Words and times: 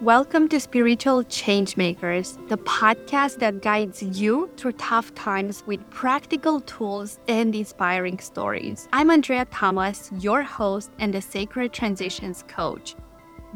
Welcome 0.00 0.48
to 0.50 0.60
Spiritual 0.60 1.24
Changemakers, 1.24 2.38
the 2.48 2.56
podcast 2.58 3.40
that 3.40 3.62
guides 3.62 4.00
you 4.00 4.48
through 4.56 4.74
tough 4.74 5.12
times 5.16 5.64
with 5.66 5.90
practical 5.90 6.60
tools 6.60 7.18
and 7.26 7.52
inspiring 7.52 8.20
stories. 8.20 8.86
I'm 8.92 9.10
Andrea 9.10 9.44
Thomas, 9.46 10.12
your 10.20 10.44
host 10.44 10.92
and 11.00 11.12
the 11.12 11.20
Sacred 11.20 11.72
Transitions 11.72 12.44
Coach. 12.46 12.94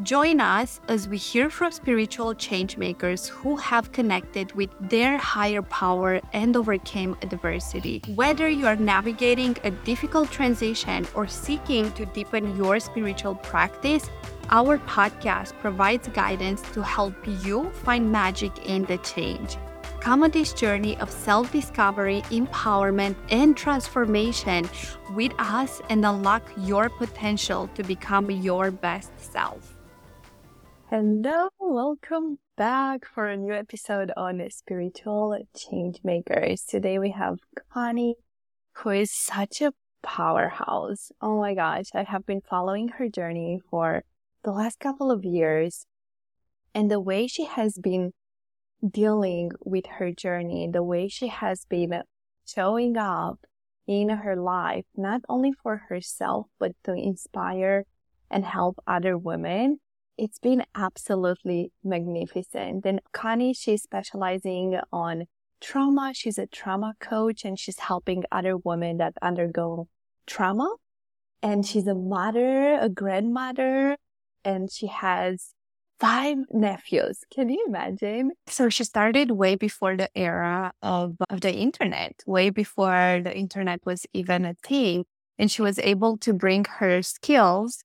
Join 0.01 0.41
us 0.41 0.81
as 0.87 1.07
we 1.07 1.17
hear 1.17 1.51
from 1.51 1.71
spiritual 1.71 2.33
changemakers 2.33 3.27
who 3.27 3.55
have 3.57 3.91
connected 3.91 4.51
with 4.53 4.71
their 4.89 5.19
higher 5.19 5.61
power 5.61 6.19
and 6.33 6.57
overcame 6.57 7.15
adversity. 7.21 8.01
Whether 8.15 8.49
you 8.49 8.65
are 8.65 8.75
navigating 8.75 9.55
a 9.63 9.69
difficult 9.69 10.31
transition 10.31 11.05
or 11.13 11.27
seeking 11.27 11.91
to 11.91 12.07
deepen 12.07 12.57
your 12.57 12.79
spiritual 12.79 13.35
practice, 13.35 14.09
our 14.49 14.79
podcast 14.79 15.53
provides 15.59 16.07
guidance 16.07 16.63
to 16.73 16.81
help 16.81 17.13
you 17.45 17.69
find 17.85 18.11
magic 18.11 18.65
in 18.65 18.85
the 18.85 18.97
change. 18.97 19.57
Come 19.99 20.23
on 20.23 20.31
this 20.31 20.53
journey 20.53 20.97
of 20.97 21.11
self 21.11 21.51
discovery, 21.51 22.23
empowerment, 22.31 23.15
and 23.29 23.55
transformation 23.55 24.67
with 25.13 25.33
us 25.37 25.83
and 25.91 26.03
unlock 26.03 26.41
your 26.57 26.89
potential 26.89 27.69
to 27.75 27.83
become 27.83 28.31
your 28.31 28.71
best 28.71 29.11
self. 29.19 29.75
Hello, 30.89 31.47
welcome 31.59 32.37
back 32.57 33.05
for 33.05 33.25
a 33.25 33.37
new 33.37 33.53
episode 33.53 34.11
on 34.17 34.45
Spiritual 34.51 35.39
Change 35.55 35.99
Makers. 36.03 36.63
Today 36.65 36.99
we 36.99 37.11
have 37.11 37.39
Connie, 37.73 38.15
who 38.73 38.89
is 38.89 39.09
such 39.09 39.61
a 39.61 39.73
powerhouse. 40.03 41.11
Oh 41.21 41.39
my 41.39 41.55
gosh, 41.55 41.85
I 41.95 42.03
have 42.03 42.25
been 42.25 42.41
following 42.41 42.89
her 42.89 43.07
journey 43.07 43.59
for 43.71 44.03
the 44.43 44.51
last 44.51 44.79
couple 44.79 45.09
of 45.09 45.23
years, 45.23 45.87
and 46.75 46.91
the 46.91 46.99
way 46.99 47.27
she 47.27 47.45
has 47.45 47.79
been 47.79 48.11
dealing 48.87 49.51
with 49.65 49.85
her 49.97 50.11
journey, 50.11 50.69
the 50.71 50.83
way 50.83 51.07
she 51.07 51.29
has 51.29 51.65
been 51.65 52.03
showing 52.45 52.97
up 52.97 53.39
in 53.87 54.09
her 54.09 54.35
life, 54.35 54.85
not 54.95 55.21
only 55.29 55.53
for 55.53 55.83
herself, 55.89 56.47
but 56.59 56.73
to 56.83 56.93
inspire 56.93 57.85
and 58.29 58.45
help 58.45 58.77
other 58.85 59.17
women 59.17 59.79
it's 60.17 60.39
been 60.39 60.63
absolutely 60.75 61.71
magnificent. 61.83 62.85
And 62.85 63.01
Connie, 63.11 63.53
she's 63.53 63.83
specializing 63.83 64.79
on 64.91 65.25
trauma. 65.59 66.11
She's 66.13 66.37
a 66.37 66.47
trauma 66.47 66.93
coach 66.99 67.45
and 67.45 67.57
she's 67.57 67.79
helping 67.79 68.23
other 68.31 68.57
women 68.57 68.97
that 68.97 69.13
undergo 69.21 69.87
trauma. 70.27 70.75
And 71.41 71.65
she's 71.65 71.87
a 71.87 71.95
mother, 71.95 72.75
a 72.79 72.89
grandmother, 72.89 73.97
and 74.45 74.71
she 74.71 74.87
has 74.87 75.53
five 75.99 76.37
nephews. 76.51 77.19
Can 77.33 77.49
you 77.49 77.65
imagine? 77.67 78.31
So 78.47 78.69
she 78.69 78.83
started 78.83 79.31
way 79.31 79.55
before 79.55 79.97
the 79.97 80.09
era 80.17 80.73
of, 80.81 81.15
of 81.29 81.41
the 81.41 81.53
internet, 81.53 82.23
way 82.25 82.49
before 82.49 83.21
the 83.23 83.35
internet 83.35 83.81
was 83.85 84.05
even 84.13 84.45
a 84.45 84.53
thing. 84.65 85.05
And 85.37 85.49
she 85.49 85.61
was 85.61 85.79
able 85.79 86.17
to 86.19 86.33
bring 86.33 86.65
her 86.65 87.01
skills 87.01 87.83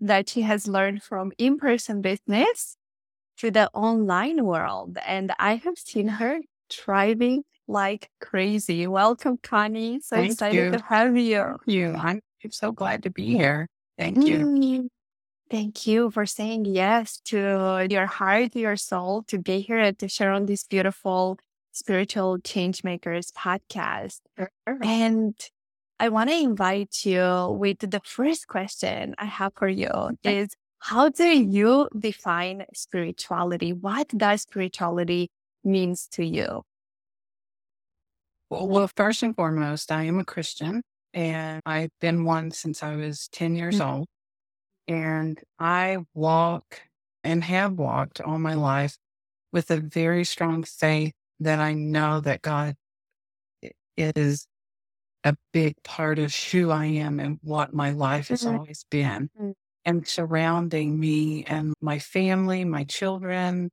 that 0.00 0.28
she 0.28 0.42
has 0.42 0.68
learned 0.68 1.02
from 1.02 1.32
in 1.38 1.58
person 1.58 2.00
business 2.02 2.76
to 3.38 3.50
the 3.50 3.70
online 3.72 4.44
world. 4.44 4.98
And 5.06 5.32
I 5.38 5.56
have 5.56 5.76
seen 5.76 6.08
her 6.08 6.40
thriving 6.70 7.44
like 7.66 8.10
crazy. 8.20 8.86
Welcome, 8.86 9.38
Connie. 9.42 10.00
So 10.00 10.16
Thank 10.16 10.32
excited 10.32 10.64
you. 10.64 10.78
to 10.78 10.84
have 10.84 11.16
you. 11.16 11.42
Thank 11.42 11.66
you. 11.66 11.94
I'm 11.94 12.20
so 12.50 12.72
glad 12.72 13.02
to 13.04 13.10
be 13.10 13.26
here. 13.26 13.68
Thank 13.98 14.26
you. 14.26 14.38
Mm, 14.38 14.88
Thank 15.50 15.86
you 15.86 16.10
for 16.10 16.26
saying 16.26 16.64
yes 16.64 17.20
to 17.26 17.86
your 17.88 18.06
heart, 18.06 18.56
your 18.56 18.76
soul, 18.76 19.22
to 19.28 19.38
be 19.38 19.60
here 19.60 19.78
and 19.78 19.98
to 19.98 20.08
share 20.08 20.32
on 20.32 20.46
this 20.46 20.64
beautiful 20.64 21.38
spiritual 21.72 22.38
changemakers 22.38 23.30
podcast. 23.32 24.20
And 24.66 25.34
I 26.00 26.08
want 26.08 26.30
to 26.30 26.36
invite 26.36 27.04
you 27.04 27.56
with 27.58 27.78
the 27.78 28.00
first 28.04 28.48
question 28.48 29.14
I 29.18 29.26
have 29.26 29.52
for 29.56 29.68
you 29.68 29.88
Okay. 29.88 30.42
is 30.42 30.48
how 30.80 31.08
do 31.08 31.26
you 31.26 31.88
define 31.98 32.66
spirituality? 32.74 33.72
What 33.72 34.08
does 34.08 34.42
spirituality 34.42 35.30
means 35.62 36.06
to 36.08 36.24
you? 36.24 36.62
Well, 38.50 38.68
well, 38.68 38.90
first 38.96 39.22
and 39.22 39.34
foremost, 39.34 39.90
I 39.90 40.04
am 40.04 40.18
a 40.18 40.24
Christian 40.24 40.82
and 41.12 41.62
I've 41.64 41.90
been 42.00 42.24
one 42.24 42.50
since 42.50 42.82
I 42.82 42.96
was 42.96 43.28
10 43.28 43.54
years 43.54 43.76
Mm. 43.76 43.98
old. 43.98 44.06
And 44.88 45.40
I 45.58 45.98
walk 46.12 46.82
and 47.22 47.42
have 47.44 47.74
walked 47.78 48.20
all 48.20 48.38
my 48.38 48.54
life 48.54 48.98
with 49.52 49.70
a 49.70 49.78
very 49.78 50.24
strong 50.24 50.64
faith 50.64 51.14
that 51.40 51.60
I 51.60 51.72
know 51.72 52.20
that 52.20 52.42
God 52.42 52.74
is 53.96 54.46
a 55.24 55.36
big 55.52 55.74
part 55.84 56.18
of 56.18 56.34
who 56.34 56.70
I 56.70 56.86
am 56.86 57.20
and 57.20 57.38
what 57.42 57.74
my 57.74 57.90
life 57.90 58.28
has 58.28 58.46
Mhm. 58.46 58.56
always 58.56 58.84
been. 58.90 59.30
Mm. 59.40 59.54
And 59.86 60.08
surrounding 60.08 60.98
me 61.00 61.44
and 61.44 61.74
my 61.80 61.98
family, 61.98 62.64
my 62.64 62.84
children, 62.84 63.70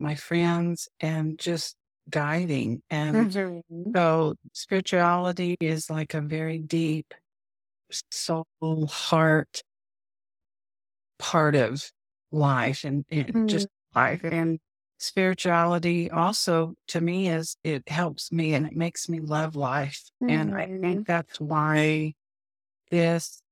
my 0.00 0.14
friends, 0.16 0.88
and 1.00 1.38
just 1.38 1.76
guiding. 2.10 2.82
And 2.90 3.30
Mhm. 3.30 3.92
so 3.94 4.36
spirituality 4.54 5.56
is 5.60 5.90
like 5.90 6.14
a 6.14 6.20
very 6.22 6.58
deep 6.58 7.14
soul, 8.10 8.86
heart 8.88 9.62
part 11.18 11.54
of 11.54 11.90
life 12.32 12.84
and, 12.84 13.04
and 13.10 13.34
just 13.46 13.68
life. 13.94 14.24
And 14.24 14.58
spirituality 15.02 16.10
also 16.10 16.74
to 16.86 17.00
me 17.00 17.28
is 17.28 17.56
it 17.64 17.88
helps 17.88 18.30
me 18.30 18.54
and 18.54 18.66
it 18.66 18.76
makes 18.76 19.08
me 19.08 19.18
love 19.20 19.56
life. 19.56 20.00
And 20.20 20.54
I 20.54 20.78
think 20.80 21.06
that's 21.06 21.40
why 21.40 22.14
this, 22.90 23.42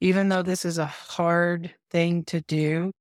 even 0.00 0.28
though 0.28 0.42
this 0.42 0.64
is 0.64 0.78
a 0.78 0.86
hard 0.86 1.74
thing 1.90 2.24
to 2.26 2.40
do 2.42 2.92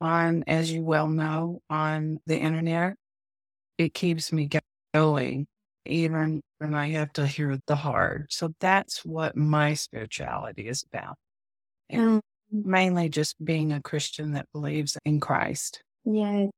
on, 0.00 0.44
as 0.46 0.70
you 0.70 0.82
well 0.82 1.08
know, 1.08 1.60
on 1.68 2.20
the 2.26 2.38
internet, 2.38 2.94
it 3.78 3.94
keeps 3.94 4.32
me 4.32 4.48
going 4.94 5.46
even 5.84 6.40
when 6.58 6.74
I 6.74 6.90
have 6.90 7.12
to 7.14 7.26
hear 7.26 7.58
the 7.66 7.76
hard. 7.76 8.26
So 8.30 8.54
that's 8.60 9.04
what 9.04 9.36
my 9.36 9.74
spirituality 9.74 10.68
is 10.68 10.84
about. 10.92 11.16
And 11.88 12.22
Mm. 12.52 12.64
mainly 12.64 13.08
just 13.08 13.42
being 13.44 13.72
a 13.72 13.80
Christian 13.80 14.32
that 14.32 14.46
believes 14.52 14.96
in 15.04 15.18
Christ. 15.20 15.82
Yes. 16.04 16.50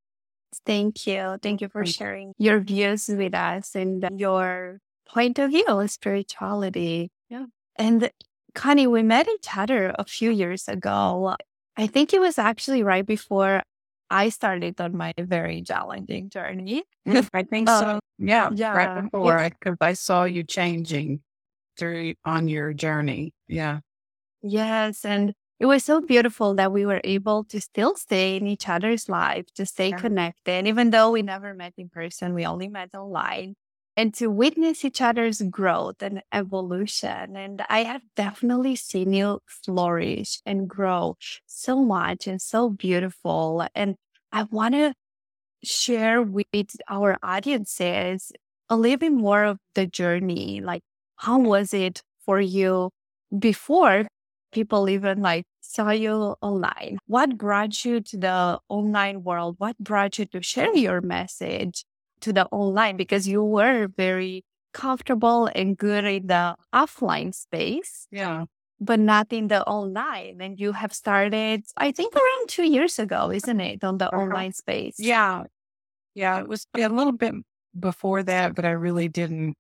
Thank 0.65 1.07
you. 1.07 1.39
Thank 1.43 1.61
you 1.61 1.69
for 1.69 1.85
sharing 1.87 2.35
your 2.39 2.61
views 2.61 3.09
with 3.09 3.35
us 3.35 3.75
and 3.75 4.07
your 4.17 4.81
point 5.09 5.39
of 5.39 5.51
view 5.51 5.65
on 5.69 5.89
spirituality. 5.89 7.11
Yeah. 7.29 7.47
And 7.77 8.11
Connie, 8.55 8.87
we 8.87 9.03
met 9.03 9.29
each 9.29 9.49
other 9.57 9.95
a 9.99 10.05
few 10.05 10.31
years 10.31 10.69
ago. 10.69 11.37
I 11.77 11.87
think 11.87 12.13
it 12.13 12.21
was 12.21 12.39
actually 12.39 12.83
right 12.83 13.05
before 13.05 13.63
I 14.11 14.29
started 14.29 14.81
on 14.81 14.97
my 14.97 15.13
very 15.19 15.63
challenging 15.63 16.31
journey. 16.31 16.85
Mm, 17.07 17.29
I 17.35 17.43
think 17.51 17.69
so. 17.69 17.99
Yeah. 18.19 18.51
yeah. 18.55 18.73
Right 18.73 19.03
before 19.11 19.39
I, 19.39 19.51
cause 19.51 19.77
I 19.81 19.95
saw 19.95 20.25
you 20.25 20.45
changing 20.45 21.21
through 21.77 22.15
on 22.25 22.47
your 22.49 22.73
journey. 22.73 23.35
Yeah. 23.49 23.81
Yes. 24.43 25.05
And 25.05 25.35
it 25.65 25.67
was 25.67 25.83
so 25.83 26.03
beautiful 26.03 26.55
that 26.57 26.73
we 26.73 26.85
were 26.85 27.01
able 27.05 27.43
to 27.45 27.59
still 27.61 27.97
stay 27.97 28.37
in 28.37 28.47
each 28.47 28.69
other's 28.69 29.09
life, 29.09 29.47
to 29.55 29.65
stay 29.65 29.91
Yeah. 29.91 29.97
connected, 29.97 30.67
even 30.67 30.91
though 30.91 31.11
we 31.11 31.23
never 31.23 31.55
met 31.55 31.73
in 31.79 31.89
person, 31.89 32.35
we 32.35 32.45
only 32.45 32.69
met 32.69 32.95
online, 32.95 33.55
and 33.97 34.13
to 34.17 34.29
witness 34.29 34.85
each 34.85 35.01
other's 35.01 35.41
growth 35.43 36.03
and 36.03 36.23
evolution. 36.33 37.37
And 37.37 37.65
I 37.71 37.85
have 37.85 38.03
definitely 38.15 38.77
seen 38.77 39.15
you 39.15 39.41
flourish 39.47 40.41
and 40.45 40.69
grow 40.69 41.17
so 41.47 41.83
much 41.83 42.27
and 42.27 42.43
so 42.43 42.69
beautiful. 42.71 43.67
And 43.75 43.97
I 44.33 44.43
want 44.45 44.75
to 44.75 44.95
share 45.65 46.23
with 46.23 46.77
our 46.89 47.19
audiences 47.23 48.33
a 48.69 48.77
little 48.77 48.99
bit 48.99 49.13
more 49.13 49.45
of 49.45 49.59
the 49.75 49.87
journey. 49.87 50.61
Like, 50.61 50.83
how 51.17 51.39
was 51.41 51.75
it 51.75 52.03
for 52.25 52.41
you 52.41 52.91
before 53.39 54.09
people 54.53 54.89
even 54.89 55.23
like 55.23 55.45
saw 55.65 55.91
you 55.91 56.37
online? 56.43 56.99
What 57.07 57.37
brought 57.39 57.85
you 57.85 58.01
to 58.01 58.17
the 58.17 58.59
online 58.69 59.23
world? 59.25 59.57
What 59.59 59.79
brought 59.79 60.19
you 60.19 60.27
to 60.27 60.43
share 60.43 60.75
your 60.77 61.01
message 61.01 61.85
to 62.21 62.33
the 62.33 62.47
online? 62.47 62.97
Because 62.97 63.27
you 63.27 63.43
were 63.43 63.89
very 63.89 64.45
comfortable 64.73 65.49
and 65.55 65.77
good 65.77 66.05
in 66.05 66.27
the 66.27 66.57
offline 66.75 67.35
space, 67.35 68.07
Yeah. 68.11 68.45
but 68.81 68.99
not 69.01 69.33
in 69.33 69.49
the 69.49 69.65
online. 69.67 70.41
And 70.41 70.59
you 70.59 70.73
have 70.73 70.93
started, 70.93 71.65
I 71.77 71.93
think, 71.93 72.15
around 72.15 72.49
two 72.49 72.65
years 72.69 72.99
ago, 72.99 73.31
isn't 73.31 73.61
it, 73.61 73.85
on 73.85 73.99
the 73.99 74.09
Uh-huh. 74.13 74.23
online 74.23 74.53
space? 74.53 74.97
Yeah. 74.99 75.45
Yeah. 76.15 76.41
It 76.41 76.49
was 76.49 76.67
a 76.77 76.89
little 76.89 77.13
bit 77.13 77.35
before 77.79 78.23
that, 78.25 78.55
but 78.55 78.65
I 78.65 78.71
really 78.71 79.09
didn't 79.09 79.55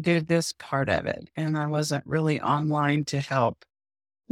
do 0.00 0.20
this 0.20 0.52
part 0.58 0.88
of 0.88 1.06
it. 1.06 1.28
And 1.36 1.58
I 1.58 1.66
wasn't 1.66 2.06
really 2.06 2.40
online 2.40 3.04
to 3.06 3.20
help 3.20 3.64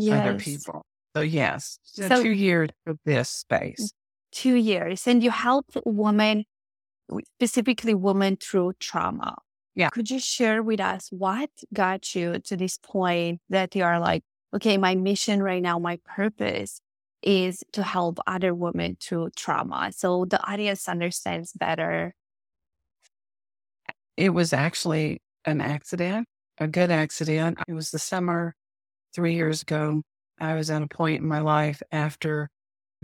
other 0.01 0.39
people. 0.39 0.85
So 1.17 1.23
yes, 1.23 1.79
so 1.83 2.09
So- 2.09 2.23
two 2.23 2.31
years 2.31 2.71
of 2.87 2.99
this 3.05 3.29
mm, 3.31 3.41
space. 3.41 3.93
two 4.31 4.55
years 4.55 5.07
and 5.07 5.23
you 5.23 5.31
help 5.31 5.67
women, 5.85 6.45
specifically 7.37 7.95
women 7.95 8.37
through 8.37 8.75
trauma. 8.79 9.37
Yeah. 9.75 9.91
Could 9.91 10.11
you 10.11 10.19
share 10.21 10.63
with 10.63 10.81
us 10.81 11.09
what 11.11 11.51
got 11.73 12.15
you 12.15 12.39
to 12.41 12.57
this 12.57 12.79
point 12.79 13.41
that 13.49 13.75
you 13.77 13.85
are 13.85 14.01
like, 14.01 14.23
okay, 14.55 14.77
my 14.77 14.95
mission 14.97 15.43
right 15.43 15.63
now, 15.63 15.79
my 15.79 15.99
purpose 16.05 16.81
is 17.23 17.65
to 17.73 17.83
help 17.83 18.19
other 18.27 18.55
women 18.55 18.97
through 19.01 19.31
trauma. 19.37 19.91
So 19.93 20.25
the 20.25 20.41
audience 20.51 20.89
understands 20.89 21.53
better. 21.53 22.15
It 24.17 24.31
was 24.31 24.53
actually 24.53 25.21
an 25.45 25.61
accident, 25.61 26.27
a 26.59 26.67
good 26.67 26.91
accident. 26.91 27.59
It 27.69 27.73
was 27.73 27.91
the 27.91 27.99
summer 27.99 28.55
three 29.15 29.35
years 29.35 29.63
ago. 29.63 30.03
I 30.41 30.55
was 30.55 30.71
at 30.71 30.83
a 30.83 30.87
point 30.87 31.23
in 31.23 31.29
my 31.29 31.41
life 31.41 31.83
after 31.93 32.51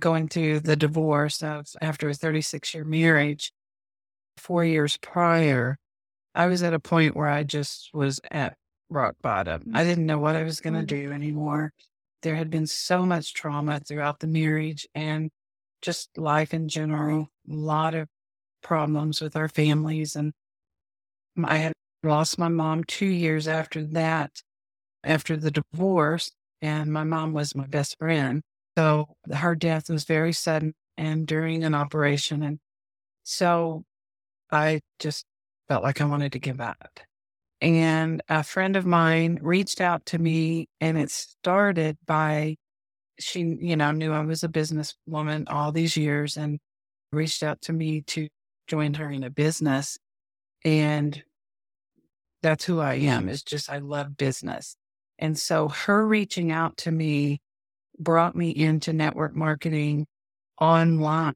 going 0.01 0.29
through 0.29 0.61
the 0.61 0.77
divorce 0.77 1.43
of 1.43 1.67
after 1.81 2.09
a 2.09 2.15
36 2.15 2.75
year 2.75 2.85
marriage, 2.85 3.53
four 4.37 4.65
years 4.65 4.97
prior, 4.99 5.79
I 6.35 6.47
was 6.47 6.63
at 6.63 6.75
a 6.75 6.81
point 6.81 7.17
where 7.17 7.29
I 7.29 7.45
just 7.45 7.91
was 7.95 8.21
at 8.31 8.57
rock 8.91 9.17
bottom. 9.23 9.71
I 9.75 9.85
didn't 9.85 10.07
know 10.07 10.19
what 10.19 10.37
I 10.37 10.43
was 10.45 10.61
going 10.61 10.75
to 10.75 10.83
Mm. 10.83 10.87
do 10.87 11.13
anymore. 11.13 11.73
There 12.23 12.37
had 12.37 12.51
been 12.51 12.67
so 12.67 13.05
much 13.07 13.35
trauma 13.35 13.81
throughout 13.81 14.21
the 14.21 14.27
marriage 14.27 14.87
and 14.95 15.31
just 15.83 16.17
life 16.19 16.55
in 16.55 16.69
general, 16.69 17.29
a 17.51 17.55
lot 17.55 17.95
of 17.95 18.09
problems 18.63 19.21
with 19.21 19.37
our 19.37 19.49
families. 19.49 20.17
And 20.17 20.33
I 21.43 21.57
had 21.59 21.73
lost 22.03 22.39
my 22.39 22.49
mom 22.49 22.85
two 22.85 23.07
years 23.07 23.49
after 23.49 23.85
that, 23.89 24.43
after 25.03 25.37
the 25.37 25.51
divorce, 25.51 26.31
and 26.65 26.91
my 26.91 27.05
mom 27.05 27.35
was 27.35 27.55
my 27.55 27.67
best 27.67 27.99
friend. 27.99 28.43
So 28.79 29.17
her 29.31 29.55
death 29.55 29.91
was 29.91 30.05
very 30.05 30.33
sudden 30.33 30.73
and 30.97 31.27
during 31.27 31.63
an 31.63 31.75
operation. 31.75 32.43
And 32.43 32.59
so 33.23 33.85
I 34.51 34.81
just 34.99 35.27
felt 35.69 35.83
like 35.83 36.01
I 36.01 36.07
wanted 36.07 36.33
to 36.33 36.39
give 36.39 36.63
up. 36.63 37.01
And 37.61 38.23
a 38.31 38.43
friend 38.43 38.77
of 38.77 38.87
mine 38.87 39.41
reached 39.43 39.81
out 39.81 40.07
to 40.07 40.19
me, 40.19 40.69
and 40.81 40.99
it 40.99 41.11
started 41.11 41.99
by 42.07 42.57
she, 43.21 43.41
you 43.61 43.77
know, 43.77 43.93
knew 43.93 44.13
I 44.13 44.21
was 44.21 44.43
a 44.43 44.49
businesswoman 44.49 45.45
all 45.49 45.71
these 45.71 45.97
years 45.97 46.37
and 46.37 46.59
reached 47.13 47.43
out 47.43 47.61
to 47.63 47.73
me 47.75 48.01
to 48.03 48.29
join 48.69 48.95
her 48.95 49.11
in 49.11 49.23
a 49.23 49.31
business. 49.31 49.99
And 50.65 51.23
that's 52.43 52.65
who 52.65 52.81
I 52.81 52.95
am. 52.95 53.29
It's 53.29 53.43
just 53.43 53.71
I 53.71 53.79
love 53.79 54.17
business. 54.17 54.77
And 55.19 55.39
so 55.39 55.69
her 55.69 56.07
reaching 56.07 56.51
out 56.51 56.77
to 56.79 56.91
me 56.91 57.41
brought 57.99 58.35
me 58.35 58.51
into 58.51 58.93
network 58.93 59.35
marketing 59.35 60.07
online. 60.61 61.35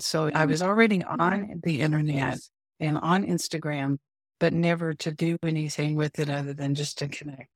So 0.00 0.30
I 0.34 0.46
was 0.46 0.62
already 0.62 1.02
on 1.02 1.60
the 1.62 1.80
internet 1.80 2.38
and 2.80 2.98
on 2.98 3.24
Instagram, 3.24 3.98
but 4.40 4.52
never 4.52 4.94
to 4.94 5.12
do 5.12 5.36
anything 5.42 5.96
with 5.96 6.18
it 6.18 6.30
other 6.30 6.54
than 6.54 6.74
just 6.74 6.98
to 6.98 7.08
connect 7.08 7.48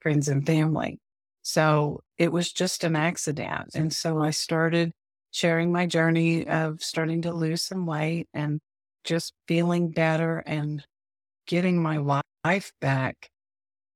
friends 0.00 0.28
and 0.28 0.44
family. 0.44 0.98
So 1.42 2.00
it 2.18 2.32
was 2.32 2.52
just 2.52 2.84
an 2.84 2.96
accident. 2.96 3.74
And 3.74 3.92
so 3.92 4.20
I 4.20 4.30
started 4.30 4.92
sharing 5.30 5.72
my 5.72 5.86
journey 5.86 6.46
of 6.46 6.82
starting 6.82 7.22
to 7.22 7.32
lose 7.32 7.62
some 7.62 7.86
weight 7.86 8.28
and 8.34 8.60
just 9.04 9.32
feeling 9.46 9.90
better 9.90 10.38
and 10.46 10.84
getting 11.46 11.82
my 11.82 12.22
life 12.44 12.72
back 12.80 13.30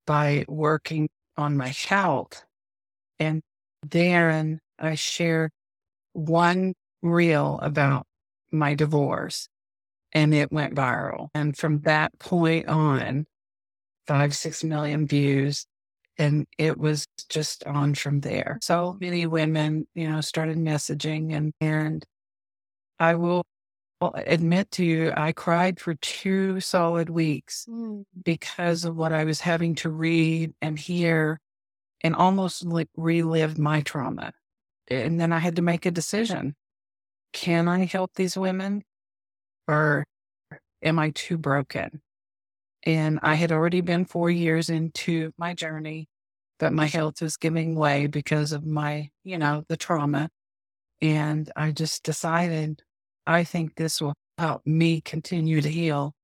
by 0.07 0.45
working 0.49 1.09
on 1.37 1.57
my 1.57 1.69
health. 1.69 2.45
And 3.19 3.43
then 3.89 4.61
I 4.79 4.95
shared 4.95 5.51
one 6.13 6.75
reel 7.03 7.59
about 7.63 8.07
my 8.51 8.75
divorce 8.75 9.49
and 10.13 10.33
it 10.33 10.53
went 10.53 10.75
viral. 10.75 11.29
And 11.35 11.57
from 11.57 11.81
that 11.81 12.19
point 12.19 12.69
on, 12.69 13.27
five, 14.07 14.35
six 14.35 14.63
million 14.63 15.07
views. 15.07 15.67
And 16.17 16.47
it 16.59 16.79
was 16.79 17.07
just 17.29 17.65
on 17.65 17.95
from 17.95 18.21
there. 18.21 18.59
So 18.63 18.97
many 19.01 19.27
women, 19.27 19.87
you 19.95 20.09
know, 20.09 20.21
started 20.21 20.57
messaging 20.57 21.35
and, 21.35 21.53
and 21.61 22.05
I 23.01 23.17
will 23.17 23.45
admit 24.01 24.71
to 24.73 24.85
you, 24.85 25.13
I 25.17 25.33
cried 25.33 25.81
for 25.81 25.95
two 25.95 26.61
solid 26.61 27.11
weeks 27.11 27.65
hmm. 27.69 28.03
because 28.23 28.85
of 28.85 28.97
what 28.97 29.13
I 29.13 29.25
was 29.25 29.41
having 29.41 29.75
to 29.77 29.89
read 29.89 30.55
and 30.61 30.79
hear 30.79 31.41
and 32.03 32.15
almost 32.15 32.65
like 32.65 32.89
relive 32.97 33.59
my 33.59 33.81
trauma. 33.81 34.33
And 34.89 35.19
then 35.19 35.33
I 35.33 35.39
had 35.39 35.57
to 35.57 35.63
make 35.63 35.87
a 35.87 35.91
decision. 35.91 36.55
Can 37.33 37.67
I 37.67 37.87
help 37.87 38.15
these 38.15 38.37
women 38.37 38.85
or 39.67 40.07
am 40.83 40.99
I 40.99 41.11
too 41.11 41.39
broken? 41.39 42.03
And 42.85 43.19
I 43.23 43.35
had 43.35 43.51
already 43.51 43.81
been 43.81 44.05
four 44.05 44.31
years 44.31 44.69
into 44.69 45.33
my 45.39 45.55
journey, 45.55 46.09
but 46.59 46.75
my 46.75 46.87
health 46.87 47.23
was 47.23 47.39
giving 47.39 47.75
way 47.75 48.07
because 48.07 48.53
of 48.53 48.67
my, 48.67 49.09
you 49.25 49.39
know, 49.39 49.65
the 49.69 49.79
trauma. 49.79 50.29
And 51.01 51.51
I 51.57 51.73
just 51.73 52.03
decided, 52.03 52.83
I 53.27 53.45
think 53.45 53.75
this 53.75 54.01
will 54.01 54.15
help 54.39 54.63
me 54.67 55.01
continue 55.01 55.61
to 55.61 55.69
heal. 55.69 56.15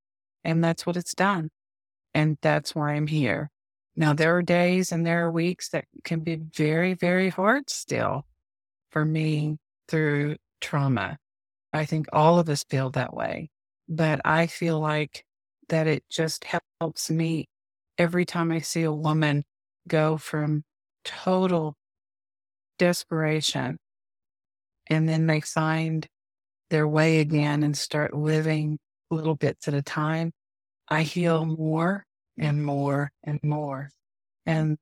And 0.44 0.62
that's 0.62 0.86
what 0.86 0.96
it's 0.96 1.14
done. 1.14 1.50
And 2.14 2.38
that's 2.42 2.74
why 2.74 2.94
I'm 2.94 3.06
here. 3.06 3.50
Now, 3.96 4.14
there 4.14 4.36
are 4.36 4.42
days 4.42 4.92
and 4.92 5.06
there 5.06 5.26
are 5.26 5.30
weeks 5.30 5.68
that 5.70 5.84
can 6.04 6.20
be 6.20 6.36
very, 6.36 6.94
very 6.94 7.28
hard 7.28 7.68
still 7.68 8.24
for 8.90 9.04
me 9.04 9.58
through 9.88 10.36
trauma. 10.60 11.18
I 11.72 11.84
think 11.84 12.06
all 12.12 12.38
of 12.38 12.48
us 12.48 12.64
feel 12.68 12.90
that 12.90 13.14
way. 13.14 13.50
But 13.88 14.20
I 14.24 14.46
feel 14.46 14.80
like 14.80 15.24
that 15.68 15.86
it 15.86 16.04
just 16.10 16.44
helps 16.80 17.10
me 17.10 17.48
every 17.98 18.24
time 18.24 18.50
I 18.50 18.60
see 18.60 18.82
a 18.82 18.92
woman 18.92 19.44
go 19.88 20.16
from 20.16 20.64
total 21.04 21.76
desperation 22.78 23.78
and 24.88 25.08
then 25.08 25.26
they 25.26 25.40
find 25.40 26.06
their 26.70 26.88
way 26.88 27.20
again 27.20 27.62
and 27.62 27.76
start 27.76 28.14
living 28.14 28.78
little 29.10 29.34
bits 29.34 29.68
at 29.68 29.74
a 29.74 29.82
time. 29.82 30.32
I 30.88 31.02
heal 31.02 31.44
more 31.44 32.04
and 32.38 32.64
more 32.64 33.12
and 33.22 33.40
more. 33.42 33.90
And 34.46 34.78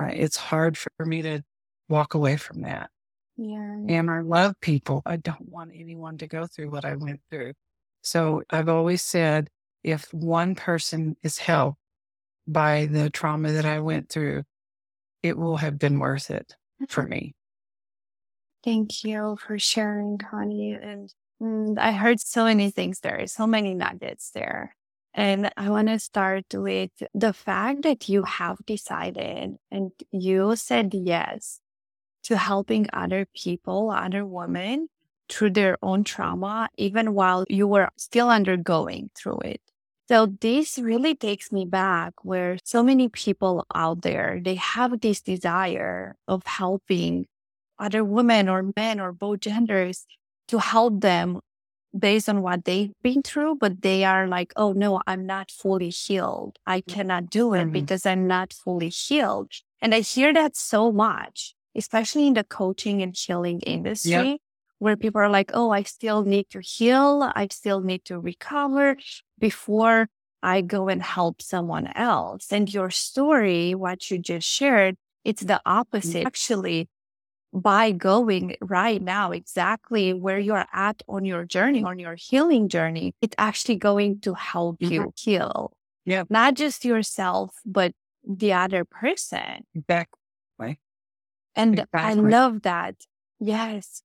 uh, 0.00 0.10
it's 0.12 0.36
hard 0.36 0.76
for 0.76 0.90
me 1.04 1.22
to 1.22 1.42
walk 1.88 2.14
away 2.14 2.36
from 2.36 2.62
that. 2.62 2.90
Yeah. 3.36 3.76
And 3.88 4.10
I 4.10 4.20
love 4.20 4.54
people. 4.60 5.02
I 5.06 5.16
don't 5.16 5.48
want 5.48 5.72
anyone 5.74 6.18
to 6.18 6.26
go 6.26 6.46
through 6.46 6.70
what 6.70 6.84
I 6.84 6.96
went 6.96 7.20
through. 7.30 7.54
So 8.02 8.42
I've 8.50 8.68
always 8.68 9.02
said 9.02 9.48
if 9.82 10.12
one 10.12 10.54
person 10.54 11.16
is 11.22 11.38
helped 11.38 11.78
by 12.46 12.86
the 12.86 13.10
trauma 13.10 13.52
that 13.52 13.64
I 13.64 13.80
went 13.80 14.08
through, 14.08 14.44
it 15.22 15.38
will 15.38 15.58
have 15.58 15.78
been 15.78 15.98
worth 15.98 16.30
it 16.30 16.54
for 16.88 17.02
me. 17.02 17.34
Thank 18.64 19.04
you 19.04 19.38
for 19.46 19.58
sharing, 19.58 20.18
Connie. 20.18 20.72
And 20.72 21.12
mm, 21.42 21.78
I 21.78 21.92
heard 21.92 22.20
so 22.20 22.44
many 22.44 22.70
things 22.70 23.00
there, 23.00 23.26
so 23.26 23.46
many 23.46 23.74
nuggets 23.74 24.30
there. 24.32 24.76
And 25.14 25.50
I 25.56 25.70
want 25.70 25.88
to 25.88 25.98
start 25.98 26.44
with 26.54 26.90
the 27.14 27.32
fact 27.32 27.82
that 27.82 28.08
you 28.08 28.22
have 28.22 28.58
decided 28.66 29.56
and 29.70 29.90
you 30.12 30.54
said 30.56 30.92
yes 30.94 31.60
to 32.24 32.36
helping 32.36 32.88
other 32.92 33.26
people, 33.34 33.90
other 33.90 34.26
women 34.26 34.88
through 35.28 35.50
their 35.50 35.78
own 35.82 36.04
trauma, 36.04 36.68
even 36.76 37.14
while 37.14 37.44
you 37.48 37.66
were 37.68 37.90
still 37.96 38.30
undergoing 38.30 39.10
through 39.16 39.40
it. 39.44 39.60
So 40.08 40.26
this 40.26 40.78
really 40.78 41.14
takes 41.14 41.52
me 41.52 41.64
back 41.66 42.14
where 42.24 42.58
so 42.64 42.82
many 42.82 43.08
people 43.08 43.66
out 43.74 44.02
there, 44.02 44.40
they 44.42 44.56
have 44.56 45.00
this 45.00 45.20
desire 45.22 46.16
of 46.28 46.44
helping 46.46 47.26
other 47.80 48.04
women 48.04 48.48
or 48.48 48.70
men 48.76 49.00
or 49.00 49.12
both 49.12 49.40
genders 49.40 50.06
to 50.48 50.58
help 50.58 51.00
them 51.00 51.40
based 51.98 52.28
on 52.28 52.40
what 52.42 52.64
they've 52.66 52.92
been 53.02 53.22
through, 53.22 53.56
but 53.56 53.82
they 53.82 54.04
are 54.04 54.28
like, 54.28 54.52
oh 54.54 54.72
no, 54.72 55.00
I'm 55.08 55.26
not 55.26 55.50
fully 55.50 55.88
healed. 55.88 56.58
I 56.66 56.82
cannot 56.82 57.30
do 57.30 57.54
it 57.54 57.66
Mhm. 57.68 57.72
because 57.72 58.06
I'm 58.06 58.26
not 58.28 58.52
fully 58.52 58.90
healed. 58.90 59.50
And 59.82 59.92
I 59.94 60.00
hear 60.00 60.32
that 60.34 60.56
so 60.56 60.92
much, 60.92 61.54
especially 61.74 62.26
in 62.28 62.34
the 62.34 62.44
coaching 62.44 63.02
and 63.02 63.16
healing 63.16 63.60
industry, 63.62 64.40
where 64.78 64.96
people 64.96 65.20
are 65.20 65.28
like, 65.28 65.50
oh, 65.52 65.70
I 65.70 65.82
still 65.82 66.22
need 66.24 66.48
to 66.50 66.60
heal. 66.60 67.30
I 67.34 67.48
still 67.50 67.80
need 67.80 68.04
to 68.04 68.20
recover 68.20 68.96
before 69.38 70.08
I 70.42 70.60
go 70.62 70.88
and 70.88 71.02
help 71.02 71.42
someone 71.42 71.88
else. 71.96 72.52
And 72.52 72.72
your 72.72 72.90
story, 72.90 73.74
what 73.74 74.10
you 74.10 74.18
just 74.18 74.48
shared, 74.48 74.96
it's 75.24 75.42
the 75.42 75.60
opposite. 75.66 76.24
Actually, 76.26 76.88
by 77.52 77.92
going 77.92 78.56
right 78.60 79.02
now 79.02 79.32
exactly 79.32 80.12
where 80.12 80.38
you're 80.38 80.66
at 80.72 81.02
on 81.08 81.24
your 81.24 81.44
journey, 81.44 81.82
on 81.82 81.98
your 81.98 82.14
healing 82.14 82.68
journey, 82.68 83.12
it's 83.20 83.34
actually 83.38 83.76
going 83.76 84.20
to 84.20 84.34
help 84.34 84.78
mm-hmm. 84.78 84.92
you 84.92 85.12
heal. 85.16 85.72
Yeah. 86.04 86.24
Not 86.30 86.54
just 86.54 86.84
yourself, 86.84 87.56
but 87.66 87.92
the 88.26 88.52
other 88.52 88.84
person. 88.84 89.66
Exactly. 89.74 90.78
And 91.56 91.84
I 91.92 92.14
love 92.14 92.62
that. 92.62 92.94
Yes. 93.40 94.02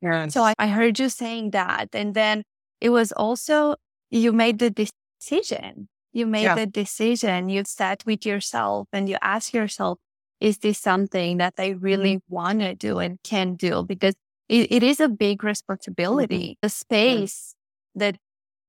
Yes. 0.00 0.32
So 0.32 0.42
I, 0.42 0.54
I 0.58 0.68
heard 0.68 0.98
you 0.98 1.08
saying 1.08 1.50
that. 1.50 1.88
And 1.92 2.14
then 2.14 2.44
it 2.80 2.90
was 2.90 3.10
also, 3.12 3.76
you 4.10 4.32
made 4.32 4.60
the 4.60 4.70
decision. 4.70 5.88
You 6.12 6.26
made 6.26 6.44
Yeah. 6.44 6.54
the 6.54 6.66
decision. 6.66 7.48
You 7.48 7.64
sat 7.66 8.04
with 8.06 8.24
yourself 8.24 8.86
and 8.92 9.08
you 9.08 9.16
asked 9.20 9.52
yourself, 9.52 9.98
is 10.40 10.58
this 10.58 10.78
something 10.78 11.38
that 11.38 11.54
I 11.58 11.68
really 11.70 12.16
mm-hmm. 12.16 12.34
want 12.34 12.60
to 12.60 12.74
do 12.74 12.98
and 12.98 13.22
can 13.22 13.54
do? 13.54 13.84
Because 13.84 14.14
it, 14.48 14.70
it 14.70 14.82
is 14.82 15.00
a 15.00 15.08
big 15.08 15.38
mm-hmm. 15.38 15.48
responsibility. 15.48 16.58
The 16.62 16.68
space 16.68 17.54
that 17.94 18.16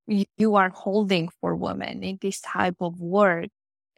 you 0.08 0.56
are 0.56 0.70
holding 0.70 1.30
for 1.42 1.56
women 1.56 2.04
in 2.04 2.20
this 2.22 2.40
type 2.40 2.78
of 2.80 3.00
work 3.00 3.50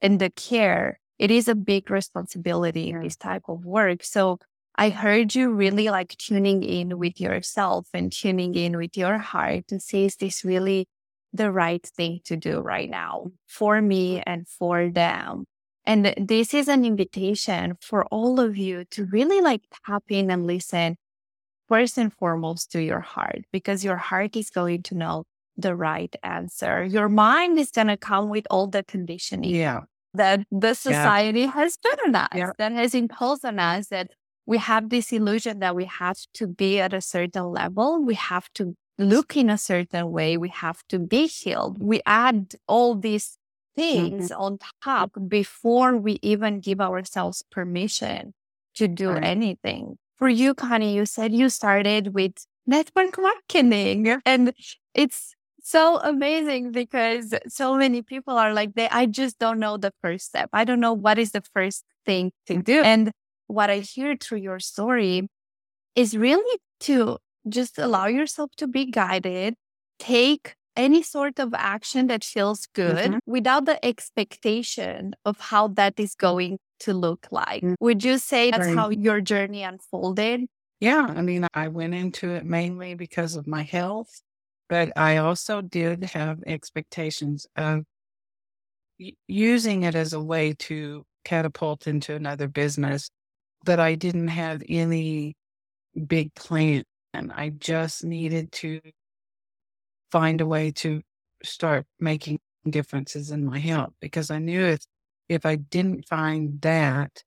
and 0.01 0.19
the 0.19 0.29
care, 0.29 0.99
it 1.19 1.31
is 1.31 1.47
a 1.47 1.55
big 1.55 1.91
responsibility 1.91 2.89
in 2.89 3.01
this 3.01 3.15
type 3.17 3.43
of 3.47 3.65
work. 3.65 4.03
So 4.03 4.39
I 4.75 4.89
heard 4.89 5.35
you 5.35 5.51
really 5.51 5.89
like 5.89 6.15
tuning 6.17 6.63
in 6.63 6.97
with 6.99 7.19
yourself 7.19 7.87
and 7.93 8.11
tuning 8.11 8.55
in 8.55 8.77
with 8.77 8.95
your 8.95 9.17
heart 9.17 9.65
and 9.71 9.81
see, 9.81 10.05
is 10.05 10.15
this 10.15 10.45
really 10.45 10.87
the 11.33 11.51
right 11.51 11.85
thing 11.85 12.21
to 12.25 12.37
do 12.37 12.59
right 12.59 12.89
now 12.89 13.31
for 13.47 13.81
me 13.81 14.21
and 14.25 14.47
for 14.47 14.89
them? 14.89 15.45
And 15.87 16.13
this 16.17 16.53
is 16.53 16.67
an 16.67 16.83
invitation 16.83 17.77
for 17.79 18.05
all 18.07 18.41
of 18.41 18.57
you 18.57 18.83
to 18.91 19.05
really 19.05 19.39
like 19.39 19.61
tap 19.85 20.03
in 20.09 20.29
and 20.29 20.45
listen 20.45 20.97
first 21.69 21.97
and 21.97 22.11
foremost 22.13 22.73
to 22.73 22.81
your 22.83 22.99
heart 22.99 23.45
because 23.53 23.85
your 23.85 23.95
heart 23.95 24.35
is 24.35 24.49
going 24.49 24.83
to 24.83 24.95
know 24.95 25.23
the 25.55 25.77
right 25.77 26.13
answer. 26.23 26.83
Your 26.83 27.07
mind 27.07 27.57
is 27.57 27.71
going 27.71 27.87
to 27.87 27.95
come 27.95 28.27
with 28.27 28.45
all 28.51 28.67
the 28.67 28.83
conditioning 28.83 29.55
yeah. 29.55 29.81
that 30.13 30.41
the 30.51 30.73
society 30.73 31.45
has 31.45 31.77
put 31.77 31.99
on 32.05 32.15
us, 32.15 32.27
Yeah. 32.35 32.51
that 32.57 32.73
has 32.73 32.93
imposed 32.93 33.45
on 33.45 33.57
us 33.57 33.87
that 33.87 34.11
we 34.45 34.57
have 34.57 34.89
this 34.89 35.13
illusion 35.13 35.59
that 35.59 35.73
we 35.73 35.85
have 35.85 36.17
to 36.33 36.47
be 36.47 36.81
at 36.81 36.93
a 36.93 37.01
certain 37.01 37.45
level, 37.45 38.03
we 38.03 38.15
have 38.15 38.49
to 38.55 38.75
look 38.97 39.37
in 39.37 39.49
a 39.49 39.57
certain 39.57 40.11
way, 40.11 40.35
we 40.35 40.49
have 40.49 40.83
to 40.89 40.99
be 40.99 41.27
healed. 41.27 41.81
We 41.81 42.01
add 42.05 42.55
all 42.67 42.95
these 42.95 43.37
Mm-hmm. 43.77 44.09
things 44.17 44.31
on 44.31 44.57
top 44.83 45.11
before 45.27 45.97
we 45.97 46.19
even 46.21 46.59
give 46.59 46.81
ourselves 46.81 47.43
permission 47.51 48.33
to 48.75 48.87
do 48.87 49.11
Right. 49.11 49.23
anything. 49.23 49.97
For 50.17 50.29
you, 50.29 50.53
Connie, 50.55 50.95
you 50.95 51.05
said 51.05 51.31
you 51.33 51.49
started 51.49 52.13
with 52.13 52.33
network 52.65 53.17
marketing 53.19 54.19
and 54.25 54.53
it's 54.93 55.35
so 55.61 55.99
amazing 55.99 56.71
because 56.71 57.33
so 57.47 57.75
many 57.77 58.01
people 58.01 58.35
are 58.37 58.53
like 58.53 58.73
they 58.73 58.89
I 58.89 59.05
just 59.05 59.37
don't 59.39 59.59
know 59.59 59.77
the 59.77 59.93
first 60.01 60.25
step. 60.25 60.49
I 60.53 60.63
don't 60.63 60.79
know 60.79 60.93
what 60.93 61.17
is 61.19 61.31
the 61.31 61.43
first 61.53 61.83
thing 62.05 62.31
to 62.47 62.61
do. 62.61 62.81
And 62.81 63.11
what 63.47 63.69
I 63.69 63.79
hear 63.79 64.15
through 64.17 64.39
your 64.39 64.59
story 64.59 65.27
is 65.95 66.17
really 66.17 66.59
to 66.81 67.17
just 67.47 67.77
allow 67.79 68.07
yourself 68.07 68.51
to 68.57 68.67
be 68.67 68.85
guided, 68.85 69.55
take 69.99 70.56
any 70.77 71.03
sort 71.03 71.39
of 71.39 71.53
action 71.53 72.07
that 72.07 72.23
feels 72.23 72.67
good 72.73 72.97
Mhm. 73.13 73.19
without 73.25 73.65
the 73.65 73.83
expectation 73.85 75.15
of 75.25 75.39
how 75.39 75.67
that 75.69 75.99
is 75.99 76.15
going 76.15 76.59
to 76.79 76.93
look 76.93 77.27
like. 77.31 77.63
Mm. 77.63 77.75
Would 77.79 78.03
you 78.03 78.17
say 78.17 78.51
that's 78.51 78.67
Right. 78.67 78.77
how 78.77 78.89
your 78.89 79.19
journey 79.21 79.63
unfolded? 79.63 80.47
Yeah, 80.79 81.07
I 81.09 81.21
mean, 81.21 81.47
I 81.53 81.67
went 81.69 81.95
into 81.95 82.29
it 82.31 82.45
mainly 82.45 82.93
because 82.93 83.35
of 83.35 83.47
my 83.47 83.63
health, 83.63 84.21
but 84.69 84.93
I 84.95 85.17
also 85.17 85.61
did 85.61 86.03
have 86.03 86.39
expectations 86.45 87.47
of 87.55 87.83
u- 88.97 89.13
using 89.27 89.83
it 89.83 89.95
as 89.95 90.13
a 90.13 90.21
way 90.21 90.53
to 90.53 91.03
catapult 91.23 91.87
into 91.87 92.15
another 92.15 92.47
business, 92.47 93.09
but 93.65 93.79
I 93.79 93.95
didn't 93.95 94.29
have 94.29 94.61
any 94.69 95.35
big 96.07 96.33
plan. 96.35 96.83
And 97.13 97.31
I 97.31 97.49
just 97.49 98.03
needed 98.03 98.51
to 98.53 98.81
find 100.11 100.41
a 100.41 100.45
way 100.45 100.71
to 100.71 101.01
start 101.43 101.85
making 101.99 102.39
differences 102.69 103.31
in 103.31 103.45
my 103.45 103.59
health 103.59 103.93
because 104.01 104.31
I 104.31 104.39
knew 104.39 104.61
if, 104.61 104.81
if 105.29 105.45
I 105.45 105.55
didn't 105.55 106.07
find 106.07 106.61
that, 106.61 107.23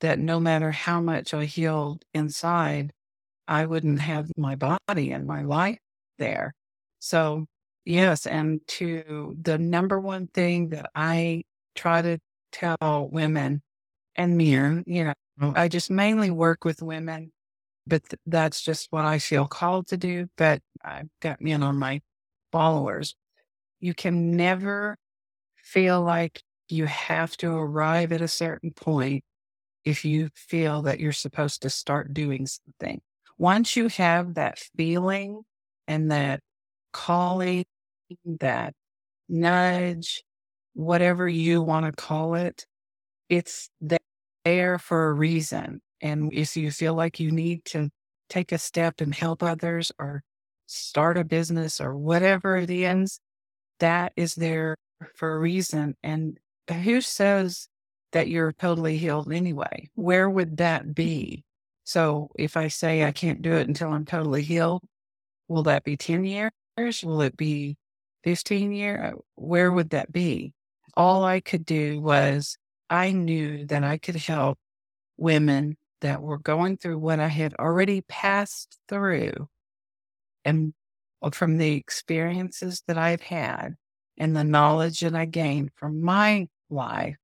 that 0.00 0.18
no 0.18 0.40
matter 0.40 0.70
how 0.70 1.00
much 1.00 1.32
I 1.32 1.44
healed 1.44 2.04
inside, 2.12 2.92
I 3.48 3.66
wouldn't 3.66 4.00
have 4.00 4.30
my 4.36 4.56
body 4.56 5.12
and 5.12 5.26
my 5.26 5.42
life 5.42 5.78
there. 6.18 6.52
So, 6.98 7.46
yes. 7.84 8.26
And 8.26 8.60
to 8.68 9.36
the 9.40 9.58
number 9.58 10.00
one 10.00 10.26
thing 10.28 10.70
that 10.70 10.90
I 10.94 11.44
try 11.74 12.02
to 12.02 12.18
tell 12.52 13.08
women 13.10 13.62
and 14.16 14.36
men, 14.36 14.84
you 14.86 15.04
know, 15.04 15.14
oh. 15.40 15.52
I 15.54 15.68
just 15.68 15.90
mainly 15.90 16.30
work 16.30 16.64
with 16.64 16.82
women, 16.82 17.32
but 17.86 18.04
th- 18.08 18.20
that's 18.26 18.62
just 18.62 18.88
what 18.90 19.04
I 19.04 19.18
feel 19.18 19.46
called 19.46 19.88
to 19.88 19.96
do. 19.96 20.28
But 20.36 20.62
I've 20.84 21.08
got 21.20 21.40
men 21.40 21.62
on 21.62 21.78
my 21.78 22.00
followers. 22.52 23.14
You 23.80 23.94
can 23.94 24.32
never 24.36 24.98
feel 25.56 26.02
like 26.02 26.42
you 26.68 26.86
have 26.86 27.36
to 27.38 27.50
arrive 27.52 28.12
at 28.12 28.20
a 28.22 28.28
certain 28.28 28.72
point 28.72 29.24
if 29.84 30.04
you 30.04 30.30
feel 30.34 30.82
that 30.82 31.00
you're 31.00 31.12
supposed 31.12 31.62
to 31.62 31.70
start 31.70 32.14
doing 32.14 32.46
something. 32.46 33.00
Once 33.38 33.76
you 33.76 33.88
have 33.88 34.34
that 34.34 34.58
feeling 34.76 35.42
and 35.88 36.10
that 36.10 36.40
calling, 36.92 37.64
that 38.40 38.74
nudge, 39.28 40.24
whatever 40.74 41.28
you 41.28 41.62
want 41.62 41.86
to 41.86 41.92
call 41.92 42.34
it, 42.34 42.66
it's 43.28 43.70
there 44.44 44.78
for 44.78 45.08
a 45.08 45.12
reason. 45.12 45.80
And 46.06 46.32
if 46.32 46.56
you 46.56 46.70
feel 46.70 46.94
like 46.94 47.18
you 47.18 47.32
need 47.32 47.64
to 47.66 47.90
take 48.28 48.52
a 48.52 48.58
step 48.58 49.00
and 49.00 49.12
help 49.12 49.42
others 49.42 49.90
or 49.98 50.22
start 50.66 51.18
a 51.18 51.24
business 51.24 51.80
or 51.80 51.96
whatever 51.96 52.56
it 52.56 52.70
is, 52.70 53.18
that 53.80 54.12
is 54.14 54.36
there 54.36 54.76
for 55.16 55.34
a 55.34 55.38
reason. 55.40 55.96
And 56.04 56.38
who 56.70 57.00
says 57.00 57.68
that 58.12 58.28
you're 58.28 58.52
totally 58.52 58.98
healed 58.98 59.32
anyway? 59.32 59.90
Where 59.94 60.30
would 60.30 60.58
that 60.58 60.94
be? 60.94 61.42
So 61.82 62.30
if 62.38 62.56
I 62.56 62.68
say 62.68 63.02
I 63.02 63.10
can't 63.10 63.42
do 63.42 63.54
it 63.54 63.66
until 63.66 63.92
I'm 63.92 64.04
totally 64.04 64.42
healed, 64.42 64.84
will 65.48 65.64
that 65.64 65.82
be 65.82 65.96
10 65.96 66.24
years? 66.24 66.52
Will 67.02 67.20
it 67.22 67.36
be 67.36 67.78
15 68.22 68.70
years? 68.70 69.14
Where 69.34 69.72
would 69.72 69.90
that 69.90 70.12
be? 70.12 70.52
All 70.96 71.24
I 71.24 71.40
could 71.40 71.66
do 71.66 72.00
was 72.00 72.58
I 72.88 73.10
knew 73.10 73.66
that 73.66 73.82
I 73.82 73.98
could 73.98 74.16
help 74.16 74.56
women 75.16 75.76
that 76.00 76.22
were 76.22 76.38
going 76.38 76.76
through 76.76 76.98
what 76.98 77.20
I 77.20 77.28
had 77.28 77.54
already 77.54 78.02
passed 78.02 78.78
through. 78.88 79.48
And 80.44 80.74
from 81.32 81.56
the 81.56 81.74
experiences 81.74 82.82
that 82.86 82.98
I've 82.98 83.22
had 83.22 83.74
and 84.16 84.36
the 84.36 84.44
knowledge 84.44 85.00
that 85.00 85.14
I 85.14 85.24
gained 85.24 85.70
from 85.74 86.02
my 86.02 86.48
life, 86.70 87.16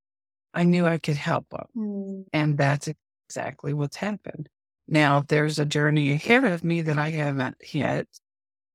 I 0.54 0.64
knew 0.64 0.86
I 0.86 0.98
could 0.98 1.16
help 1.16 1.46
them. 1.50 1.66
Mm. 1.76 2.24
And 2.32 2.58
that's 2.58 2.88
exactly 3.28 3.72
what's 3.72 3.96
happened. 3.96 4.48
Now, 4.88 5.24
there's 5.26 5.58
a 5.58 5.64
journey 5.64 6.12
ahead 6.12 6.44
of 6.44 6.64
me 6.64 6.82
that 6.82 6.98
I 6.98 7.10
haven't 7.10 7.56
hit. 7.60 8.08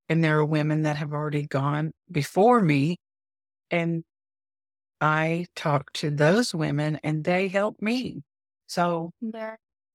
And 0.09 0.23
there 0.23 0.39
are 0.39 0.45
women 0.45 0.83
that 0.83 0.95
have 0.95 1.11
already 1.11 1.45
gone 1.45 1.91
before 2.09 2.61
me. 2.61 2.97
And 3.69 4.05
I 5.01 5.47
talk 5.55 5.91
to 5.93 6.09
those 6.09 6.55
women 6.55 6.99
and 7.03 7.23
they 7.23 7.49
help 7.49 7.81
me. 7.81 8.23
So 8.67 9.11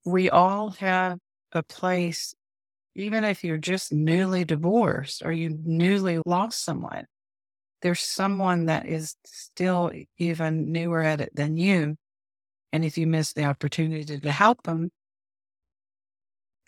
we 0.05 0.31
all 0.31 0.71
have 0.71 1.19
a 1.53 1.63
place, 1.63 2.35
even 2.95 3.25
if 3.25 3.45
you're 3.45 3.59
just 3.59 3.93
newly 3.93 4.45
divorced 4.45 5.23
or 5.25 5.33
you 5.33 5.59
newly 5.65 6.21
lost 6.27 6.65
someone, 6.65 7.07
there's 7.83 8.01
someone 8.01 8.67
that 8.67 8.87
is 8.87 9.17
still 9.25 9.91
even 10.19 10.73
newer 10.73 11.03
at 11.03 11.21
it 11.21 11.35
than 11.35 11.57
you. 11.57 11.97
And 12.73 12.85
if 12.85 12.97
you 12.97 13.07
miss 13.07 13.33
the 13.33 13.45
opportunity 13.45 14.19
to 14.19 14.33
help 14.33 14.63
them, 14.63 14.91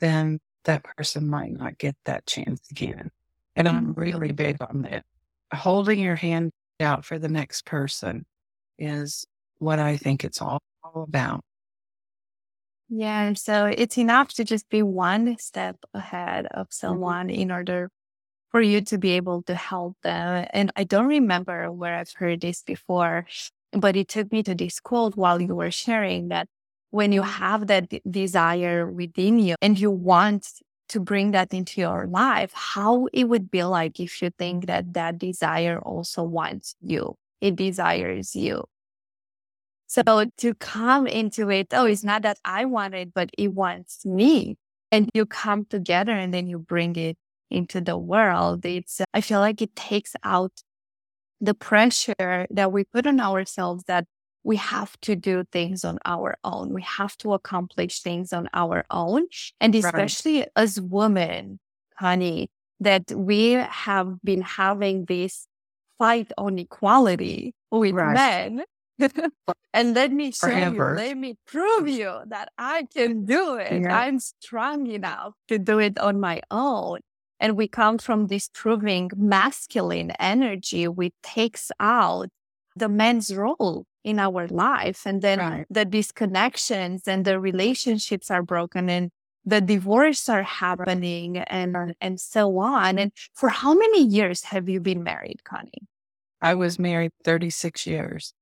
then 0.00 0.40
that 0.64 0.84
person 0.96 1.28
might 1.28 1.52
not 1.52 1.78
get 1.78 1.96
that 2.04 2.26
chance 2.26 2.60
again. 2.70 3.10
And 3.56 3.68
I'm 3.68 3.86
mm-hmm. 3.88 4.00
really 4.00 4.32
big 4.32 4.56
on 4.60 4.82
that. 4.82 5.04
Holding 5.52 6.00
your 6.00 6.16
hand 6.16 6.50
out 6.80 7.04
for 7.04 7.18
the 7.18 7.28
next 7.28 7.64
person 7.64 8.26
is 8.78 9.24
what 9.58 9.78
I 9.78 9.96
think 9.96 10.24
it's 10.24 10.42
all, 10.42 10.60
all 10.82 11.04
about. 11.04 11.44
Yeah. 12.96 13.32
So 13.34 13.66
it's 13.66 13.98
enough 13.98 14.32
to 14.34 14.44
just 14.44 14.68
be 14.68 14.82
one 14.82 15.36
step 15.38 15.76
ahead 15.92 16.46
of 16.46 16.68
mm-hmm. 16.68 16.86
someone 16.86 17.28
in 17.28 17.50
order 17.50 17.90
for 18.50 18.60
you 18.60 18.80
to 18.82 18.98
be 18.98 19.10
able 19.12 19.42
to 19.42 19.54
help 19.56 19.96
them. 20.04 20.46
And 20.52 20.70
I 20.76 20.84
don't 20.84 21.08
remember 21.08 21.72
where 21.72 21.96
I've 21.96 22.12
heard 22.14 22.40
this 22.40 22.62
before, 22.62 23.26
but 23.72 23.96
it 23.96 24.06
took 24.08 24.30
me 24.30 24.44
to 24.44 24.54
this 24.54 24.78
quote 24.78 25.16
while 25.16 25.42
you 25.42 25.56
were 25.56 25.72
sharing 25.72 26.28
that 26.28 26.46
when 26.90 27.10
you 27.10 27.22
mm-hmm. 27.22 27.42
have 27.42 27.66
that 27.66 27.88
d- 27.88 28.02
desire 28.08 28.86
within 28.86 29.40
you 29.40 29.56
and 29.60 29.76
you 29.76 29.90
want 29.90 30.46
to 30.90 31.00
bring 31.00 31.32
that 31.32 31.52
into 31.52 31.80
your 31.80 32.06
life, 32.06 32.52
how 32.54 33.08
it 33.12 33.24
would 33.24 33.50
be 33.50 33.64
like 33.64 33.98
if 33.98 34.22
you 34.22 34.30
think 34.38 34.66
that 34.66 34.92
that 34.92 35.18
desire 35.18 35.80
also 35.80 36.22
wants 36.22 36.76
you, 36.80 37.16
it 37.40 37.56
desires 37.56 38.36
you. 38.36 38.66
So 39.94 40.24
to 40.38 40.54
come 40.54 41.06
into 41.06 41.50
it, 41.50 41.68
oh, 41.72 41.86
it's 41.86 42.02
not 42.04 42.22
that 42.22 42.38
I 42.44 42.64
want 42.64 42.94
it, 42.94 43.14
but 43.14 43.30
it 43.38 43.52
wants 43.54 44.04
me. 44.04 44.56
and 44.94 45.10
you 45.12 45.26
come 45.26 45.64
together 45.64 46.12
and 46.12 46.32
then 46.32 46.46
you 46.46 46.58
bring 46.58 46.94
it 46.94 47.16
into 47.50 47.80
the 47.80 47.98
world. 47.98 48.64
It's, 48.64 49.00
I 49.12 49.20
feel 49.20 49.40
like 49.40 49.60
it 49.60 49.74
takes 49.74 50.14
out 50.22 50.52
the 51.40 51.54
pressure 51.54 52.46
that 52.50 52.70
we 52.70 52.84
put 52.84 53.06
on 53.06 53.18
ourselves 53.20 53.84
that 53.88 54.06
we 54.44 54.56
have 54.56 54.96
to 55.00 55.16
do 55.16 55.44
things 55.50 55.84
on 55.84 55.98
our 56.04 56.36
own. 56.44 56.72
We 56.72 56.82
have 56.82 57.16
to 57.18 57.32
accomplish 57.32 58.02
things 58.02 58.32
on 58.32 58.48
our 58.54 58.84
own. 58.90 59.26
And 59.60 59.74
especially 59.74 60.40
right. 60.40 60.48
as 60.54 60.80
women, 60.80 61.58
honey, 61.96 62.50
that 62.78 63.10
we 63.10 63.52
have 63.52 64.22
been 64.22 64.42
having 64.42 65.06
this 65.06 65.48
fight 65.98 66.30
on 66.38 66.58
equality 66.58 67.54
with 67.70 67.94
right. 67.94 68.14
men. 68.14 68.64
And 69.72 69.94
let 69.94 70.12
me 70.12 70.30
show 70.32 70.46
Forever. 70.48 70.96
you, 70.98 71.06
let 71.06 71.16
me 71.16 71.36
prove 71.46 71.88
you 71.88 72.20
that 72.26 72.50
I 72.58 72.86
can 72.94 73.24
do 73.24 73.56
it. 73.56 73.82
Yeah. 73.82 73.98
I'm 73.98 74.18
strong 74.18 74.86
enough 74.86 75.34
to 75.48 75.58
do 75.58 75.78
it 75.78 75.98
on 75.98 76.20
my 76.20 76.40
own. 76.50 77.00
And 77.40 77.56
we 77.56 77.68
come 77.68 77.98
from 77.98 78.28
this 78.28 78.48
proving 78.54 79.10
masculine 79.16 80.12
energy, 80.12 80.86
which 80.88 81.12
takes 81.22 81.70
out 81.80 82.28
the 82.76 82.88
man's 82.88 83.34
role 83.34 83.84
in 84.04 84.18
our 84.18 84.46
life. 84.48 85.06
And 85.06 85.22
then 85.22 85.38
right. 85.38 85.66
the 85.68 85.84
disconnections 85.84 87.06
and 87.06 87.24
the 87.24 87.40
relationships 87.40 88.30
are 88.30 88.42
broken 88.42 88.88
and 88.88 89.10
the 89.44 89.60
divorce 89.60 90.28
are 90.28 90.42
happening 90.42 91.38
and, 91.38 91.94
and 92.00 92.20
so 92.20 92.58
on. 92.58 92.98
And 92.98 93.12
for 93.34 93.48
how 93.48 93.74
many 93.74 94.04
years 94.04 94.44
have 94.44 94.68
you 94.68 94.80
been 94.80 95.02
married, 95.02 95.42
Connie? 95.44 95.88
I 96.40 96.54
was 96.54 96.78
married 96.78 97.12
36 97.24 97.86
years. 97.86 98.32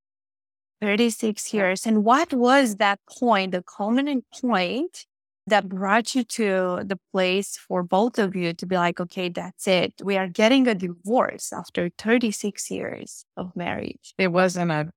36 0.82 1.54
years. 1.54 1.86
And 1.86 2.04
what 2.04 2.34
was 2.34 2.76
that 2.76 2.98
point, 3.08 3.52
the 3.52 3.62
culminating 3.62 4.24
point 4.40 5.06
that 5.46 5.68
brought 5.68 6.14
you 6.14 6.24
to 6.24 6.82
the 6.84 6.98
place 7.12 7.56
for 7.56 7.84
both 7.84 8.18
of 8.18 8.34
you 8.34 8.52
to 8.54 8.66
be 8.66 8.76
like, 8.76 9.00
okay, 9.00 9.28
that's 9.28 9.68
it. 9.68 9.94
We 10.02 10.16
are 10.16 10.26
getting 10.26 10.66
a 10.66 10.74
divorce 10.74 11.52
after 11.52 11.88
36 11.98 12.70
years 12.70 13.24
of 13.36 13.54
marriage. 13.54 14.14
It 14.18 14.32
wasn't 14.32 14.72
a 14.72 14.90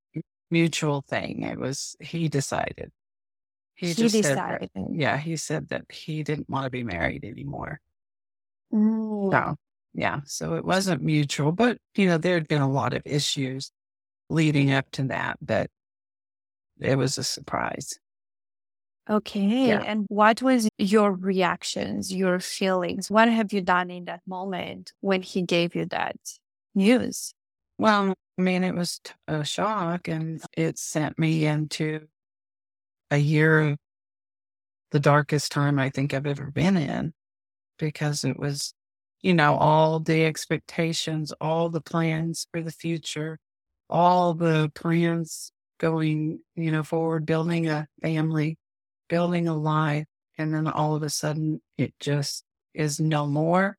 mutual 0.49 1.03
thing. 1.07 1.43
It 1.43 1.59
was, 1.59 1.95
he 1.99 2.29
decided. 2.29 2.91
He, 3.75 3.93
he 3.93 4.07
decided. 4.07 4.69
That, 4.73 4.87
yeah, 4.91 5.17
he 5.17 5.35
said 5.37 5.69
that 5.69 5.85
he 5.91 6.23
didn't 6.23 6.49
want 6.49 6.65
to 6.65 6.71
be 6.71 6.83
married 6.83 7.23
anymore. 7.23 7.79
Mm. 8.73 9.31
So, 9.31 9.55
yeah, 9.93 10.21
so 10.25 10.55
it 10.55 10.65
wasn't 10.65 11.03
mutual, 11.03 11.51
but, 11.51 11.77
you 11.95 12.07
know, 12.07 12.17
there 12.17 12.33
had 12.33 12.47
been 12.47 12.61
a 12.61 12.71
lot 12.71 12.93
of 12.93 13.03
issues 13.05 13.71
leading 14.29 14.71
up 14.71 14.89
to 14.91 15.03
that, 15.03 15.37
but 15.41 15.69
it 16.79 16.97
was 16.97 17.17
a 17.17 17.23
surprise. 17.23 17.99
Okay. 19.09 19.67
Yeah. 19.67 19.83
And 19.85 20.05
what 20.09 20.41
was 20.41 20.67
your 20.77 21.11
reactions, 21.11 22.11
your 22.11 22.39
feelings? 22.39 23.11
What 23.11 23.29
have 23.29 23.53
you 23.53 23.61
done 23.61 23.91
in 23.91 24.05
that 24.05 24.21
moment 24.25 24.93
when 25.01 25.21
he 25.21 25.43
gave 25.43 25.75
you 25.75 25.85
that 25.87 26.17
news? 26.73 27.33
Well, 27.77 28.15
I 28.37 28.41
mean, 28.41 28.63
it 28.63 28.73
was 28.73 28.99
a 29.27 29.45
shock 29.45 30.07
and 30.07 30.41
it 30.57 30.79
sent 30.79 31.19
me 31.19 31.45
into 31.45 32.07
a 33.11 33.17
year 33.17 33.59
of 33.59 33.77
the 34.91 34.99
darkest 34.99 35.51
time 35.51 35.77
I 35.77 35.89
think 35.89 36.13
I've 36.13 36.25
ever 36.25 36.49
been 36.49 36.77
in 36.77 37.13
because 37.77 38.23
it 38.23 38.39
was, 38.39 38.73
you 39.21 39.33
know, 39.33 39.55
all 39.55 39.99
the 39.99 40.25
expectations, 40.25 41.31
all 41.39 41.69
the 41.69 41.81
plans 41.81 42.47
for 42.51 42.61
the 42.61 42.71
future, 42.71 43.37
all 43.89 44.33
the 44.33 44.71
plans 44.73 45.51
going, 45.79 46.39
you 46.55 46.71
know, 46.71 46.83
forward, 46.83 47.25
building 47.25 47.67
a 47.69 47.87
family 48.01 48.57
building 49.07 49.47
a 49.47 49.55
life. 49.55 50.05
And 50.37 50.53
then 50.53 50.67
all 50.67 50.95
of 50.95 51.03
a 51.03 51.09
sudden 51.09 51.61
it 51.77 51.93
just 51.99 52.43
is 52.73 52.99
no 52.99 53.25
more. 53.25 53.77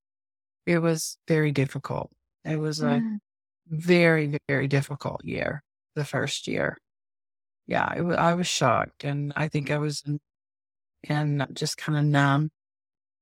It 0.64 0.78
was 0.78 1.18
very 1.28 1.52
difficult. 1.52 2.10
It 2.44 2.58
was 2.58 2.80
a 2.80 3.00
mm. 3.00 3.18
very, 3.68 4.38
very 4.48 4.68
difficult 4.68 5.24
year, 5.24 5.62
the 5.94 6.04
first 6.04 6.46
year. 6.46 6.78
Yeah, 7.66 7.84
I 7.84 8.34
was 8.34 8.46
shocked. 8.46 9.04
And 9.04 9.32
I 9.36 9.48
think 9.48 9.70
I 9.70 9.78
was 9.78 10.02
in, 10.06 10.20
in 11.02 11.46
just 11.52 11.76
kind 11.76 11.98
of 11.98 12.04
numb 12.04 12.50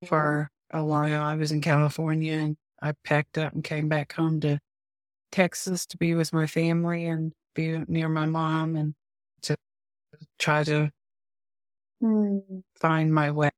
for 0.06 0.50
a 0.70 0.84
while. 0.84 1.22
I 1.22 1.34
was 1.34 1.50
in 1.50 1.60
California 1.60 2.34
and 2.34 2.56
I 2.80 2.92
packed 3.04 3.38
up 3.38 3.52
and 3.52 3.64
came 3.64 3.88
back 3.88 4.12
home 4.12 4.40
to 4.40 4.58
Texas 5.32 5.86
to 5.86 5.96
be 5.96 6.14
with 6.14 6.32
my 6.32 6.46
family 6.46 7.06
and 7.06 7.32
be 7.54 7.78
near 7.88 8.08
my 8.08 8.26
mom 8.26 8.76
and 8.76 8.94
to 9.42 9.56
try 10.38 10.64
to 10.64 10.90
Hmm. 12.00 12.38
find 12.78 13.14
my 13.14 13.30
way. 13.30 13.50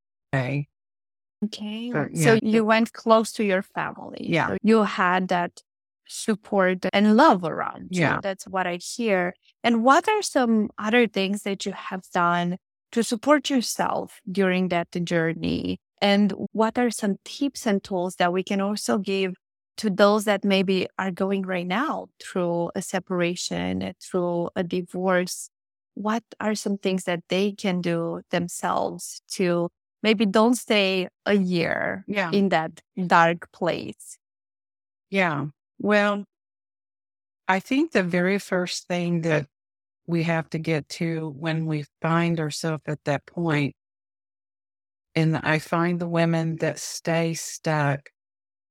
Okay. 1.45 1.91
But, 1.93 2.15
yeah. 2.15 2.25
So 2.25 2.39
you 2.43 2.65
went 2.65 2.93
close 2.93 3.33
to 3.33 3.45
your 3.45 3.63
family. 3.63 4.27
Yeah. 4.29 4.49
So 4.49 4.57
you 4.63 4.83
had 4.85 5.29
that 5.29 5.63
support 6.09 6.87
and 6.93 7.17
love 7.17 7.45
around 7.45 7.89
you. 7.91 8.01
Yeah. 8.03 8.21
That's 8.23 8.47
what 8.47 8.67
I 8.67 8.77
hear. 8.77 9.35
And 9.65 9.83
what 9.85 10.09
are 10.09 10.23
some 10.23 10.71
other 10.79 11.07
things 11.09 11.43
that 11.43 11.67
you 11.67 11.73
have 11.73 12.03
done 12.13 12.59
to 12.93 13.03
support 13.03 13.51
yourself 13.51 14.21
during 14.31 14.69
that 14.69 14.89
journey? 15.05 15.81
And 16.01 16.33
what 16.53 16.79
are 16.79 16.91
some 16.91 17.17
tips 17.25 17.67
and 17.67 17.83
tools 17.83 18.17
that 18.17 18.33
we 18.33 18.43
can 18.43 18.61
also 18.61 18.99
give 18.99 19.35
to 19.77 19.91
those 19.91 20.25
that 20.25 20.45
maybe 20.45 20.87
are 20.99 21.11
going 21.11 21.43
right 21.43 21.67
now 21.67 22.09
through 22.23 22.71
a 22.75 22.83
separation, 22.83 23.93
through 24.03 24.51
a 24.57 24.63
divorce, 24.63 25.51
what 25.95 26.23
are 26.41 26.55
some 26.55 26.79
things 26.79 27.05
that 27.05 27.21
they 27.29 27.53
can 27.53 27.81
do 27.81 28.23
themselves 28.31 29.21
to 29.33 29.69
maybe 30.03 30.27
don't 30.27 30.55
stay 30.55 31.09
a 31.25 31.35
year 31.35 32.05
yeah. 32.07 32.31
in 32.31 32.51
that 32.51 32.81
dark 33.07 33.51
place? 33.53 34.19
Yeah. 35.11 35.47
Well, 35.79 36.25
I 37.49 37.61
think 37.61 37.93
the 37.93 38.03
very 38.03 38.39
first 38.39 38.89
thing 38.89 39.23
that 39.23 39.47
we 40.07 40.23
have 40.25 40.49
to 40.51 40.59
get 40.59 40.89
to 40.89 41.35
when 41.39 41.67
we 41.67 41.85
find 42.01 42.41
ourselves 42.41 42.83
at 42.87 43.03
that 43.05 43.27
point, 43.27 43.75
and 45.15 45.37
I 45.39 45.59
find 45.59 46.01
the 46.01 46.09
women 46.09 46.57
that 46.57 46.79
stay 46.79 47.35
stuck, 47.35 48.11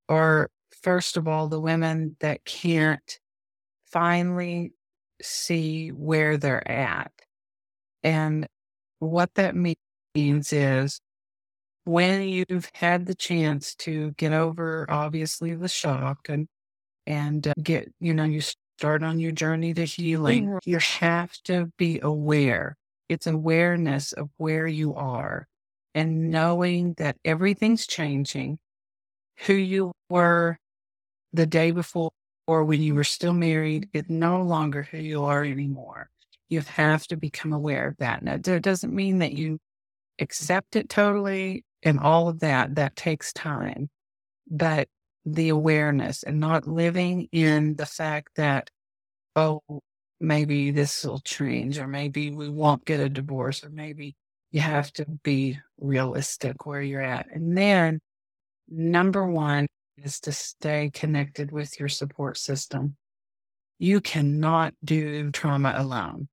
or 0.08 0.50
first 0.86 1.18
of 1.18 1.28
all, 1.28 1.48
the 1.48 1.60
women 1.60 2.16
that 2.20 2.46
can't 2.46 3.20
finally 3.88 4.72
see 5.20 5.90
where 5.90 6.38
they're 6.38 6.70
at. 6.72 7.12
And 8.04 8.48
what 9.00 9.34
that 9.34 9.56
means 9.56 10.54
is 10.54 11.02
when 11.86 12.22
you've 12.22 12.70
had 12.76 13.08
the 13.08 13.16
chance 13.16 13.74
to 13.76 14.12
get 14.12 14.32
over 14.32 14.86
obviously 14.88 15.56
the 15.56 15.68
shock 15.68 16.30
and 16.30 16.48
and 17.08 17.48
uh, 17.48 17.54
get 17.62 17.92
you 18.00 18.14
know 18.14 18.24
you 18.24 18.42
start 18.78 19.04
on 19.04 19.20
your 19.20 19.32
journey 19.32 19.74
to 19.74 19.86
healing 19.86 20.48
mm-hmm. 20.48 20.58
you 20.66 20.80
have 20.80 21.32
to 21.44 21.72
be 21.78 22.00
aware 22.02 22.76
it's 23.10 23.28
awareness 23.28 24.14
of 24.14 24.30
where 24.38 24.66
you 24.66 24.96
are 24.96 25.48
and 25.94 26.32
knowing 26.32 26.96
that 26.98 27.18
everything's 27.24 27.86
changing 27.86 28.58
who 29.46 29.54
you 29.54 29.92
were 30.10 30.58
the 31.36 31.46
day 31.46 31.72
before 31.72 32.12
or 32.48 32.64
when 32.64 32.82
you 32.82 32.96
were 32.96 33.04
still 33.04 33.34
married 33.34 33.90
is 33.94 34.04
no 34.08 34.42
longer 34.42 34.84
who 34.84 34.98
you 34.98 35.24
are 35.24 35.44
anymore. 35.44 36.10
You 36.50 36.62
have 36.62 37.08
to 37.08 37.18
become 37.18 37.54
aware 37.54 37.88
of 37.88 37.98
that. 37.98 38.24
Now, 38.24 38.36
it 38.36 38.62
doesn't 38.62 38.94
mean 38.94 39.20
that 39.20 39.34
you 39.34 39.60
accept 40.20 40.76
it 40.76 40.90
totally 40.90 41.66
and 41.84 42.00
all 42.00 42.28
of 42.28 42.40
that. 42.42 42.76
That 42.76 42.96
takes 42.96 43.34
time. 43.34 43.90
But 44.50 44.88
the 45.26 45.50
awareness 45.50 46.22
and 46.22 46.40
not 46.40 46.68
living 46.68 47.28
in 47.32 47.76
the 47.76 47.88
fact 47.88 48.30
that, 48.36 48.70
oh, 49.36 49.62
maybe 50.20 50.70
this 50.72 51.04
will 51.04 51.20
change, 51.20 51.80
or 51.80 51.88
maybe 51.88 52.30
we 52.32 52.48
won't 52.48 52.86
get 52.86 53.00
a 53.00 53.10
divorce, 53.10 53.64
or 53.64 53.70
maybe 53.70 54.16
you 54.52 54.62
have 54.62 54.94
to 54.94 55.06
be 55.24 55.60
realistic 55.80 56.66
where 56.66 56.82
you're 56.82 57.02
at. 57.02 57.28
And 57.34 57.58
then, 57.58 58.00
number 58.70 59.26
one, 59.26 59.68
is 59.98 60.20
to 60.22 60.32
stay 60.32 60.90
connected 60.94 61.52
with 61.52 61.80
your 61.80 61.90
support 61.90 62.38
system. 62.38 62.96
You 63.80 64.02
cannot 64.02 64.74
do 64.84 65.32
trauma 65.32 65.74
alone. 65.76 66.28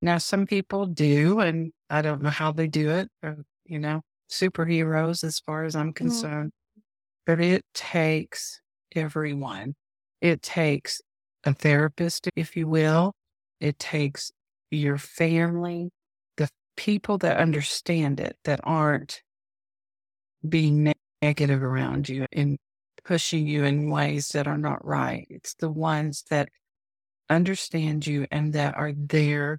Now, 0.00 0.18
some 0.18 0.46
people 0.46 0.86
do, 0.86 1.40
and 1.40 1.72
I 1.88 2.02
don't 2.02 2.22
know 2.22 2.30
how 2.30 2.52
they 2.52 2.66
do 2.66 2.90
it, 2.90 3.08
or, 3.22 3.38
you 3.64 3.78
know, 3.78 4.02
superheroes 4.30 5.22
as 5.22 5.38
far 5.38 5.64
as 5.64 5.76
I'm 5.76 5.88
mm-hmm. 5.88 6.04
concerned, 6.04 6.52
mm. 6.76 6.82
but 7.26 7.40
it 7.40 7.64
takes 7.74 8.60
everyone. 8.96 9.74
It 10.20 10.42
takes 10.42 11.00
a 11.44 11.54
therapist, 11.54 12.28
if 12.36 12.56
you 12.56 12.66
will. 12.66 13.12
It 13.60 13.78
takes 13.78 14.32
your 14.70 14.98
family, 14.98 15.90
the 16.36 16.48
people 16.76 17.18
that 17.18 17.36
understand 17.36 18.18
it, 18.18 18.36
that 18.44 18.60
aren't 18.64 19.22
being 20.48 20.92
negative 21.20 21.62
around 21.62 22.08
you 22.08 22.26
and 22.32 22.58
pushing 23.04 23.46
you 23.46 23.64
in 23.64 23.90
ways 23.90 24.28
that 24.28 24.46
are 24.46 24.58
not 24.58 24.84
right. 24.84 25.26
It's 25.30 25.54
the 25.54 25.70
ones 25.70 26.24
that 26.30 26.48
understand 27.28 28.06
you 28.06 28.26
and 28.30 28.52
that 28.52 28.76
are 28.76 28.92
there 28.94 29.58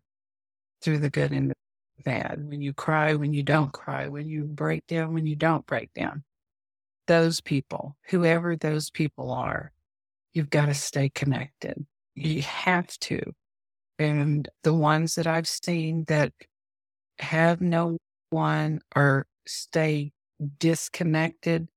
through 0.82 1.00
the 1.00 1.10
good 1.10 1.32
and 1.32 1.50
the 1.50 1.56
bad, 2.04 2.44
when 2.48 2.62
you 2.62 2.74
cry, 2.74 3.14
when 3.14 3.34
you 3.34 3.44
don't 3.44 3.72
cry, 3.72 4.08
when 4.08 4.28
you 4.28 4.44
break 4.44 4.86
down, 4.88 5.14
when 5.14 5.26
you 5.26 5.36
don't 5.36 5.66
break 5.66 5.94
down. 5.94 6.24
Those 7.08 7.42
people, 7.42 7.98
whoever 8.10 8.56
those 8.56 8.90
people 8.90 9.32
are, 9.32 9.72
you've 10.34 10.50
got 10.50 10.68
to 10.68 10.74
stay 10.74 11.10
connected. 11.10 11.86
You 12.16 12.42
have 12.42 12.88
to. 13.00 13.22
And 14.00 14.48
the 14.64 14.74
ones 14.74 15.16
that 15.16 15.28
I've 15.28 15.48
seen 15.48 16.06
that 16.08 16.34
have 17.20 17.62
no 17.62 17.98
one 18.30 18.80
or 18.96 19.28
stay 19.46 20.12
disconnected 20.60 21.68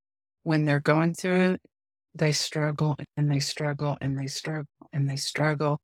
when 0.47 0.65
they're 0.65 0.79
going 0.79 1.13
through 1.13 1.55
it, 1.55 1.61
they 2.15 2.31
struggle 2.31 2.97
and 3.17 3.29
they 3.29 3.41
struggle 3.41 3.99
and 4.01 4.17
they 4.17 4.29
struggle 4.29 4.69
and 4.93 5.11
they 5.11 5.17
struggle 5.17 5.81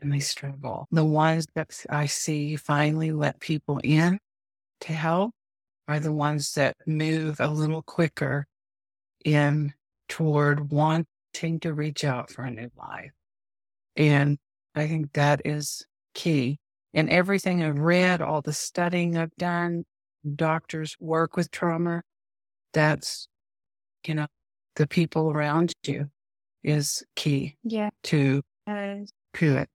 and 0.00 0.10
they 0.10 0.20
struggle. 0.20 0.88
The 0.90 1.04
ones 1.04 1.46
that 1.54 1.84
I 1.90 2.06
see 2.06 2.56
finally 2.56 3.12
let 3.12 3.40
people 3.40 3.78
in 3.84 4.18
to 4.80 4.94
help 4.94 5.32
are 5.86 6.00
the 6.00 6.14
ones 6.14 6.54
that 6.54 6.76
move 6.86 7.40
a 7.40 7.48
little 7.48 7.82
quicker 7.82 8.46
in 9.22 9.74
toward 10.08 10.72
wanting 10.72 11.60
to 11.60 11.74
reach 11.74 12.02
out 12.02 12.30
for 12.30 12.44
a 12.44 12.50
new 12.50 12.70
life. 12.78 13.12
And 13.96 14.38
I 14.74 14.86
think 14.86 15.12
that 15.12 15.42
is 15.44 15.84
key. 16.14 16.58
And 16.94 17.10
everything 17.10 17.62
I've 17.62 17.78
read, 17.78 18.22
all 18.22 18.40
the 18.40 18.54
studying 18.54 19.18
I've 19.18 19.36
done, 19.36 19.84
doctors 20.36 20.96
work 20.98 21.36
with 21.36 21.50
trauma, 21.50 22.02
that's, 22.72 23.28
you 24.06 24.14
know, 24.14 24.26
the 24.76 24.86
people 24.86 25.30
around 25.30 25.72
you 25.86 26.10
is 26.64 27.04
key 27.16 27.58
Yeah. 27.64 27.90
to, 28.04 28.42
Uh, 28.66 29.04
to 29.34 29.58
it. 29.58 29.70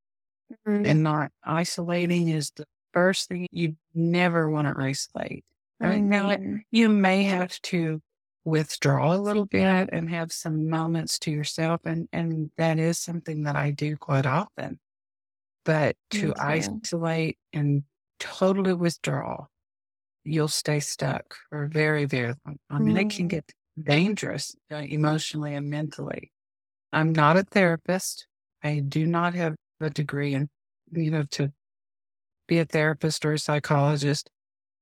mhm. 0.68 0.86
And 0.88 1.04
not 1.04 1.32
isolating 1.44 2.30
is 2.30 2.52
the 2.56 2.66
first 2.94 3.30
thing 3.30 3.48
you 3.52 3.78
never 3.94 4.50
want 4.50 4.68
to 4.68 4.82
isolate. 4.84 5.46
I 5.82 5.90
mean, 5.90 6.10
now 6.10 6.30
it- 6.32 6.42
you 6.72 6.90
may 6.90 7.24
have 7.24 7.60
to 7.64 8.02
withdraw 8.46 9.16
a 9.16 9.20
little 9.20 9.46
bit 9.46 9.90
and 9.92 10.10
have 10.10 10.32
some 10.32 10.70
moments 10.70 11.20
to 11.20 11.32
yourself. 11.32 11.82
And, 11.86 12.08
and 12.14 12.52
that 12.58 12.80
is 12.80 13.00
something 13.00 13.44
that 13.44 13.56
I 13.56 13.72
do 13.72 13.98
quite 13.98 14.26
often. 14.26 14.80
But 15.66 15.98
to 16.12 16.34
isolate 16.38 17.38
and 17.54 17.84
totally 18.20 18.74
withdraw, 18.74 19.48
you'll 20.26 20.48
stay 20.50 20.80
stuck 20.82 21.36
for 21.50 21.68
very, 21.68 22.06
very 22.06 22.34
long 22.46 22.58
time. 22.72 22.88
And 22.88 22.98
it 22.98 23.10
can 23.10 23.28
Mm. 23.28 23.30
get 23.30 23.52
dangerous 23.82 24.56
uh, 24.72 24.78
emotionally 24.78 25.56
and 25.56 25.70
mentally. 25.70 26.32
I'm 26.92 27.12
not 27.12 27.38
a 27.38 27.44
therapist. 27.44 28.28
I 28.64 28.80
do 28.80 29.06
not 29.06 29.34
have 29.36 29.56
a 29.80 29.90
degree 29.90 30.34
in, 30.34 30.50
you 30.92 31.12
know, 31.12 31.24
to 31.32 31.52
be 32.48 32.60
a 32.60 32.66
therapist 32.66 33.26
or 33.26 33.34
a 33.34 33.40
psychologist. 33.40 34.30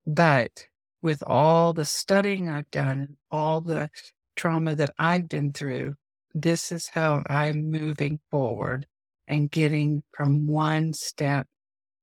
But 0.06 0.66
with 1.02 1.24
all 1.26 1.74
the 1.74 1.86
studying 1.86 2.50
I've 2.50 2.70
done, 2.72 3.00
and 3.00 3.18
all 3.32 3.62
the 3.62 3.90
trauma 4.36 4.76
that 4.76 4.94
I've 4.98 5.28
been 5.28 5.52
through, 5.54 5.96
this 6.34 6.72
is 6.72 6.88
how 6.88 7.24
I'm 7.28 7.70
moving 7.72 8.20
forward 8.32 8.88
and 9.28 9.50
getting 9.50 10.04
from 10.12 10.48
one 10.48 10.94
step 10.94 11.48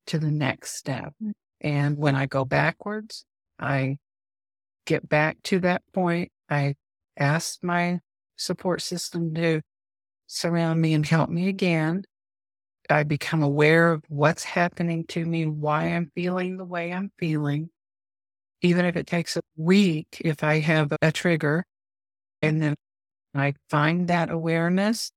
to 0.07 0.19
the 0.19 0.31
next 0.31 0.77
step. 0.77 1.15
Mm. 1.23 1.33
And 1.61 1.99
when 1.99 2.15
I 2.15 2.27
go 2.27 2.45
backwards, 2.45 3.25
I 3.59 3.99
get 4.87 5.09
back 5.09 5.37
to 5.45 5.61
that 5.61 5.83
point. 5.93 6.31
I 6.51 6.75
ask 7.17 7.63
my 7.63 8.01
support 8.37 8.83
system 8.83 9.35
to 9.35 9.63
surround 10.27 10.81
me 10.81 10.95
and 10.95 11.07
help 11.07 11.31
me 11.31 11.49
again. 11.49 12.05
I 12.89 13.05
become 13.05 13.43
aware 13.43 13.93
of 13.93 14.03
what's 14.09 14.43
happening 14.43 15.05
to 15.09 15.25
me, 15.25 15.47
why 15.47 15.85
I'm 15.85 16.11
feeling 16.15 16.57
the 16.57 16.65
way 16.65 16.93
I'm 16.93 17.13
feeling. 17.19 17.71
Even 18.63 18.85
if 18.85 18.97
it 18.97 19.07
takes 19.07 19.37
a 19.37 19.43
week, 19.57 20.21
if 20.25 20.43
I 20.43 20.59
have 20.61 20.93
a 21.01 21.13
trigger, 21.13 21.65
and 22.43 22.61
then 22.61 22.75
I 23.35 23.55
find 23.71 24.09
that 24.09 24.31
awareness, 24.31 25.13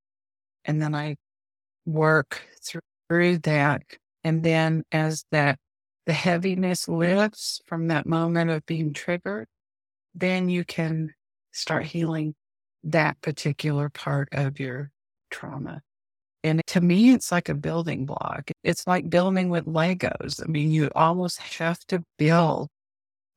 and 0.66 0.82
then 0.82 0.94
I 0.96 1.16
work 1.86 2.48
through 3.10 3.40
that. 3.40 3.82
And 4.24 4.44
then 4.44 4.84
as 4.92 5.26
that 5.32 5.58
the 6.06 6.14
heaviness 6.14 6.88
lifts 6.88 7.62
from 7.66 7.88
that 7.88 8.06
moment 8.06 8.52
of 8.52 8.66
being 8.66 8.94
triggered, 8.94 9.48
then 10.16 10.50
you 10.50 10.64
can 10.64 11.14
start 11.54 11.86
healing 11.86 12.36
that 12.84 13.22
particular 13.22 13.90
part 13.90 14.28
of 14.34 14.60
your 14.60 14.92
trauma. 15.32 15.82
And 16.44 16.62
to 16.68 16.82
me, 16.82 17.12
it's 17.12 17.32
like 17.32 17.48
a 17.48 17.54
building 17.54 18.06
block. 18.06 18.52
It's 18.64 18.86
like 18.86 19.10
building 19.10 19.50
with 19.50 19.66
Legos. 19.66 20.44
I 20.44 20.48
mean, 20.48 20.72
you 20.72 20.90
almost 20.94 21.40
have 21.40 21.80
to 21.88 22.04
build 22.18 22.68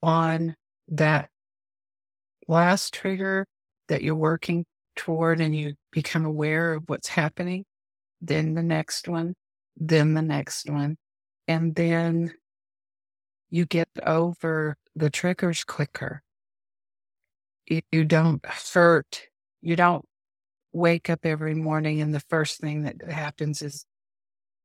on 0.02 0.56
that 0.88 1.28
last 2.48 2.92
trigger 2.92 3.46
that 3.88 4.02
you're 4.02 4.16
working 4.16 4.64
toward 4.96 5.40
and 5.40 5.54
you 5.54 5.74
become 5.92 6.24
aware 6.24 6.74
of 6.74 6.84
what's 6.88 7.08
happening. 7.08 7.64
Then 8.20 8.54
the 8.54 8.62
next 8.62 9.06
one, 9.06 9.34
then 9.76 10.14
the 10.14 10.22
next 10.22 10.68
one. 10.68 10.96
And 11.46 11.76
then 11.76 12.34
you 13.50 13.66
get 13.66 13.88
over 14.04 14.76
the 14.96 15.10
triggers 15.10 15.62
quicker. 15.62 16.22
You, 17.66 18.04
don't 18.04 18.44
hurt. 18.46 19.22
You 19.60 19.76
don't 19.76 20.04
wake 20.72 21.10
up 21.10 21.20
every 21.24 21.54
morning 21.54 22.00
and 22.00 22.14
the 22.14 22.22
first 22.28 22.60
thing 22.60 22.82
that 22.82 23.02
happens 23.10 23.62
is 23.62 23.86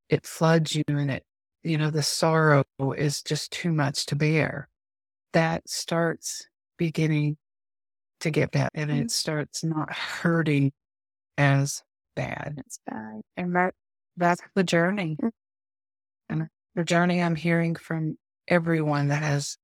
it 0.10 0.26
floods 0.26 0.76
you 0.76 0.84
and 0.88 1.10
it, 1.10 1.24
you 1.64 1.78
know, 1.78 1.90
the 1.90 2.04
sorrow 2.04 2.64
is 2.98 3.22
just 3.24 3.52
too 3.52 3.72
much 3.72 4.06
to 4.08 4.16
bear. 4.16 4.68
That 5.34 5.70
starts 5.70 6.48
beginning 6.78 7.38
to 8.20 8.30
get 8.30 8.52
bad 8.52 8.70
and 8.74 8.92
Mm. 8.92 9.02
it 9.04 9.12
starts 9.12 9.64
not 9.64 9.92
hurting 9.94 10.74
as 11.38 11.82
bad. 12.16 12.54
That's 12.58 12.80
bad. 12.86 13.22
And 13.38 13.56
that, 13.56 13.74
that's 14.18 14.42
the 14.54 14.64
journey. 14.64 15.18
Mm. 15.22 15.32
And 16.30 16.48
the 16.76 16.84
journey 16.84 17.22
I'm 17.22 17.36
hearing 17.36 17.76
from 17.76 18.18
everyone 18.48 19.08
that 19.08 19.24
has 19.24 19.58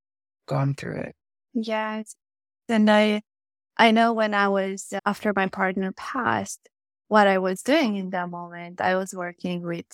gone 0.46 0.74
through 0.74 1.00
it. 1.00 1.16
Yes. 1.52 2.14
And 2.68 2.90
I 2.90 3.22
I 3.78 3.90
know 3.90 4.12
when 4.12 4.34
I 4.34 4.48
was 4.48 4.92
after 5.06 5.32
my 5.34 5.46
partner 5.48 5.92
passed, 5.92 6.68
what 7.08 7.26
I 7.26 7.38
was 7.38 7.62
doing 7.62 7.96
in 7.96 8.10
that 8.10 8.30
moment, 8.30 8.80
I 8.80 8.96
was 8.96 9.14
working 9.14 9.62
with 9.62 9.86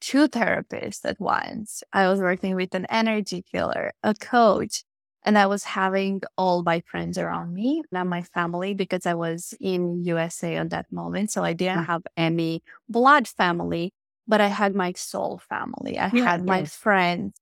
two 0.00 0.28
therapists 0.28 1.04
at 1.04 1.18
once. 1.20 1.82
I 1.92 2.08
was 2.08 2.20
working 2.20 2.54
with 2.54 2.74
an 2.74 2.86
energy 2.86 3.44
healer, 3.50 3.92
a 4.02 4.14
coach, 4.14 4.84
and 5.24 5.36
I 5.38 5.46
was 5.46 5.64
having 5.64 6.22
all 6.38 6.62
my 6.62 6.80
friends 6.86 7.18
around 7.18 7.52
me, 7.54 7.82
not 7.92 8.06
my 8.06 8.22
family, 8.22 8.74
because 8.74 9.04
I 9.06 9.14
was 9.14 9.54
in 9.60 10.04
USA 10.04 10.56
at 10.56 10.70
that 10.70 10.90
moment. 10.92 11.30
So 11.30 11.42
I 11.44 11.52
didn't 11.52 11.84
Mm. 11.84 11.86
have 11.86 12.02
any 12.16 12.62
blood 12.88 13.26
family, 13.28 13.92
but 14.26 14.40
I 14.40 14.48
had 14.48 14.74
my 14.74 14.92
soul 14.92 15.38
family. 15.48 15.98
I 15.98 16.08
Yeah, 16.12 16.24
had 16.24 16.44
my 16.46 16.64
friends. 16.64 17.34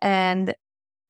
And 0.00 0.54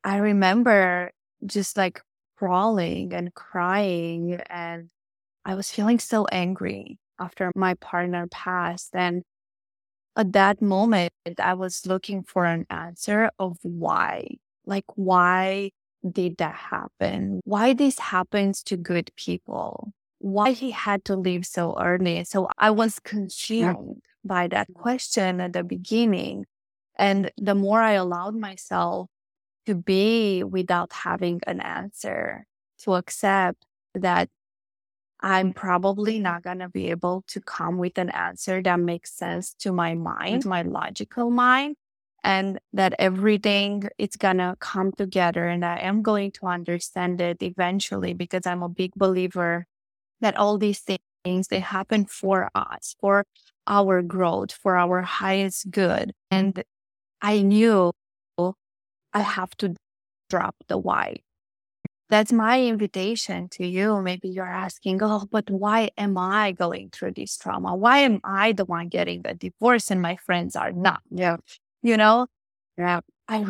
I 0.04 0.18
remember 0.18 1.12
just 1.46 1.76
like 1.76 2.02
crawling 2.38 3.12
and 3.12 3.35
crying 3.35 4.40
and 4.48 4.90
I 5.44 5.55
was 5.55 5.70
feeling 5.70 5.98
so 5.98 6.27
angry 6.31 6.98
after 7.18 7.51
my 7.57 7.74
partner 7.74 8.27
passed 8.31 8.94
and 8.94 9.22
at 10.16 10.33
that 10.33 10.62
moment 10.62 11.12
I 11.38 11.55
was 11.55 11.87
looking 11.87 12.22
for 12.22 12.44
an 12.44 12.66
answer 12.70 13.31
of 13.38 13.59
why 13.62 14.27
like 14.66 14.85
why 14.94 15.70
did 16.09 16.37
that 16.37 16.55
happen? 16.55 17.40
Why 17.44 17.72
this 17.74 17.98
happens 17.98 18.62
to 18.64 18.77
good 18.77 19.11
people? 19.16 19.92
Why 20.18 20.53
he 20.53 20.70
had 20.70 21.05
to 21.07 21.16
leave 21.16 21.44
so 21.44 21.77
early? 21.81 22.22
So 22.24 22.48
I 22.59 22.70
was 22.70 23.01
consumed 23.01 24.01
by 24.24 24.46
that 24.48 24.68
question 24.74 25.40
at 25.40 25.55
the 25.55 25.64
beginning 25.64 26.44
and 26.96 27.31
the 27.37 27.55
more 27.55 27.81
I 27.81 27.92
allowed 27.92 28.37
myself 28.37 29.09
to 29.68 29.74
be 29.74 30.42
without 30.42 30.90
having 30.94 31.42
an 31.46 31.61
answer, 31.61 32.46
to 32.78 32.94
accept 32.94 33.66
that 33.94 34.31
I'm 35.20 35.52
probably 35.52 36.18
not 36.18 36.42
going 36.42 36.61
to 36.61 36.70
be 36.70 36.88
able 36.88 37.22
to 37.28 37.40
come 37.40 37.76
with 37.76 37.98
an 37.98 38.09
answer 38.09 38.62
that 38.62 38.81
makes 38.81 39.12
sense 39.12 39.52
to 39.59 39.72
my 39.72 39.94
mind, 39.94 40.46
my 40.46 40.62
logical 40.62 41.31
mind, 41.31 41.76
and 42.24 42.59
that 42.72 42.94
everything 42.98 43.90
it's 43.98 44.16
going 44.16 44.38
to 44.38 44.57
come 44.59 44.92
together 44.92 45.46
and 45.46 45.66
I 45.66 45.81
am 45.81 46.00
going 46.00 46.31
to 46.33 46.46
understand 46.46 47.20
it 47.20 47.42
eventually 47.42 48.14
because 48.14 48.46
I'm 48.46 48.62
a 48.62 48.70
big 48.70 48.94
believer 48.94 49.66
that 50.22 50.35
all 50.38 50.57
these 50.57 50.81
things 50.81 51.48
they 51.48 51.61
happen 51.61 52.07
for 52.07 52.48
us, 52.54 52.96
for 52.98 53.26
our 53.66 54.00
growth, 54.00 54.52
for 54.52 54.78
our 54.78 55.02
highest 55.02 55.70
good. 55.70 56.14
And 56.31 56.64
I 57.20 57.42
knew 57.42 57.92
I 59.18 59.22
have 59.22 59.57
to 59.59 59.74
drop 60.31 60.54
the 60.68 60.78
why. 60.78 61.16
That's 62.11 62.33
my 62.33 62.62
invitation 62.62 63.48
to 63.50 63.66
you. 63.66 64.00
Maybe 64.00 64.28
you're 64.28 64.46
asking, 64.46 65.00
oh, 65.02 65.26
but 65.31 65.50
why 65.50 65.90
am 65.98 66.16
I 66.16 66.52
going 66.52 66.90
through 66.90 67.12
this 67.12 67.37
trauma? 67.37 67.74
Why 67.74 67.98
am 67.98 68.20
I 68.24 68.52
the 68.52 68.64
one 68.64 68.88
getting 68.88 69.22
the 69.22 69.35
divorce 69.35 69.90
and 69.90 70.00
my 70.00 70.16
friends 70.16 70.57
are 70.57 70.72
not? 70.72 71.02
Yeah. 71.11 71.37
You 71.83 71.96
know, 71.96 72.28
Yeah. 72.78 73.00
I 73.28 73.46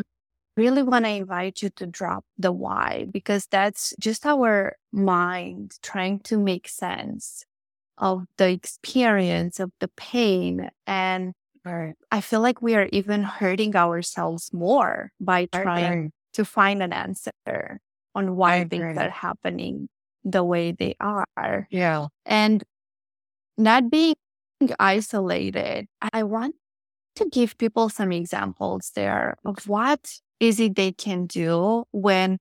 really 0.56 0.82
want 0.82 1.04
to 1.04 1.10
invite 1.10 1.62
you 1.62 1.70
to 1.70 1.86
drop 1.86 2.24
the 2.38 2.52
why 2.52 3.06
because 3.10 3.46
that's 3.46 3.94
just 4.00 4.26
our 4.26 4.76
mind 4.92 5.74
trying 5.82 6.20
to 6.20 6.38
make 6.38 6.68
sense 6.68 7.44
of 7.98 8.26
the 8.38 8.50
experience 8.50 9.60
of 9.60 9.72
the 9.80 9.88
pain 9.96 10.70
and 10.86 11.34
Right. 11.64 11.94
I 12.10 12.20
feel 12.20 12.40
like 12.40 12.62
we 12.62 12.74
are 12.74 12.88
even 12.92 13.22
hurting 13.22 13.76
ourselves 13.76 14.52
more 14.52 15.12
by 15.20 15.46
trying 15.46 16.12
to 16.34 16.44
find 16.44 16.82
an 16.82 16.92
answer 16.92 17.80
on 18.14 18.36
why 18.36 18.64
things 18.64 18.96
are 18.96 19.10
happening 19.10 19.88
the 20.24 20.44
way 20.44 20.72
they 20.72 20.94
are. 21.00 21.68
Yeah. 21.70 22.06
And 22.26 22.64
not 23.56 23.90
being 23.90 24.14
isolated, 24.78 25.88
I 26.12 26.22
want 26.22 26.54
to 27.16 27.28
give 27.28 27.58
people 27.58 27.88
some 27.88 28.12
examples 28.12 28.92
there 28.94 29.36
of 29.44 29.68
what 29.68 30.20
is 30.40 30.60
it 30.60 30.76
they 30.76 30.92
can 30.92 31.26
do 31.26 31.84
when 31.90 32.38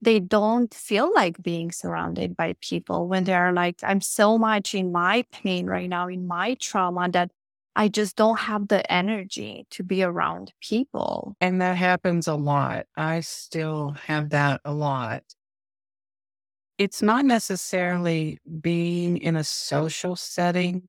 they 0.00 0.18
don't 0.18 0.74
feel 0.74 1.12
like 1.14 1.42
being 1.42 1.70
surrounded 1.70 2.36
by 2.36 2.54
people, 2.60 3.06
when 3.06 3.24
they're 3.24 3.52
like, 3.52 3.76
I'm 3.82 4.00
so 4.00 4.36
much 4.36 4.74
in 4.74 4.90
my 4.90 5.24
pain 5.30 5.66
right 5.66 5.88
now, 5.88 6.08
in 6.08 6.26
my 6.26 6.54
trauma, 6.54 7.08
that 7.10 7.30
I 7.74 7.88
just 7.88 8.16
don't 8.16 8.38
have 8.38 8.68
the 8.68 8.90
energy 8.92 9.66
to 9.70 9.82
be 9.82 10.02
around 10.02 10.52
people. 10.60 11.36
And 11.40 11.60
that 11.62 11.76
happens 11.76 12.28
a 12.28 12.34
lot. 12.34 12.86
I 12.96 13.20
still 13.20 13.96
have 14.06 14.30
that 14.30 14.60
a 14.64 14.72
lot. 14.72 15.22
It's 16.78 17.02
not 17.02 17.24
necessarily 17.24 18.38
being 18.60 19.16
in 19.16 19.36
a 19.36 19.44
social 19.44 20.16
setting. 20.16 20.88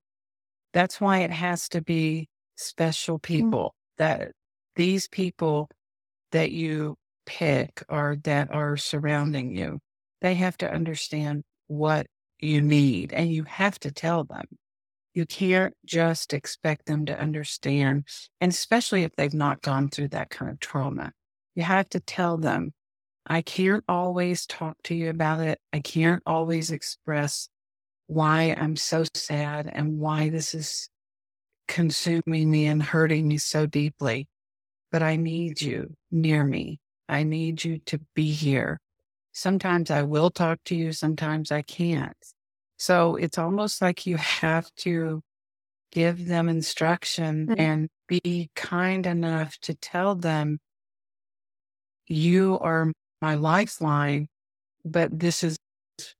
That's 0.73 0.99
why 0.99 1.19
it 1.19 1.31
has 1.31 1.69
to 1.69 1.81
be 1.81 2.29
special 2.55 3.19
mm. 3.19 3.23
people 3.23 3.75
that 3.97 4.31
these 4.75 5.07
people 5.07 5.69
that 6.31 6.51
you 6.51 6.97
pick 7.25 7.83
or 7.89 8.17
that 8.23 8.51
are 8.51 8.75
surrounding 8.75 9.55
you, 9.55 9.79
they 10.21 10.33
have 10.33 10.57
to 10.57 10.71
understand 10.71 11.43
what 11.67 12.07
you 12.39 12.61
need 12.61 13.13
and 13.13 13.31
you 13.31 13.43
have 13.43 13.79
to 13.79 13.91
tell 13.91 14.23
them. 14.23 14.45
You 15.13 15.25
can't 15.25 15.75
just 15.85 16.33
expect 16.33 16.87
them 16.87 17.05
to 17.05 17.19
understand, 17.19 18.05
and 18.41 18.51
especially 18.51 19.03
if 19.03 19.15
they've 19.15 19.33
not 19.33 19.61
gone 19.61 19.89
through 19.89 20.09
that 20.09 20.29
kind 20.29 20.51
of 20.51 20.59
trauma. 20.59 21.11
You 21.55 21.63
have 21.63 21.89
to 21.89 21.99
tell 21.99 22.37
them, 22.37 22.73
I 23.27 23.41
can't 23.41 23.83
always 23.87 24.45
talk 24.45 24.77
to 24.85 24.95
you 24.95 25.09
about 25.09 25.39
it. 25.39 25.59
I 25.71 25.79
can't 25.79 26.23
always 26.25 26.71
express 26.71 27.47
why 28.07 28.55
I'm 28.59 28.75
so 28.75 29.05
sad 29.13 29.69
and 29.71 29.99
why 29.99 30.29
this 30.29 30.53
is 30.53 30.89
consuming 31.67 32.51
me 32.51 32.65
and 32.65 32.81
hurting 32.81 33.27
me 33.27 33.37
so 33.37 33.65
deeply. 33.65 34.27
But 34.91 35.03
I 35.03 35.15
need 35.15 35.61
you 35.61 35.95
near 36.11 36.43
me. 36.43 36.79
I 37.07 37.23
need 37.23 37.63
you 37.63 37.79
to 37.85 37.99
be 38.15 38.31
here. 38.31 38.79
Sometimes 39.31 39.89
I 39.89 40.03
will 40.03 40.29
talk 40.29 40.59
to 40.65 40.75
you, 40.75 40.91
sometimes 40.91 41.51
I 41.51 41.61
can't. 41.61 42.32
So 42.83 43.15
it's 43.15 43.37
almost 43.37 43.81
like 43.81 44.05
you 44.05 44.17
have 44.17 44.69
to 44.79 45.21
give 45.93 46.25
them 46.25 46.49
instruction 46.49 47.47
Mm. 47.47 47.55
and 47.57 47.89
be 48.09 48.49
kind 48.55 49.05
enough 49.05 49.57
to 49.59 49.73
tell 49.73 50.15
them, 50.15 50.59
you 52.07 52.59
are 52.59 52.91
my 53.21 53.35
lifeline, 53.35 54.27
but 54.83 55.17
this 55.17 55.45
is 55.45 55.55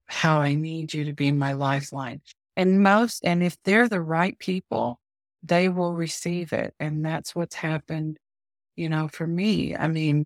how 0.07 0.39
I 0.39 0.53
need 0.53 0.93
you 0.93 1.03
to 1.03 1.11
be 1.11 1.33
my 1.33 1.51
lifeline. 1.51 2.21
And 2.55 2.81
most, 2.81 3.25
and 3.25 3.43
if 3.43 3.57
they're 3.65 3.89
the 3.89 3.99
right 3.99 4.39
people, 4.39 5.01
they 5.43 5.67
will 5.67 5.93
receive 5.93 6.53
it. 6.53 6.73
And 6.79 7.03
that's 7.03 7.35
what's 7.35 7.55
happened, 7.55 8.19
you 8.77 8.87
know, 8.87 9.09
for 9.09 9.27
me. 9.27 9.75
I 9.75 9.89
mean, 9.89 10.23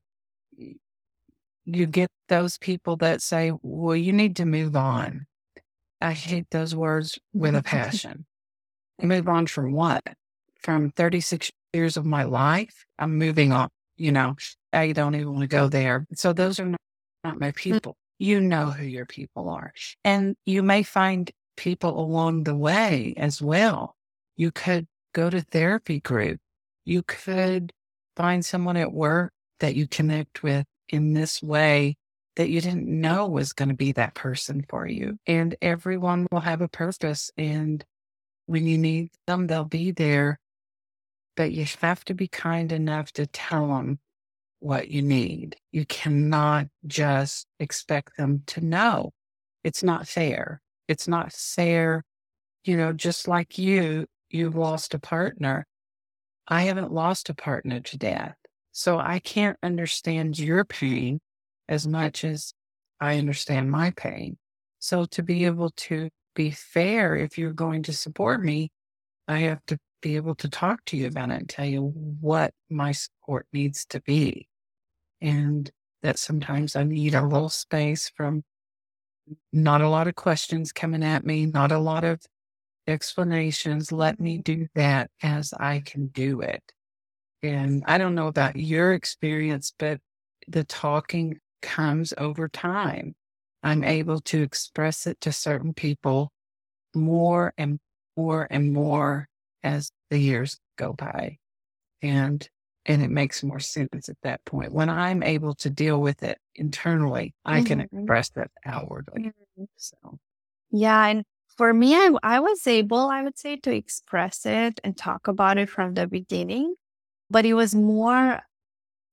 you 1.65 1.87
get 1.87 2.11
those 2.29 2.59
people 2.59 2.95
that 2.97 3.23
say, 3.23 3.53
well, 3.63 3.95
you 3.95 4.13
need 4.13 4.35
to 4.35 4.45
move 4.45 4.75
on. 4.75 5.25
I 6.01 6.13
hate 6.13 6.47
those 6.51 6.75
words 6.75 7.19
with 7.33 7.55
a 7.55 7.63
passion. 7.63 8.25
move 9.01 9.27
on 9.27 9.47
from 9.47 9.71
what? 9.71 10.03
From 10.61 10.91
36 10.91 11.51
years 11.73 11.97
of 11.97 12.05
my 12.05 12.23
life? 12.23 12.85
I'm 12.97 13.17
moving 13.17 13.51
on. 13.51 13.69
You 13.95 14.11
know, 14.11 14.35
I 14.73 14.91
don't 14.91 15.15
even 15.15 15.29
want 15.29 15.41
to 15.41 15.47
go 15.47 15.67
there. 15.67 16.05
So 16.13 16.33
those 16.33 16.59
are 16.59 16.65
not, 16.65 16.79
not 17.23 17.39
my 17.39 17.51
mm. 17.51 17.55
people. 17.55 17.95
You 18.19 18.39
know 18.41 18.71
who 18.71 18.85
your 18.85 19.05
people 19.05 19.49
are. 19.49 19.73
And 20.03 20.35
you 20.45 20.63
may 20.63 20.83
find 20.83 21.29
people 21.55 21.99
along 21.99 22.43
the 22.43 22.55
way 22.55 23.13
as 23.17 23.41
well. 23.41 23.95
You 24.35 24.51
could 24.51 24.87
go 25.13 25.29
to 25.29 25.41
therapy 25.41 25.99
group. 25.99 26.39
You 26.85 27.03
could 27.03 27.73
find 28.15 28.45
someone 28.45 28.77
at 28.77 28.93
work 28.93 29.33
that 29.59 29.75
you 29.75 29.87
connect 29.87 30.43
with 30.43 30.65
in 30.89 31.13
this 31.13 31.41
way 31.41 31.97
that 32.37 32.49
you 32.49 32.61
didn't 32.61 32.87
know 32.87 33.27
was 33.27 33.51
going 33.51 33.69
to 33.69 33.75
be 33.75 33.91
that 33.93 34.13
person 34.13 34.63
for 34.69 34.87
you. 34.87 35.17
And 35.25 35.55
everyone 35.61 36.27
will 36.31 36.39
have 36.39 36.61
a 36.61 36.67
purpose. 36.67 37.31
And 37.35 37.83
when 38.45 38.65
you 38.65 38.77
need 38.77 39.09
them, 39.25 39.47
they'll 39.47 39.65
be 39.65 39.91
there. 39.91 40.39
But 41.35 41.51
you 41.51 41.65
have 41.81 42.05
to 42.05 42.13
be 42.13 42.27
kind 42.27 42.71
enough 42.71 43.11
to 43.13 43.25
tell 43.25 43.67
them 43.67 43.99
what 44.59 44.89
you 44.89 45.01
need. 45.01 45.55
You 45.71 45.85
cannot 45.85 46.67
just 46.85 47.47
expect 47.59 48.17
them 48.17 48.43
to 48.47 48.61
know. 48.61 49.13
It's 49.63 49.83
not 49.83 50.07
fair. 50.07 50.61
It's 50.87 51.07
not 51.07 51.33
fair. 51.33 52.03
You 52.63 52.77
know, 52.77 52.93
just 52.93 53.27
like 53.27 53.57
you, 53.57 54.05
you've 54.29 54.55
lost 54.55 54.93
a 54.93 54.99
partner. 54.99 55.65
I 56.47 56.63
haven't 56.63 56.93
lost 56.93 57.29
a 57.29 57.33
partner 57.33 57.79
to 57.79 57.97
death. 57.97 58.35
So 58.71 58.99
I 58.99 59.17
can't 59.17 59.57
understand 59.63 60.37
your 60.37 60.63
pain 60.63 61.19
as 61.67 61.87
much 61.87 62.23
as 62.23 62.53
I 62.99 63.17
understand 63.17 63.71
my 63.71 63.91
pain. 63.91 64.37
So 64.79 65.05
to 65.05 65.23
be 65.23 65.45
able 65.45 65.71
to 65.71 66.09
be 66.35 66.51
fair, 66.51 67.15
if 67.15 67.37
you're 67.37 67.53
going 67.53 67.83
to 67.83 67.93
support 67.93 68.43
me, 68.43 68.71
I 69.27 69.39
have 69.39 69.65
to 69.67 69.77
be 70.01 70.15
able 70.15 70.35
to 70.35 70.49
talk 70.49 70.85
to 70.85 70.97
you 70.97 71.07
about 71.07 71.31
it 71.31 71.39
and 71.39 71.49
tell 71.49 71.65
you 71.65 71.91
what 72.21 72.53
my 72.69 72.91
support 72.91 73.47
needs 73.51 73.85
to 73.87 74.01
be. 74.01 74.47
And 75.21 75.69
that 76.03 76.19
sometimes 76.19 76.75
I 76.75 76.83
need 76.83 77.15
a 77.15 77.25
little 77.25 77.49
space 77.49 78.11
from 78.15 78.43
not 79.51 79.81
a 79.81 79.89
lot 79.89 80.07
of 80.07 80.15
questions 80.15 80.71
coming 80.71 81.03
at 81.03 81.25
me, 81.25 81.45
not 81.45 81.71
a 81.71 81.79
lot 81.79 82.03
of 82.03 82.21
explanations. 82.87 83.91
Let 83.91 84.19
me 84.19 84.37
do 84.37 84.67
that 84.75 85.09
as 85.21 85.53
I 85.53 85.81
can 85.85 86.07
do 86.07 86.41
it. 86.41 86.63
And 87.43 87.83
I 87.85 87.97
don't 87.97 88.15
know 88.15 88.27
about 88.27 88.55
your 88.55 88.93
experience, 88.93 89.73
but 89.77 89.99
the 90.47 90.63
talking 90.63 91.39
comes 91.61 92.13
over 92.17 92.47
time. 92.49 93.15
I'm 93.63 93.83
able 93.83 94.21
to 94.21 94.41
express 94.41 95.07
it 95.07 95.19
to 95.21 95.31
certain 95.31 95.73
people 95.73 96.31
more 96.95 97.53
and 97.57 97.79
more 98.17 98.47
and 98.51 98.73
more 98.73 99.29
as 99.63 99.91
the 100.09 100.19
years 100.19 100.59
go 100.77 100.93
by. 100.93 101.37
And 102.01 102.47
and 102.85 103.01
it 103.03 103.09
makes 103.11 103.43
more 103.43 103.59
sense 103.59 104.09
at 104.09 104.17
that 104.23 104.45
point. 104.45 104.73
When 104.73 104.89
I'm 104.89 105.23
able 105.23 105.55
to 105.55 105.69
deal 105.69 106.01
with 106.01 106.23
it 106.23 106.39
internally, 106.55 107.35
I 107.45 107.61
can 107.61 107.79
Mhm. 107.79 107.81
express 107.81 108.29
that 108.31 108.51
outwardly. 108.65 109.31
Mhm. 109.57 109.67
So 109.77 110.19
Yeah. 110.71 111.07
And 111.07 111.25
for 111.57 111.73
me, 111.73 111.95
I, 111.95 112.11
I 112.23 112.39
was 112.39 112.65
able, 112.67 113.09
I 113.09 113.23
would 113.23 113.37
say, 113.37 113.55
to 113.57 113.73
express 113.73 114.45
it 114.45 114.79
and 114.83 114.97
talk 114.97 115.27
about 115.27 115.57
it 115.57 115.69
from 115.69 115.93
the 115.93 116.07
beginning, 116.07 116.75
but 117.29 117.45
it 117.45 117.53
was 117.55 117.75
more 117.75 118.41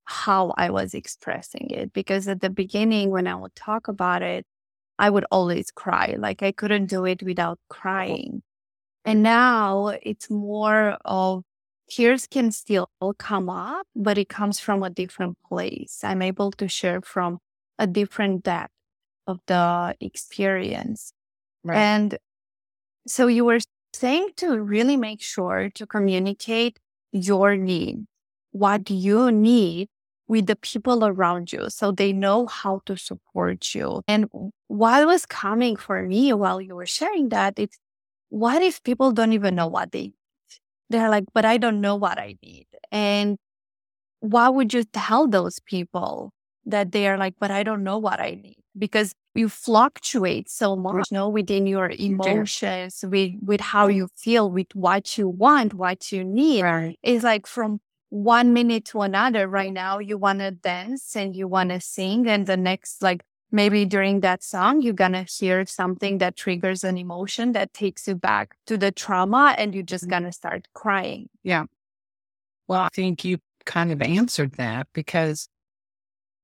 how 0.05 0.53
I 0.57 0.69
was 0.69 0.93
expressing 0.93 1.69
it. 1.69 1.93
Because 1.93 2.27
at 2.27 2.41
the 2.41 2.49
beginning, 2.49 3.09
when 3.09 3.27
I 3.27 3.35
would 3.35 3.55
talk 3.55 3.87
about 3.87 4.21
it, 4.21 4.45
I 4.97 5.09
would 5.09 5.25
always 5.31 5.71
cry. 5.71 6.15
Like 6.17 6.41
I 6.41 6.51
couldn't 6.51 6.85
do 6.85 7.05
it 7.05 7.21
without 7.23 7.59
oh. 7.59 7.73
crying. 7.73 8.43
And 9.03 9.21
now 9.21 9.93
it's 10.01 10.29
more 10.29 10.97
of 11.05 11.43
tears 11.89 12.27
can 12.27 12.51
still 12.51 12.89
come 13.19 13.49
up, 13.49 13.85
but 13.95 14.17
it 14.17 14.29
comes 14.29 14.59
from 14.59 14.83
a 14.83 14.89
different 14.89 15.37
place. 15.47 15.99
I'm 16.03 16.21
able 16.21 16.51
to 16.53 16.67
share 16.67 17.01
from 17.01 17.39
a 17.77 17.85
different 17.85 18.43
depth 18.43 18.71
of 19.27 19.39
the 19.47 19.95
experience. 19.99 21.11
right. 21.63 21.77
And 21.77 22.17
so 23.07 23.27
you 23.27 23.45
were 23.45 23.59
saying 23.93 24.29
to 24.37 24.59
really 24.59 24.97
make 24.97 25.21
sure 25.21 25.69
to 25.75 25.85
communicate 25.85 26.79
your 27.11 27.55
need, 27.55 28.05
what 28.51 28.89
you 28.89 29.31
need 29.31 29.89
with 30.27 30.47
the 30.47 30.55
people 30.55 31.05
around 31.05 31.51
you 31.53 31.69
so 31.69 31.91
they 31.91 32.11
know 32.11 32.47
how 32.47 32.81
to 32.85 32.97
support 32.97 33.75
you. 33.75 34.01
And 34.07 34.27
what 34.67 35.05
was 35.05 35.25
coming 35.25 35.75
for 35.75 36.01
me 36.03 36.33
while 36.33 36.59
you 36.61 36.75
were 36.75 36.85
sharing 36.87 37.29
that, 37.29 37.53
it's 37.57 37.77
what 38.29 38.61
if 38.61 38.81
people 38.83 39.11
don't 39.11 39.33
even 39.33 39.55
know 39.55 39.67
what 39.67 39.91
they 39.91 40.01
need? 40.01 40.13
They're 40.89 41.09
like, 41.09 41.25
but 41.33 41.45
I 41.45 41.57
don't 41.57 41.81
know 41.81 41.95
what 41.95 42.19
I 42.19 42.37
need. 42.43 42.67
And 42.91 43.37
what 44.19 44.55
would 44.55 44.73
you 44.73 44.83
tell 44.83 45.27
those 45.27 45.59
people 45.59 46.31
that 46.65 46.91
they 46.91 47.07
are 47.07 47.17
like, 47.17 47.35
but 47.39 47.51
I 47.51 47.63
don't 47.63 47.83
know 47.83 47.97
what 47.97 48.19
I 48.19 48.31
need? 48.41 48.57
Because 48.77 49.13
you 49.35 49.49
fluctuate 49.49 50.49
so 50.49 50.75
much, 50.75 51.11
you 51.11 51.17
know, 51.17 51.29
within 51.29 51.67
your 51.67 51.91
emotions, 51.91 53.03
with 53.07 53.33
with 53.41 53.61
how 53.61 53.87
you 53.87 54.09
feel, 54.15 54.49
with 54.49 54.67
what 54.73 55.17
you 55.17 55.27
want, 55.29 55.73
what 55.73 56.11
you 56.11 56.23
need. 56.23 56.63
right. 56.63 56.97
It's 57.03 57.23
like 57.23 57.47
from 57.47 57.79
one 58.15 58.53
minute 58.53 58.85
to 58.85 59.01
another. 59.01 59.47
Right 59.47 59.73
now, 59.73 59.99
you 59.99 60.17
want 60.17 60.39
to 60.39 60.51
dance 60.51 61.15
and 61.15 61.35
you 61.35 61.47
want 61.47 61.71
to 61.71 61.81
sing. 61.81 62.27
And 62.27 62.47
the 62.47 62.55
next, 62.55 63.01
like 63.01 63.23
maybe 63.51 63.83
during 63.85 64.21
that 64.21 64.41
song, 64.41 64.81
you're 64.81 64.93
to 65.13 65.23
hear 65.23 65.65
something 65.65 66.19
that 66.19 66.37
triggers 66.37 66.85
an 66.85 66.97
emotion 66.97 67.51
that 67.51 67.73
takes 67.73 68.07
you 68.07 68.15
back 68.15 68.55
to 68.67 68.77
the 68.77 68.91
trauma 68.91 69.53
and 69.57 69.75
you're 69.75 69.83
just 69.83 70.07
to 70.23 70.31
start 70.31 70.67
crying. 70.73 71.29
Yeah. 71.43 71.65
Well, 72.67 72.81
I 72.81 72.89
think 72.93 73.25
you 73.25 73.39
kind 73.65 73.91
of 73.91 74.01
answered 74.01 74.53
that 74.53 74.87
because, 74.93 75.49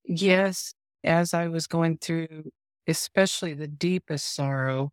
yes, 0.03 0.73
as 1.05 1.33
I 1.33 1.47
was 1.47 1.67
going 1.67 1.99
through, 1.99 2.51
especially 2.85 3.53
the 3.53 3.67
deepest 3.67 4.35
sorrow, 4.35 4.91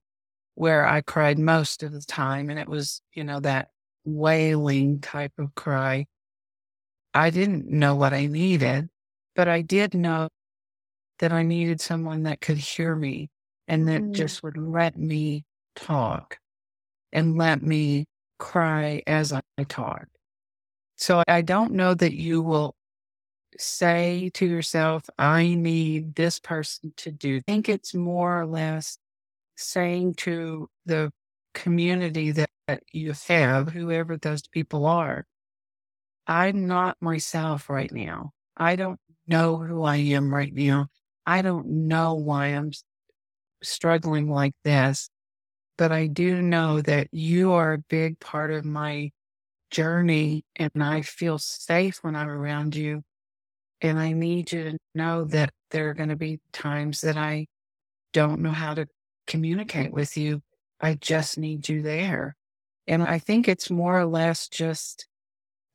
where 0.54 0.86
I 0.86 1.00
cried 1.00 1.38
most 1.38 1.82
of 1.82 1.92
the 1.92 2.00
time, 2.00 2.50
and 2.50 2.58
it 2.58 2.68
was, 2.68 3.00
you 3.14 3.24
know, 3.24 3.40
that 3.40 3.68
wailing 4.04 5.00
type 5.00 5.32
of 5.38 5.54
cry, 5.54 6.06
I 7.18 7.30
didn't 7.30 7.66
know 7.68 7.96
what 7.96 8.12
I 8.12 8.26
needed, 8.26 8.90
but 9.34 9.48
I 9.48 9.62
did 9.62 9.92
know 9.92 10.28
that 11.18 11.32
I 11.32 11.42
needed 11.42 11.80
someone 11.80 12.22
that 12.22 12.40
could 12.40 12.58
hear 12.58 12.94
me 12.94 13.28
and 13.66 13.88
that 13.88 14.02
Mm. 14.02 14.14
just 14.14 14.44
would 14.44 14.56
let 14.56 14.96
me 14.96 15.44
talk 15.74 16.38
and 17.12 17.36
let 17.36 17.60
me 17.60 18.06
cry 18.38 19.02
as 19.08 19.32
I 19.32 19.42
talk. 19.68 20.06
So 20.94 21.24
I 21.26 21.42
don't 21.42 21.72
know 21.72 21.92
that 21.92 22.14
you 22.14 22.40
will 22.40 22.76
say 23.58 24.30
to 24.34 24.46
yourself, 24.46 25.10
I 25.18 25.54
need 25.54 26.14
this 26.14 26.38
person 26.38 26.92
to 26.98 27.10
do. 27.10 27.38
I 27.38 27.42
think 27.50 27.68
it's 27.68 27.94
more 27.94 28.40
or 28.40 28.46
less 28.46 28.96
saying 29.56 30.14
to 30.14 30.68
the 30.86 31.10
community 31.52 32.30
that, 32.30 32.50
that 32.68 32.84
you 32.92 33.12
have, 33.26 33.70
whoever 33.70 34.16
those 34.16 34.46
people 34.46 34.86
are, 34.86 35.26
I'm 36.28 36.66
not 36.66 36.98
myself 37.00 37.70
right 37.70 37.90
now. 37.90 38.32
I 38.56 38.76
don't 38.76 39.00
know 39.26 39.56
who 39.56 39.82
I 39.82 39.96
am 39.96 40.32
right 40.32 40.52
now. 40.52 40.88
I 41.26 41.42
don't 41.42 41.88
know 41.88 42.14
why 42.14 42.48
I'm 42.48 42.70
struggling 43.62 44.30
like 44.30 44.54
this, 44.62 45.08
but 45.78 45.90
I 45.90 46.06
do 46.06 46.42
know 46.42 46.82
that 46.82 47.08
you 47.12 47.52
are 47.52 47.72
a 47.72 47.78
big 47.78 48.20
part 48.20 48.50
of 48.50 48.64
my 48.64 49.10
journey 49.70 50.44
and 50.56 50.70
I 50.82 51.02
feel 51.02 51.38
safe 51.38 51.98
when 52.02 52.14
I'm 52.14 52.28
around 52.28 52.76
you. 52.76 53.02
And 53.80 53.98
I 53.98 54.12
need 54.12 54.52
you 54.52 54.64
to 54.72 54.78
know 54.94 55.24
that 55.26 55.50
there 55.70 55.88
are 55.88 55.94
going 55.94 56.08
to 56.10 56.16
be 56.16 56.40
times 56.52 57.00
that 57.02 57.16
I 57.16 57.46
don't 58.12 58.40
know 58.40 58.50
how 58.50 58.74
to 58.74 58.86
communicate 59.26 59.92
with 59.92 60.16
you. 60.16 60.42
I 60.80 60.94
just 60.94 61.38
need 61.38 61.68
you 61.68 61.82
there. 61.82 62.36
And 62.86 63.02
I 63.02 63.18
think 63.18 63.48
it's 63.48 63.70
more 63.70 63.98
or 63.98 64.06
less 64.06 64.48
just 64.48 65.07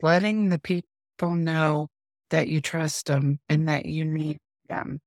letting 0.04 0.50
the 0.50 0.60
people 0.60 0.84
know 1.22 1.88
that 2.30 2.48
you 2.48 2.62
trust 2.62 3.08
them 3.08 3.40
and 3.50 3.68
that 3.70 3.86
you 3.88 4.06
need 4.06 4.38
them. 4.70 5.00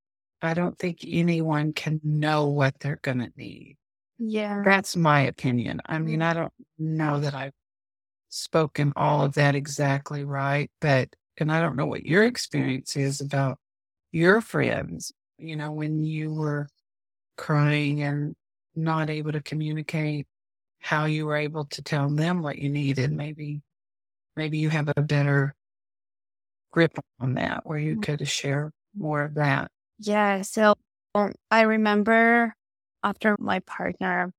I 0.43 0.55
don't 0.55 0.79
think 0.79 1.01
anyone 1.07 1.73
can 1.73 2.01
know 2.03 2.47
what 2.47 2.75
they're 2.81 3.01
going 3.03 3.19
to 3.19 3.31
need. 3.37 3.77
Yeah. 4.19 4.63
That's 4.65 4.97
my 4.97 5.21
opinion. 5.21 5.83
I 5.87 5.99
mean, 5.99 6.23
I 6.23 6.33
don't 6.33 6.53
know 6.79 7.21
that 7.21 7.35
I've 7.35 7.53
spoken 8.31 8.93
all 8.97 9.25
of 9.25 9.35
that 9.35 9.55
exactly 9.55 10.25
right, 10.25 10.71
but, 10.81 11.11
and 11.39 11.53
I 11.53 11.61
don't 11.61 11.77
know 11.77 11.87
what 11.87 12.07
your 12.07 12.25
experience 12.25 12.97
is 12.97 13.21
about 13.21 13.59
your 14.13 14.41
friends, 14.41 15.13
you 15.39 15.57
know, 15.57 15.73
when 15.73 16.03
you 16.03 16.33
were 16.33 16.69
crying 17.37 18.03
and 18.03 18.35
not 18.75 19.11
able 19.11 19.33
to 19.33 19.43
communicate 19.43 20.27
how 20.81 21.05
you 21.05 21.27
were 21.27 21.37
able 21.37 21.67
to 21.67 21.83
tell 21.83 22.09
them 22.09 22.43
what 22.43 22.59
you 22.59 22.71
needed. 22.71 23.13
Maybe, 23.13 23.61
maybe 24.37 24.59
you 24.59 24.69
have 24.69 24.91
a 24.97 25.03
better 25.03 25.55
grip 26.73 26.99
on 27.21 27.35
that 27.35 27.67
where 27.67 27.79
you 27.79 28.01
could 28.01 28.27
share 28.29 28.73
more 28.95 29.23
of 29.23 29.35
that. 29.35 29.71
Yeah. 29.99 30.43
So 30.43 30.75
um, 31.15 31.33
I 31.51 31.63
remember 31.63 32.55
after 33.03 33.37
my 33.39 33.61
partner 33.61 34.33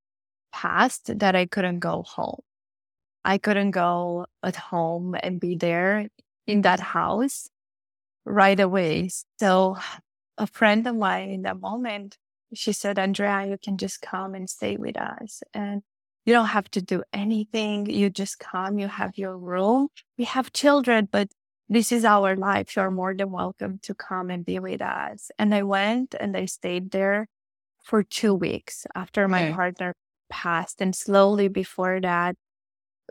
passed 0.51 1.19
that 1.19 1.35
I 1.35 1.45
couldn't 1.45 1.79
go 1.79 2.03
home. 2.03 2.41
I 3.25 3.37
couldn't 3.37 3.71
go 3.71 4.27
at 4.43 4.55
home 4.55 5.15
and 5.21 5.39
be 5.39 5.55
there 5.55 6.07
in 6.45 6.61
that 6.61 6.79
house 6.79 7.49
right 8.25 8.59
away. 8.59 9.09
So 9.39 9.77
a 10.37 10.47
friend 10.47 10.85
of 10.87 10.95
mine 10.95 11.29
in 11.29 11.41
that 11.41 11.59
moment, 11.59 12.17
she 12.53 12.71
said, 12.71 12.99
Andrea, 12.99 13.47
you 13.47 13.57
can 13.61 13.77
just 13.77 14.01
come 14.01 14.35
and 14.35 14.49
stay 14.49 14.77
with 14.77 14.97
us. 14.97 15.43
And 15.53 15.81
you 16.27 16.33
don't 16.33 16.47
have 16.47 16.69
to 16.73 16.83
do 16.83 17.03
anything. 17.13 17.87
You 17.89 18.11
just 18.11 18.39
come, 18.39 18.79
you 18.79 18.89
have 18.89 19.17
your 19.17 19.37
room. 19.37 19.89
We 20.19 20.25
have 20.25 20.53
children, 20.53 21.09
but 21.11 21.29
this 21.69 21.91
is 21.93 22.05
our 22.05 22.37
life. 22.37 22.75
You're 22.77 22.91
more 22.91 23.15
than 23.15 23.31
welcome 23.31 23.79
to 23.83 23.95
come 23.95 24.29
and 24.31 24.45
be 24.45 24.59
with 24.59 24.81
us. 24.83 25.31
And 25.39 25.55
I 25.55 25.63
went 25.63 26.15
and 26.19 26.37
I 26.37 26.45
stayed 26.47 26.91
there 26.91 27.27
for 27.83 28.03
two 28.03 28.35
weeks 28.35 28.85
after 28.95 29.27
my 29.29 29.43
Okay. 29.43 29.53
partner 29.53 29.95
passed. 30.29 30.81
And 30.81 30.95
slowly 30.95 31.49
before 31.49 32.01
that, 32.01 32.35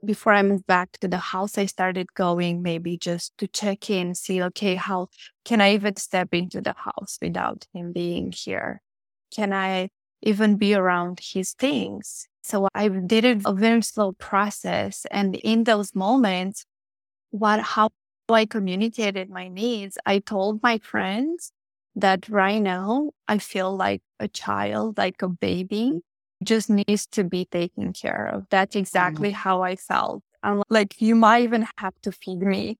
before 0.05 0.33
I 0.35 0.43
moved 0.43 0.67
back 0.67 0.93
to 1.01 1.09
the 1.09 1.19
house, 1.19 1.59
I 1.59 1.67
started 1.67 2.15
going 2.15 2.63
maybe 2.63 2.99
just 2.99 3.37
to 3.39 3.49
check 3.49 3.91
in, 3.91 4.15
see, 4.15 4.43
okay, 4.43 4.75
how 4.77 5.09
can 5.45 5.61
I 5.61 5.75
even 5.75 5.97
step 5.97 6.29
into 6.35 6.61
the 6.61 6.75
house 6.77 7.19
without 7.23 7.67
him 7.73 7.93
being 7.93 8.33
here? 8.33 8.83
Can 9.35 9.53
I 9.53 9.91
even 10.23 10.57
be 10.57 10.75
around 10.75 11.21
his 11.23 11.55
things? 11.55 12.29
So 12.47 12.69
I 12.77 12.87
did 12.87 13.25
it 13.25 13.43
a 13.45 13.53
very 13.53 13.83
slow 13.83 14.13
process. 14.13 15.05
And 15.11 15.35
in 15.35 15.65
those 15.65 15.97
moments, 15.97 16.65
what, 17.31 17.59
how 17.61 17.91
I 18.29 18.47
communicated 18.47 19.29
my 19.29 19.49
needs, 19.49 19.99
I 20.07 20.21
told 20.21 20.63
my 20.63 20.79
friends 20.79 21.51
that 21.97 22.29
right 22.29 22.63
now 22.63 23.11
I 23.27 23.39
feel 23.39 23.77
like 23.77 24.01
a 24.21 24.29
child, 24.29 24.97
like 24.97 25.23
a 25.23 25.29
baby, 25.29 26.03
just 26.45 26.71
needs 26.71 27.09
to 27.09 27.25
be 27.25 27.47
taken 27.47 27.93
care 27.93 28.31
of. 28.33 28.47
That's 28.49 28.77
exactly 28.77 29.33
how 29.33 29.63
I 29.63 29.75
felt. 29.75 30.23
I'm 30.45 30.63
like, 30.71 31.03
you 31.03 31.17
might 31.17 31.43
even 31.43 31.67
have 31.79 31.95
to 32.03 32.13
feed 32.13 32.43
me. 32.43 32.79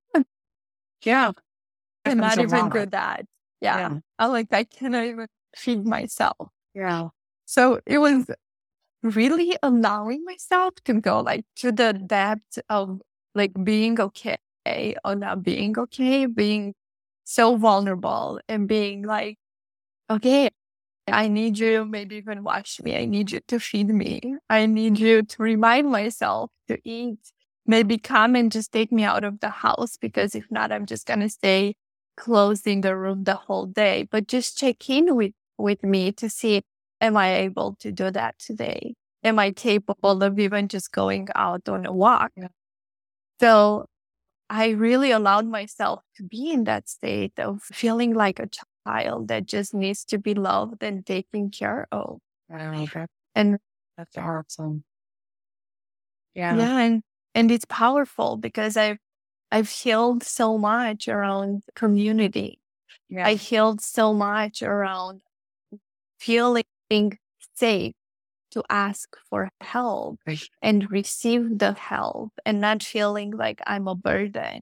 Yeah. 1.03 1.33
I'm 2.05 2.19
not 2.19 2.39
even 2.39 2.51
lot. 2.51 2.71
good 2.71 2.95
at. 2.95 3.27
Yeah. 3.61 3.79
Yeah. 3.79 3.99
I'm 4.21 4.31
like, 4.31 4.53
I 4.53 4.63
cannot 4.63 5.07
even 5.07 5.27
feed 5.57 5.85
myself. 5.85 6.51
Yeah. 6.73 7.09
So 7.47 7.81
it 7.85 7.99
was 7.99 8.27
really 9.11 9.57
allowing 9.63 10.25
myself 10.25 10.75
to 10.85 10.95
go 10.95 11.21
like 11.21 11.45
to 11.57 11.73
the 11.73 11.93
depth 11.93 12.59
of 12.69 13.01
like 13.35 13.53
being 13.63 14.01
okay 14.01 14.37
or 15.05 15.15
not 15.15 15.43
being 15.43 15.79
okay, 15.79 16.27
being 16.27 16.75
so 17.25 17.57
vulnerable 17.57 18.41
and 18.49 18.69
being 18.69 19.03
like, 19.03 19.37
okay, 20.11 20.51
I 21.09 21.29
need 21.29 21.59
you, 21.59 21.85
maybe 21.85 22.17
even 22.17 22.43
wash 22.43 22.81
me. 22.83 22.97
I 22.97 23.05
need 23.05 23.31
you 23.31 23.41
to 23.49 23.61
feed 23.61 23.89
me. 23.89 24.37
I 24.51 24.67
need 24.67 24.99
you 24.99 25.23
to 25.23 25.43
remind 25.43 25.91
myself 25.91 26.51
to 26.69 26.79
eat. 26.85 27.19
Maybe 27.67 27.99
come 27.99 28.35
and 28.37 28.51
just 28.51 28.73
take 28.73 28.93
me 28.93 29.05
out 29.05 29.25
of 29.25 29.41
the 29.41 29.51
house 29.51 29.97
because 29.97 30.35
if 30.35 30.47
not, 30.51 30.73
I'm 30.73 30.87
just 30.87 31.07
going 31.07 31.21
to 31.21 31.29
stay 31.29 31.75
closed 32.17 32.67
in 32.67 32.81
the 32.81 32.97
room 32.97 33.25
the 33.25 33.35
whole 33.35 33.67
day. 33.67 34.09
But 34.11 34.27
just 34.29 34.59
check 34.59 34.89
in 34.89 35.15
with, 35.17 35.33
with 35.59 35.83
me 35.83 36.13
to 36.13 36.29
see, 36.29 36.63
am 37.01 37.17
I 37.17 37.37
able 37.37 37.77
to 37.81 37.93
do 37.93 38.11
that 38.11 38.39
today? 38.39 38.95
Am 39.23 39.39
I 39.39 39.51
capable 39.53 40.23
of 40.23 40.39
even 40.39 40.69
just 40.69 40.93
going 40.93 41.29
out 41.35 41.69
on 41.69 41.87
a 41.87 41.93
walk? 41.93 42.33
Yeah. 42.37 42.49
So 43.41 43.87
I 44.49 44.71
really 44.71 45.11
allowed 45.11 45.47
myself 45.47 46.03
to 46.17 46.23
be 46.23 46.53
in 46.53 46.65
that 46.65 46.89
state 46.89 47.39
of 47.39 47.63
feeling 47.63 48.15
like 48.15 48.39
a 48.39 48.49
child 48.87 49.29
that 49.29 49.47
just 49.47 49.75
needs 49.75 50.05
to 50.07 50.19
be 50.19 50.35
loved 50.35 50.83
and 50.83 51.05
taken 51.05 51.51
care 51.51 51.89
of. 51.91 52.19
Wow, 52.49 52.87
And 53.35 53.59
That's 53.97 54.17
awesome. 54.17 54.85
Yeah. 56.35 56.57
yeah, 56.57 56.79
and, 56.79 57.03
and 57.35 57.51
it's 57.51 57.65
powerful 57.65 58.37
because 58.37 58.77
I've 58.77 58.99
I've 59.51 59.69
healed 59.69 60.23
so 60.23 60.59
much 60.59 61.09
around 61.09 61.63
community. 61.75 62.61
Yeah. 63.09 63.27
I 63.27 63.35
healed 63.35 63.81
so 63.81 64.13
much 64.13 64.63
around 64.63 65.23
feeling 66.19 66.65
safe 67.55 67.93
to 68.53 68.63
ask 68.71 69.17
for 69.31 69.51
help 69.61 70.21
and 70.63 70.91
receive 70.91 71.59
the 71.59 71.75
help 71.75 72.33
and 72.45 72.61
not 72.61 72.83
feeling 72.83 73.33
like 73.33 73.61
I'm 73.67 73.89
a 73.89 73.95
burden 73.95 74.61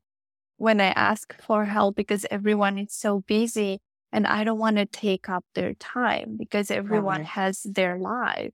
when 0.58 0.80
I 0.80 0.88
ask 0.88 1.34
for 1.42 1.64
help 1.66 1.96
because 1.96 2.26
everyone 2.30 2.78
is 2.78 2.94
so 2.94 3.20
busy 3.26 3.80
and 4.12 4.26
I 4.26 4.44
don't 4.44 4.58
want 4.58 4.76
to 4.78 4.86
take 4.86 5.28
up 5.28 5.44
their 5.54 5.74
time 5.74 6.36
because 6.38 6.70
everyone 6.70 7.22
Right. 7.22 7.26
has 7.26 7.62
their 7.64 7.98
life. 7.98 8.52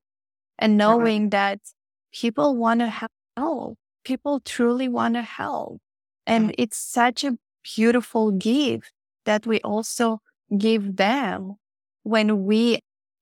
And 0.58 0.76
knowing 0.76 1.30
that 1.30 1.60
people 2.12 2.56
want 2.56 2.80
to 2.80 3.08
help, 3.36 3.78
people 4.04 4.40
truly 4.40 4.88
want 4.88 5.14
to 5.14 5.22
help. 5.22 5.80
And 6.26 6.54
it's 6.58 6.76
such 6.76 7.24
a 7.24 7.38
beautiful 7.76 8.30
gift 8.32 8.92
that 9.24 9.46
we 9.46 9.60
also 9.60 10.20
give 10.56 10.96
them 10.96 11.56
when 12.02 12.44
we 12.44 12.80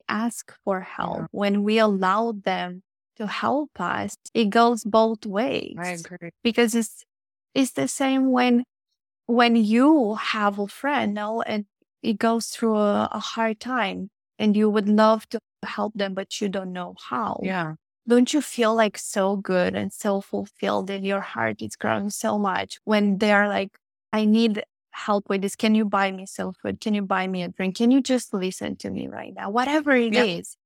ask 0.08 0.54
for 0.64 0.80
help, 0.80 1.26
when 1.30 1.62
we 1.62 1.78
allow 1.78 2.32
them 2.32 2.82
to 3.16 3.26
help 3.26 3.80
us. 3.80 4.16
It 4.34 4.50
goes 4.50 4.84
both 4.84 5.26
ways 5.26 5.76
I 5.78 5.90
agree. 5.90 6.30
because 6.42 6.74
it's 6.74 7.04
it's 7.54 7.72
the 7.72 7.88
same 7.88 8.30
when 8.32 8.64
when 9.26 9.56
you 9.56 10.14
have 10.14 10.58
a 10.58 10.68
friend 10.68 11.14
no, 11.14 11.42
and 11.42 11.66
it 12.02 12.18
goes 12.18 12.46
through 12.48 12.76
a, 12.76 13.08
a 13.12 13.18
hard 13.18 13.60
time 13.60 14.10
and 14.38 14.56
you 14.56 14.70
would 14.70 14.88
love 14.88 15.28
to 15.30 15.40
help 15.64 15.94
them, 15.94 16.14
but 16.14 16.40
you 16.40 16.48
don't 16.48 16.72
know 16.72 16.94
how. 17.10 17.40
Yeah. 17.42 17.74
Don't 18.06 18.32
you 18.32 18.40
feel 18.40 18.74
like 18.74 18.96
so 18.96 19.36
good 19.36 19.74
and 19.74 19.92
so 19.92 20.20
fulfilled 20.20 20.88
and 20.90 21.04
your 21.04 21.20
heart 21.20 21.60
is 21.60 21.76
growing 21.76 22.10
so 22.10 22.38
much 22.38 22.78
when 22.84 23.18
they're 23.18 23.48
like, 23.48 23.76
I 24.12 24.24
need 24.24 24.62
help 24.98 25.28
with 25.28 25.42
this. 25.42 25.56
Can 25.56 25.74
you 25.74 25.84
buy 25.84 26.10
me 26.10 26.26
some 26.26 26.52
food? 26.52 26.80
Can 26.80 26.94
you 26.94 27.02
buy 27.02 27.26
me 27.26 27.42
a 27.42 27.48
drink? 27.48 27.76
Can 27.76 27.90
you 27.90 28.02
just 28.02 28.34
listen 28.34 28.76
to 28.76 28.90
me 28.90 29.08
right 29.08 29.32
now? 29.34 29.50
Whatever 29.50 29.92
it 29.92 30.14
Yeah. 30.14 30.24
is, 30.24 30.56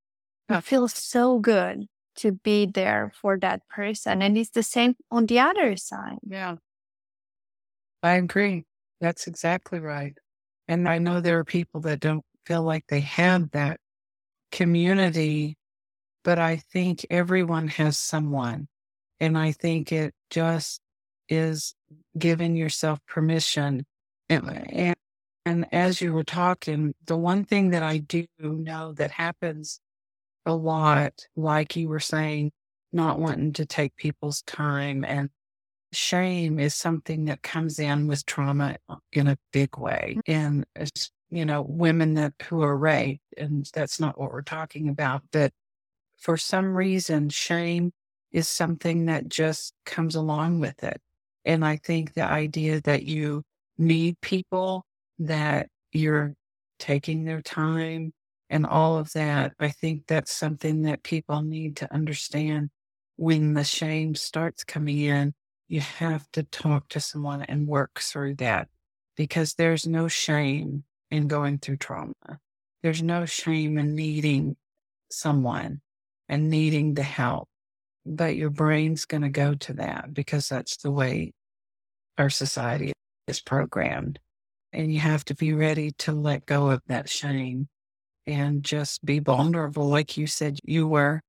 it 0.49 0.65
feels 0.65 0.95
so 0.95 1.39
good 1.39 1.87
to 2.17 2.33
be 2.33 2.67
there 2.67 3.13
for 3.21 3.39
that 3.39 3.69
person. 3.69 4.23
And 4.23 4.37
it's 4.37 4.51
the 4.51 4.63
same 4.63 4.97
on 5.11 5.27
the 5.27 5.39
other 5.39 5.77
side. 5.77 6.19
Yeah. 6.27 6.57
I 8.03 8.15
agree. 8.15 8.65
That's 9.01 9.27
exactly 9.27 9.79
right. 9.79 10.15
And 10.69 10.89
I 10.89 10.99
know 10.99 11.21
there 11.21 11.39
are 11.39 11.45
people 11.45 11.81
that 11.83 12.01
don't 12.01 12.25
feel 12.47 12.63
like 12.63 12.85
they 12.89 13.01
have 13.01 13.51
that 13.53 13.79
community, 14.51 15.57
but 16.25 16.39
I 16.39 16.57
think 16.57 17.07
everyone 17.11 17.69
has 17.69 17.99
someone. 17.99 18.69
And 19.21 19.39
I 19.39 19.53
think 19.53 19.93
it 19.93 20.15
just 20.31 20.81
is 21.29 21.75
giving 22.19 22.57
yourself 22.57 22.99
permission. 23.07 23.85
And, 24.33 24.73
and, 24.73 24.97
and 25.45 25.67
as 25.73 26.01
you 26.01 26.13
were 26.13 26.25
talking, 26.25 26.95
the 27.07 27.17
one 27.17 27.45
thing 27.45 27.71
that 27.71 27.83
I 27.83 27.99
do 27.99 28.27
know 28.39 28.93
that 28.95 29.11
happens 29.11 29.81
a 30.47 30.55
lot, 30.55 31.27
like 31.37 31.77
you 31.77 31.89
were 31.89 32.01
saying, 32.01 32.53
not 32.93 33.19
wanting 33.19 33.53
to 33.55 33.67
take 33.67 33.97
people's 33.97 34.43
time 34.43 35.05
and 35.05 35.31
shame 35.93 36.59
is 36.59 36.75
something 36.75 37.27
that 37.27 37.43
comes 37.43 37.79
in 37.79 38.07
with 38.07 38.27
trauma 38.27 38.77
in 39.13 39.29
a 39.29 39.39
big 39.53 39.77
way. 39.79 40.17
Mm-hmm. 40.19 40.33
And 40.33 40.67
it's, 40.75 41.11
you 41.31 41.45
know, 41.45 41.63
women 41.63 42.15
that 42.15 42.35
who 42.49 42.63
are 42.63 42.77
raped, 42.77 43.23
and 43.37 43.69
that's 43.75 44.01
not 44.01 44.19
what 44.19 44.33
we're 44.33 44.43
talking 44.43 44.89
about, 44.89 45.23
but 45.33 45.53
for 46.19 46.37
some 46.37 46.75
reason, 46.75 47.29
shame 47.29 47.93
is 48.31 48.49
something 48.49 49.07
that 49.07 49.29
just 49.29 49.75
comes 49.85 50.15
along 50.15 50.61
with 50.61 50.83
it. 50.83 51.01
And 51.45 51.65
I 51.65 51.77
think 51.77 52.15
the 52.15 52.25
idea 52.25 52.81
that 52.83 53.03
you 53.05 53.43
need 53.83 54.21
people, 54.21 54.85
that 55.19 55.69
you're 55.93 56.35
taking 56.79 57.25
their 57.25 57.43
time 57.43 58.13
and 58.51 58.67
all 58.67 58.99
of 58.99 59.13
that, 59.13 59.53
I 59.61 59.69
think 59.69 60.07
that's 60.07 60.33
something 60.33 60.83
that 60.83 61.03
people 61.03 61.43
need 61.43 61.77
to 61.77 61.93
understand 61.93 62.71
when 63.17 63.55
the 63.55 63.65
shame 63.65 64.15
starts 64.15 64.65
coming 64.65 64.99
in 64.99 65.35
you 65.73 65.81
have 65.81 66.31
to 66.33 66.43
talk 66.43 66.87
to 66.87 67.01
someone 67.01 67.41
and 67.45 67.67
work 67.67 67.99
through 67.99 68.35
that 68.35 68.69
because 69.17 69.55
there's 69.55 69.87
no 69.87 70.07
shame 70.07 70.85
in 71.11 71.29
going 71.29 71.57
through 71.57 71.79
trauma. 71.79 72.13
There's 72.83 73.03
no 73.03 73.25
shame 73.25 73.79
in 73.79 73.95
needing 73.95 74.57
someone 75.11 75.81
and 76.29 76.51
needing 76.51 76.93
the 76.93 77.03
help. 77.03 77.49
But 78.05 78.37
your 78.37 78.51
brain's 78.51 79.07
going 79.07 79.23
to 79.23 79.31
go 79.31 79.55
to 79.55 79.73
that 79.75 80.13
because 80.13 80.51
that's 80.51 80.77
the 80.77 80.91
way 80.91 81.33
our 82.19 82.29
society 82.29 82.93
is 83.27 83.41
programmed. 83.41 84.19
And 84.73 84.93
you 84.93 85.01
have 85.01 85.25
to 85.27 85.35
be 85.35 85.53
ready 85.53 85.93
to 85.99 86.13
let 86.13 86.47
go 86.47 86.71
of 86.71 86.81
that 86.87 87.09
shame 87.09 87.69
and 88.27 88.63
just 88.63 89.05
be 89.05 89.19
vulnerable, 89.19 89.89
like 89.89 90.17
you 90.17 90.27
said 90.27 90.59
you 90.65 90.87
were, 90.87 91.21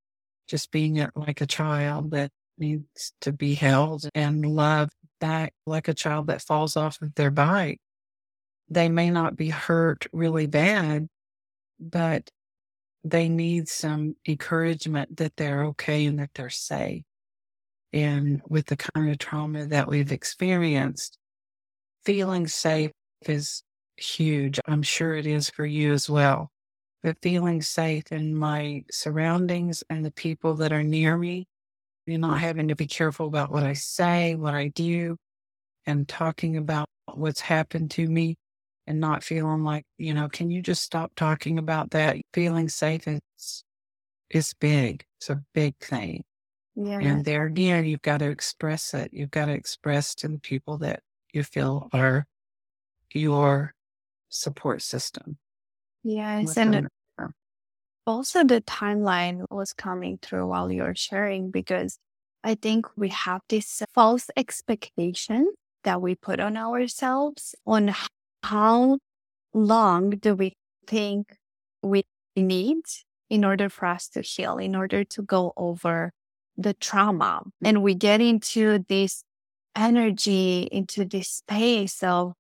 just 0.48 0.72
being 0.72 1.06
like 1.16 1.42
a 1.42 1.46
child 1.46 2.12
that 2.12 2.32
needs 2.58 3.14
to 3.22 3.32
be 3.32 3.56
held 3.56 4.08
and 4.14 4.46
loved 4.46 4.94
back 5.20 5.54
like 5.66 5.88
a 5.88 5.94
child 5.94 6.28
that 6.28 6.42
falls 6.42 6.78
off 6.78 7.02
of 7.02 7.16
their 7.16 7.32
bike. 7.32 7.80
They 8.70 8.90
may 8.90 9.10
not 9.10 9.36
be 9.36 9.50
hurt 9.50 10.08
really 10.14 10.48
bad, 10.48 11.08
but 11.80 12.30
they 13.04 13.28
need 13.28 13.68
some 13.68 14.16
encouragement 14.28 15.18
that 15.18 15.36
they're 15.36 15.66
okay 15.66 16.06
and 16.06 16.20
that 16.20 16.32
they're 16.34 16.50
safe. 16.50 17.04
And 17.92 18.42
with 18.48 18.68
the 18.68 18.78
kind 18.78 19.12
of 19.12 19.18
trauma 19.18 19.66
that 19.68 19.88
we've 19.88 20.12
experienced, 20.12 21.18
feeling 22.06 22.48
safe 22.48 22.92
is 23.26 23.64
huge. 23.98 24.60
I'm 24.66 24.84
sure 24.84 25.16
it 25.16 25.26
is 25.26 25.50
for 25.50 25.66
you 25.66 25.94
as 25.94 26.10
well. 26.10 26.50
But 27.02 27.18
feeling 27.22 27.62
safe 27.62 28.12
in 28.12 28.36
my 28.36 28.84
surroundings 28.92 29.84
and 29.90 30.06
the 30.06 30.12
people 30.12 30.56
that 30.56 30.72
are 30.72 30.84
near 30.84 31.18
me 31.18 31.48
you're 32.06 32.20
not 32.20 32.40
having 32.40 32.68
to 32.68 32.76
be 32.76 32.88
careful 32.88 33.28
about 33.28 33.52
what 33.52 33.64
I 33.64 33.74
say, 33.74 34.36
what 34.36 34.54
I 34.54 34.68
do, 34.70 35.18
and 35.86 36.08
talking 36.08 36.58
about 36.58 36.88
what's 37.14 37.42
happened 37.42 37.92
to 37.92 38.08
me 38.08 38.36
and 38.88 39.00
not 39.00 39.24
feeling 39.24 39.64
like, 39.64 39.86
you 39.98 40.14
know, 40.14 40.28
can 40.28 40.52
you 40.52 40.62
just 40.62 40.84
stop 40.84 41.14
talking 41.16 41.58
about 41.58 41.92
that? 41.92 42.18
Feeling 42.34 42.68
safe 42.68 43.08
is, 43.08 43.64
is 44.30 44.54
big. 44.60 45.06
It's 45.20 45.30
a 45.30 45.42
big 45.54 45.78
thing. 45.78 46.24
Yeah. 46.76 47.00
And 47.00 47.24
there 47.24 47.46
again, 47.46 47.86
you've 47.86 48.02
got 48.02 48.18
to 48.18 48.30
express 48.30 48.94
it. 48.94 49.12
You've 49.14 49.32
got 49.32 49.46
to 49.46 49.54
express 49.54 50.16
to 50.16 50.28
the 50.28 50.40
people 50.40 50.78
that 50.80 51.02
you 51.34 51.44
feel 51.44 51.90
are 51.92 52.26
your 53.12 53.74
support 54.30 54.82
system. 54.82 55.38
Yes. 56.04 56.58
And 56.58 56.88
also 58.06 58.44
the 58.44 58.62
timeline 58.62 59.46
was 59.50 59.74
coming 59.74 60.20
through 60.22 60.48
while 60.48 60.72
you're 60.72 60.96
sharing 60.96 61.52
because 61.52 61.98
I 62.44 62.56
think 62.56 62.88
we 62.98 63.10
have 63.10 63.42
this 63.50 63.82
false 63.94 64.30
expectation 64.36 65.54
that 65.84 66.02
we 66.02 66.16
put 66.16 66.40
on 66.40 66.58
ourselves 66.58 67.56
on 67.66 67.96
how 68.44 69.00
long 69.54 70.12
do 70.12 70.36
we 70.36 70.54
think 70.88 71.36
we 71.82 72.04
need 72.36 72.84
in 73.30 73.46
order 73.46 73.70
for 73.70 73.86
us 73.86 74.10
to 74.10 74.22
heal, 74.22 74.58
in 74.58 74.76
order 74.76 75.04
to 75.06 75.22
go 75.22 75.54
over 75.56 76.12
the 76.58 76.74
trauma. 76.74 77.42
And 77.64 77.82
we 77.82 77.96
get 77.96 78.22
into 78.22 78.84
this 78.90 79.24
energy, 79.76 80.68
into 80.72 81.06
this 81.06 81.30
space 81.30 82.04
of, 82.04 82.34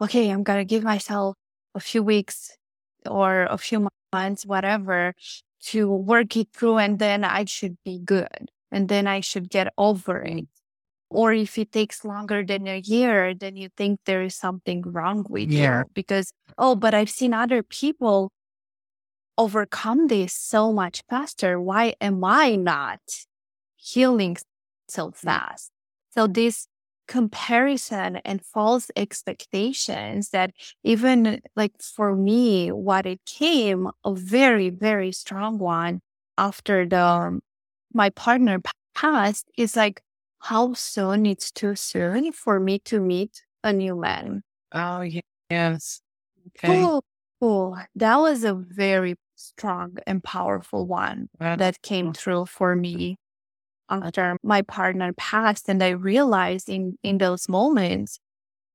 okay, 0.00 0.30
I'm 0.30 0.42
going 0.42 0.60
to 0.60 0.64
give 0.64 0.82
myself 0.82 1.36
a 1.74 1.80
few 1.80 2.02
weeks 2.02 2.56
or 3.06 3.44
a 3.44 3.58
few 3.58 3.88
months, 4.12 4.46
whatever, 4.46 5.14
to 5.60 5.90
work 5.90 6.36
it 6.36 6.48
through, 6.52 6.78
and 6.78 6.98
then 6.98 7.24
I 7.24 7.44
should 7.44 7.76
be 7.84 7.98
good. 7.98 8.50
And 8.70 8.88
then 8.88 9.06
I 9.06 9.20
should 9.20 9.48
get 9.48 9.72
over 9.78 10.22
it. 10.22 10.46
Or 11.10 11.32
if 11.32 11.56
it 11.56 11.72
takes 11.72 12.04
longer 12.04 12.44
than 12.44 12.68
a 12.68 12.80
year, 12.80 13.34
then 13.34 13.56
you 13.56 13.70
think 13.76 14.00
there 14.04 14.22
is 14.22 14.34
something 14.34 14.82
wrong 14.82 15.24
with 15.28 15.50
Yeah. 15.50 15.78
you 15.78 15.84
because, 15.94 16.32
oh, 16.58 16.74
but 16.76 16.92
I've 16.92 17.08
seen 17.08 17.32
other 17.32 17.62
people 17.62 18.30
overcome 19.38 20.08
this 20.08 20.34
so 20.34 20.70
much 20.72 21.02
faster. 21.08 21.58
Why 21.58 21.94
am 22.00 22.22
I 22.24 22.56
not 22.56 23.00
healing 23.76 24.36
so 24.88 25.08
mm. 25.08 25.16
fast? 25.16 25.70
So, 26.10 26.26
this 26.26 26.66
comparison 27.08 28.16
and 28.24 28.44
false 28.44 28.90
expectations 28.96 30.30
that 30.30 30.52
even 30.84 31.40
like 31.56 31.72
for 31.82 32.14
me 32.14 32.70
what 32.70 33.06
it 33.06 33.20
came 33.24 33.88
a 34.04 34.14
very 34.14 34.70
very 34.70 35.10
strong 35.12 35.58
one 35.58 36.00
after 36.36 36.86
the 36.86 37.02
um, 37.02 37.40
my 37.92 38.10
partner 38.10 38.60
passed 38.94 39.46
is 39.56 39.76
like 39.76 40.02
how 40.40 40.72
soon 40.74 41.26
it's 41.26 41.50
too 41.50 41.74
soon 41.74 42.32
for 42.32 42.60
me 42.60 42.78
to 42.80 43.00
meet 43.00 43.42
a 43.64 43.72
new 43.72 43.96
man 43.96 44.42
Oh, 44.72 45.00
ye- 45.00 45.22
yes. 45.50 46.00
Okay. 46.48 46.92
oh, 47.40 47.76
that 47.94 48.16
was 48.16 48.44
a 48.44 48.54
very 48.54 49.14
strong 49.36 49.96
and 50.06 50.22
powerful 50.22 50.86
one 50.86 51.28
that 51.56 51.82
came 51.82 52.12
through 52.12 52.46
for 52.46 52.74
me 52.76 53.16
after 53.90 54.36
my 54.42 54.62
partner 54.62 55.12
passed 55.14 55.68
and 55.68 55.82
i 55.82 55.88
realized 55.90 56.68
in 56.68 56.96
in 57.02 57.18
those 57.18 57.48
moments 57.48 58.18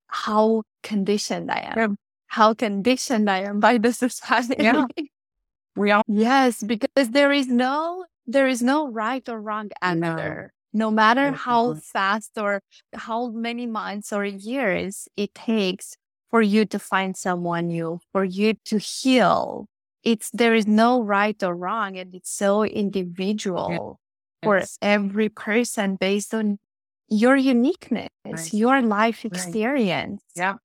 how 0.07 0.63
conditioned 0.83 1.51
i 1.51 1.59
am 1.59 1.73
Yeah. 1.77 1.87
how 2.27 2.53
conditioned 2.53 3.29
i 3.29 3.39
am 3.39 3.59
by 3.59 3.77
the 3.77 3.93
society 3.93 4.63
Yeah. 4.63 4.85
we 5.75 5.91
all 5.91 6.03
yes 6.07 6.63
because 6.63 7.09
there 7.11 7.31
is 7.31 7.47
no 7.47 8.05
there 8.25 8.47
is 8.47 8.61
no 8.61 8.87
right 8.91 9.27
or 9.27 9.39
wrong 9.41 9.69
answer 9.81 10.51
no 10.73 10.89
matter 10.91 11.31
how 11.31 11.73
Mhm. 11.73 11.83
fast 11.83 12.31
or 12.37 12.61
how 12.93 13.29
many 13.29 13.65
months 13.67 14.11
or 14.13 14.25
years 14.25 15.07
it 15.17 15.33
takes 15.35 15.97
for 16.29 16.41
you 16.41 16.65
to 16.65 16.79
find 16.79 17.15
someone 17.17 17.67
new 17.67 17.99
for 18.11 18.23
you 18.25 18.53
to 18.65 18.77
heal 18.77 19.67
it's 20.03 20.29
there 20.31 20.55
is 20.55 20.67
no 20.67 21.01
right 21.01 21.41
or 21.43 21.55
wrong 21.55 21.97
and 21.97 22.13
it's 22.15 22.31
so 22.31 22.63
individual 22.65 23.99
for 24.43 24.63
every 24.81 25.29
person 25.29 25.95
based 25.95 26.33
on 26.33 26.59
your 27.09 27.35
uniqueness, 27.35 28.09
Right. 28.25 28.53
your 28.53 28.81
life 28.81 29.23
Right. 29.23 29.33
experience. 29.33 30.23
Yeah. 30.35 30.55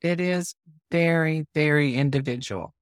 It 0.00 0.20
is 0.20 0.54
very, 0.90 1.46
very 1.54 1.94
individual. 1.94 2.74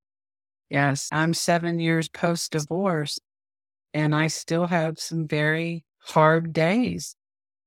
Yes. 0.69 1.09
I'm 1.13 1.33
seven 1.35 1.79
years 1.79 2.09
post 2.09 2.53
divorce 2.53 3.19
and 3.95 4.15
I 4.15 4.27
still 4.27 4.67
have 4.67 4.99
some 4.99 5.27
very 5.27 5.85
hard 5.99 6.53
days. 6.53 7.17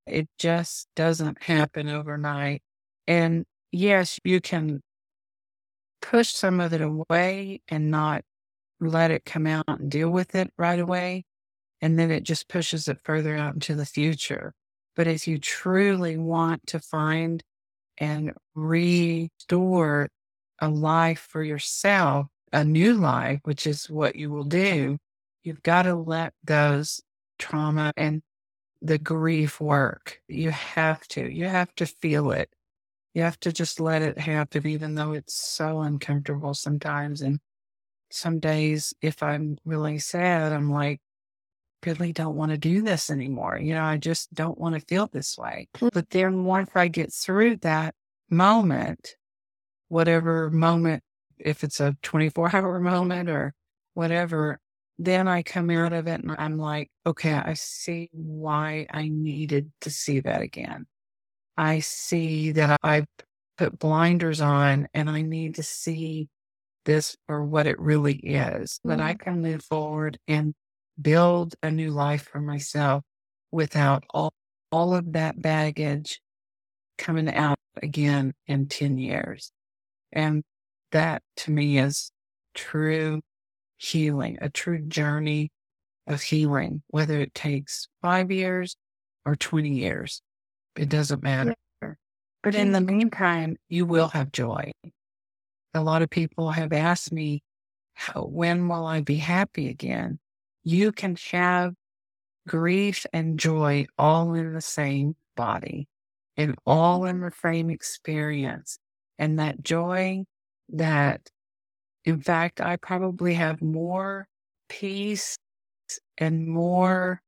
It 0.06 0.30
just 0.38 0.88
doesn't 0.96 1.44
happen 1.44 1.88
overnight. 1.90 2.62
And 3.08 3.46
yes, 3.72 4.20
you 4.24 4.40
can 4.42 4.82
push 6.02 6.30
some 6.30 6.60
of 6.60 6.74
it 6.74 6.82
away 6.82 7.62
and 7.68 7.92
not 7.92 8.24
let 8.80 9.12
it 9.12 9.26
come 9.26 9.48
out 9.48 9.66
and 9.68 9.90
deal 9.92 10.10
with 10.10 10.36
it 10.36 10.52
right 10.58 10.80
away. 10.80 11.26
And 11.82 11.98
then 11.98 12.12
it 12.12 12.24
just 12.24 12.50
pushes 12.50 12.88
it 12.88 13.00
further 13.04 13.36
out 13.36 13.54
into 13.54 13.76
the 13.76 13.86
future. 13.86 14.54
But 14.96 15.08
if 15.08 15.28
you 15.28 15.38
truly 15.38 16.18
want 16.18 16.68
to 16.68 16.80
find 16.80 17.42
and 17.98 18.34
restore 18.56 20.10
a 20.60 20.70
life 20.70 21.28
for 21.30 21.44
yourself, 21.44 22.28
a 22.52 22.64
new 22.64 22.94
life, 22.96 23.40
which 23.44 23.66
is 23.66 23.90
what 23.90 24.16
you 24.16 24.30
will 24.30 24.44
do, 24.44 24.98
you've 25.44 25.64
got 25.64 25.84
to 25.84 25.96
let 25.96 26.34
those 26.44 27.02
trauma 27.38 27.94
and 27.96 28.22
the 28.82 28.98
grief 28.98 29.60
work. 29.60 30.22
You 30.28 30.52
have 30.52 31.08
to. 31.10 31.30
You 31.30 31.46
have 31.46 31.74
to 31.76 31.86
feel 31.86 32.32
it. 32.32 32.50
You 33.14 33.24
have 33.24 33.40
to 33.42 33.52
just 33.52 33.80
let 33.80 34.02
it 34.02 34.18
happen, 34.18 34.68
even 34.68 34.96
though 34.96 35.14
it's 35.14 35.34
so 35.34 35.82
uncomfortable 35.82 36.54
sometimes. 36.54 37.22
And 37.22 37.40
some 38.12 38.40
days, 38.40 38.94
if 39.02 39.22
I'm 39.24 39.58
really 39.66 40.00
sad, 40.00 40.54
I'm 40.54 40.72
like, 40.72 41.00
really 41.86 42.14
don't 42.14 42.36
want 42.36 42.52
to 42.52 42.58
do 42.58 42.82
this 42.82 43.10
anymore. 43.10 43.58
You 43.58 43.74
know, 43.74 43.84
I 43.84 43.98
just 43.98 44.34
don't 44.34 44.58
want 44.58 44.76
to 44.76 44.82
feel 44.82 45.08
this 45.08 45.38
way. 45.38 45.68
Mm. 45.78 45.92
But 45.94 46.10
then 46.10 46.44
once 46.44 46.72
I 46.76 46.88
get 46.88 47.14
through 47.14 47.58
that 47.58 47.96
moment, 48.30 49.16
whatever 49.88 50.50
moment, 50.50 51.04
if 51.38 51.64
it's 51.64 51.80
a 51.80 51.96
24 52.02 52.50
hour 52.56 52.80
moment 52.80 53.30
or 53.30 53.54
whatever, 53.94 54.60
then 54.98 55.28
I 55.28 55.44
come 55.44 55.70
out 55.70 55.94
of 55.94 56.08
it 56.08 56.22
and 56.22 56.36
I'm 56.38 56.58
like, 56.58 56.92
okay, 57.06 57.34
I 57.34 57.54
see 57.54 58.10
why 58.12 58.86
I 58.92 59.08
needed 59.08 59.72
to 59.82 59.90
see 59.90 60.20
that 60.20 60.42
again. 60.42 60.86
I 61.58 61.80
see 61.80 62.52
that 62.54 62.80
I 62.84 63.06
put 63.58 63.80
blinders 63.80 64.42
on 64.42 64.88
and 64.94 65.10
I 65.10 65.22
need 65.22 65.56
to 65.56 65.64
see 65.64 66.28
this 66.86 67.16
for 67.28 67.44
what 67.44 67.68
it 67.68 67.80
really 67.80 68.16
is. 68.16 68.80
That 68.84 69.00
I 69.00 69.14
can 69.14 69.42
move 69.42 69.64
forward 69.64 70.18
and 70.28 70.54
build 71.02 71.56
a 71.64 71.72
new 71.72 71.92
life 71.92 72.28
for 72.32 72.40
myself 72.40 73.04
without 73.52 74.04
all, 74.10 74.34
all 74.72 74.94
of 74.94 75.14
that 75.14 75.42
baggage 75.42 76.22
coming 76.98 77.34
out 77.34 77.58
again 77.82 78.34
in 78.48 78.68
10 78.68 78.98
years. 78.98 79.52
And 80.12 80.44
that 80.92 81.22
to 81.38 81.52
me 81.52 81.80
is 81.80 82.12
true 82.54 83.22
healing, 83.78 84.38
a 84.42 84.50
true 84.50 84.82
journey 84.82 85.52
of 86.08 86.22
healing, 86.22 86.82
whether 86.88 87.20
it 87.20 87.34
takes 87.34 87.88
five 88.02 88.32
years 88.32 88.76
or 89.26 89.36
20 89.36 89.70
years. 89.70 90.22
It 90.76 90.90
doesn't 90.90 91.24
matter. 91.24 91.56
But 92.44 92.56
in 92.56 92.72
the 92.72 92.82
meantime, 92.82 93.58
you 93.68 93.86
will 93.86 94.08
have 94.10 94.32
joy. 94.32 94.72
A 95.74 95.82
lot 95.82 96.02
of 96.02 96.10
people 96.10 96.52
have 96.52 96.74
asked 96.74 97.12
me, 97.12 97.44
when 98.16 98.68
will 98.70 98.86
I 98.86 99.02
be 99.02 99.18
happy 99.18 99.70
again? 99.70 100.20
You 100.70 100.92
can 100.92 101.18
have 101.32 101.74
grief 102.48 103.04
and 103.12 103.40
joy 103.40 103.88
all 103.98 104.36
in 104.36 104.54
the 104.54 104.62
same 104.62 105.16
body 105.36 105.88
and 106.38 106.56
all 106.64 107.06
in 107.06 107.22
the 107.22 107.32
same 107.32 107.72
experience. 107.72 108.78
And 109.18 109.40
that 109.40 109.64
joy, 109.64 110.26
that 110.70 111.32
in 112.06 112.22
fact, 112.22 112.62
I 112.62 112.76
probably 112.76 113.34
have 113.34 113.64
more 113.64 114.28
peace 114.68 115.40
and 116.20 116.48
more 116.48 117.24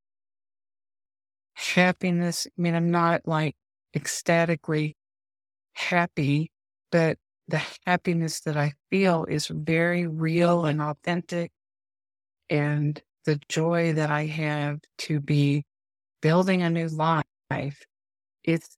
happiness. 1.54 2.46
I 2.46 2.62
mean, 2.62 2.76
I'm 2.76 2.92
not 2.92 3.22
like 3.26 3.56
ecstatically 3.92 4.94
happy, 5.72 6.52
but 6.92 7.18
the 7.48 7.60
happiness 7.86 8.38
that 8.42 8.56
I 8.56 8.74
feel 8.88 9.24
is 9.24 9.48
very 9.48 10.06
real 10.06 10.64
and 10.64 10.80
authentic. 10.80 11.50
And 12.48 13.02
the 13.24 13.40
joy 13.48 13.92
that 13.94 14.10
I 14.10 14.26
have 14.26 14.80
to 14.98 15.20
be 15.20 15.64
building 16.20 16.62
a 16.62 16.70
new 16.70 16.88
life, 16.88 17.84
it's 18.44 18.76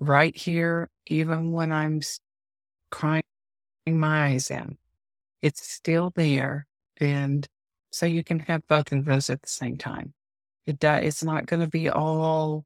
right 0.00 0.36
here, 0.36 0.88
even 1.06 1.52
when 1.52 1.72
I'm 1.72 2.00
crying 2.90 3.22
my 3.86 4.26
eyes 4.26 4.50
in. 4.50 4.76
It's 5.42 5.66
still 5.66 6.12
there. 6.14 6.66
And 7.00 7.46
so 7.90 8.06
you 8.06 8.24
can 8.24 8.38
have 8.40 8.66
both 8.68 8.92
of 8.92 9.04
those 9.04 9.30
at 9.30 9.42
the 9.42 9.48
same 9.48 9.76
time. 9.76 10.12
It 10.66 10.78
does, 10.78 11.04
it's 11.04 11.24
not 11.24 11.46
going 11.46 11.60
to 11.60 11.68
be 11.68 11.90
all, 11.90 12.64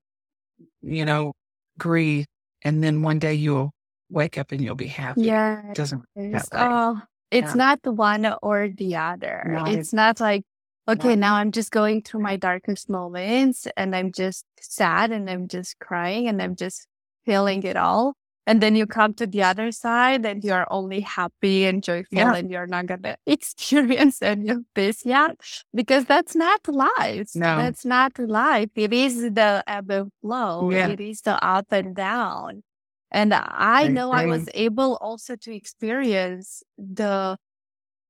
you 0.83 1.05
know, 1.05 1.33
grief. 1.79 2.27
And 2.63 2.83
then 2.83 3.03
one 3.03 3.19
day 3.19 3.35
you'll 3.35 3.73
wake 4.11 4.39
up 4.39 4.53
and 4.53 4.63
you'll 4.63 4.75
be 4.75 4.87
happy. 4.87 5.23
Yeah. 5.23 5.71
It 5.71 5.75
doesn't 5.75 6.03
It's, 6.15 6.49
oh, 6.53 7.01
it's 7.31 7.49
Yeah. 7.49 7.55
not 7.55 7.83
the 7.83 7.93
one 7.93 8.27
or 8.43 8.69
the 8.69 8.97
other. 8.97 9.45
No, 9.47 9.65
it's 9.67 9.93
not 9.93 10.21
like, 10.21 10.45
okay, 10.89 11.15
No. 11.17 11.27
now 11.29 11.35
I'm 11.37 11.53
just 11.53 11.71
going 11.71 12.03
through 12.03 12.21
my 12.21 12.37
darkest 12.37 12.89
moments 12.89 13.67
and 13.77 13.95
I'm 13.97 14.13
just 14.13 14.45
sad 14.61 15.11
and 15.13 15.29
I'm 15.29 15.49
just 15.49 15.79
crying 15.79 16.29
and 16.29 16.41
I'm 16.41 16.57
just 16.57 16.87
feeling 17.25 17.63
it 17.65 17.77
all. 17.77 18.15
And 18.49 18.61
then 18.63 18.77
you 18.77 18.87
come 18.87 19.13
to 19.15 19.27
the 19.27 19.43
other 19.43 19.73
side 19.73 20.25
and 20.25 20.45
you're 20.45 20.67
only 20.71 21.01
happy 21.01 21.65
and 21.65 21.83
joyful 21.83 22.17
Yeah. 22.17 22.33
and 22.33 22.49
you're 22.49 22.69
not 22.69 22.87
going 22.87 23.03
to 23.09 23.17
experience 23.27 24.23
any 24.23 24.51
of 24.51 24.59
this 24.77 25.05
yet 25.05 25.37
because 25.75 26.05
that's 26.05 26.37
not 26.37 26.61
life. 26.69 27.31
No. 27.35 27.57
That's 27.57 27.85
not 27.85 28.17
life. 28.21 28.71
It 28.77 28.93
is 28.93 29.21
the 29.23 29.65
ebb 29.67 29.91
and 29.91 30.13
flow, 30.23 30.71
Yeah. 30.71 30.89
it 30.89 31.01
is 31.01 31.23
the 31.23 31.45
up 31.45 31.67
and 31.73 31.97
down. 31.97 32.63
And 33.11 33.35
I 33.35 33.89
know 33.89 34.13
I 34.13 34.27
was 34.27 34.49
able 34.55 34.97
also 35.01 35.35
to 35.37 35.55
experience 35.55 36.63
the 36.77 37.39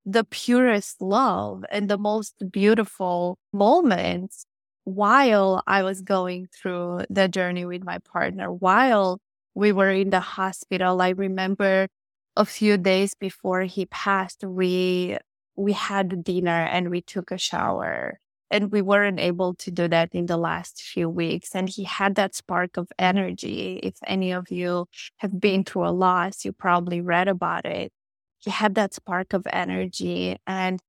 the 0.06 0.24
purest 0.24 1.02
love 1.02 1.64
and 1.70 1.88
the 1.90 1.98
most 1.98 2.34
beautiful 2.50 3.38
moments 3.52 4.46
while 4.84 5.62
I 5.66 5.82
was 5.82 6.00
going 6.00 6.46
through 6.46 7.02
the 7.10 7.28
journey 7.28 7.64
with 7.66 7.84
my 7.84 7.98
partner, 7.98 8.52
while 8.52 9.18
we 9.54 9.72
were 9.72 9.90
in 9.90 10.10
the 10.10 10.20
hospital. 10.20 11.02
I 11.02 11.10
remember 11.10 11.88
a 12.36 12.44
few 12.44 12.76
days 12.78 13.14
before 13.14 13.62
he 13.62 13.86
passed, 13.86 14.44
we 14.44 15.18
we 15.56 15.72
had 15.72 16.22
dinner 16.24 16.64
and 16.66 16.90
we 16.90 17.00
took 17.02 17.30
a 17.30 17.38
shower. 17.38 18.20
And 18.50 18.70
we 18.70 18.80
weren't 18.82 19.18
able 19.18 19.54
to 19.56 19.70
do 19.72 19.88
that 19.88 20.10
in 20.14 20.26
the 20.26 20.36
last 20.36 20.80
few 20.80 21.08
weeks. 21.10 21.54
And 21.54 21.68
he 21.68 21.82
had 21.84 22.14
that 22.14 22.34
spark 22.36 22.76
of 22.76 22.88
energy. 22.98 23.80
If 23.82 23.96
any 24.06 24.30
of 24.32 24.50
you 24.52 24.86
have 25.18 25.40
been 25.40 25.64
through 25.64 25.88
a 25.88 25.90
loss, 25.90 26.44
you 26.44 26.52
probably 26.52 27.00
read 27.00 27.26
about 27.28 27.64
it. 27.66 27.92
He 28.38 28.50
had 28.50 28.74
that 28.74 28.94
spark 28.94 29.32
of 29.32 29.46
energy 29.52 30.36
and 30.46 30.80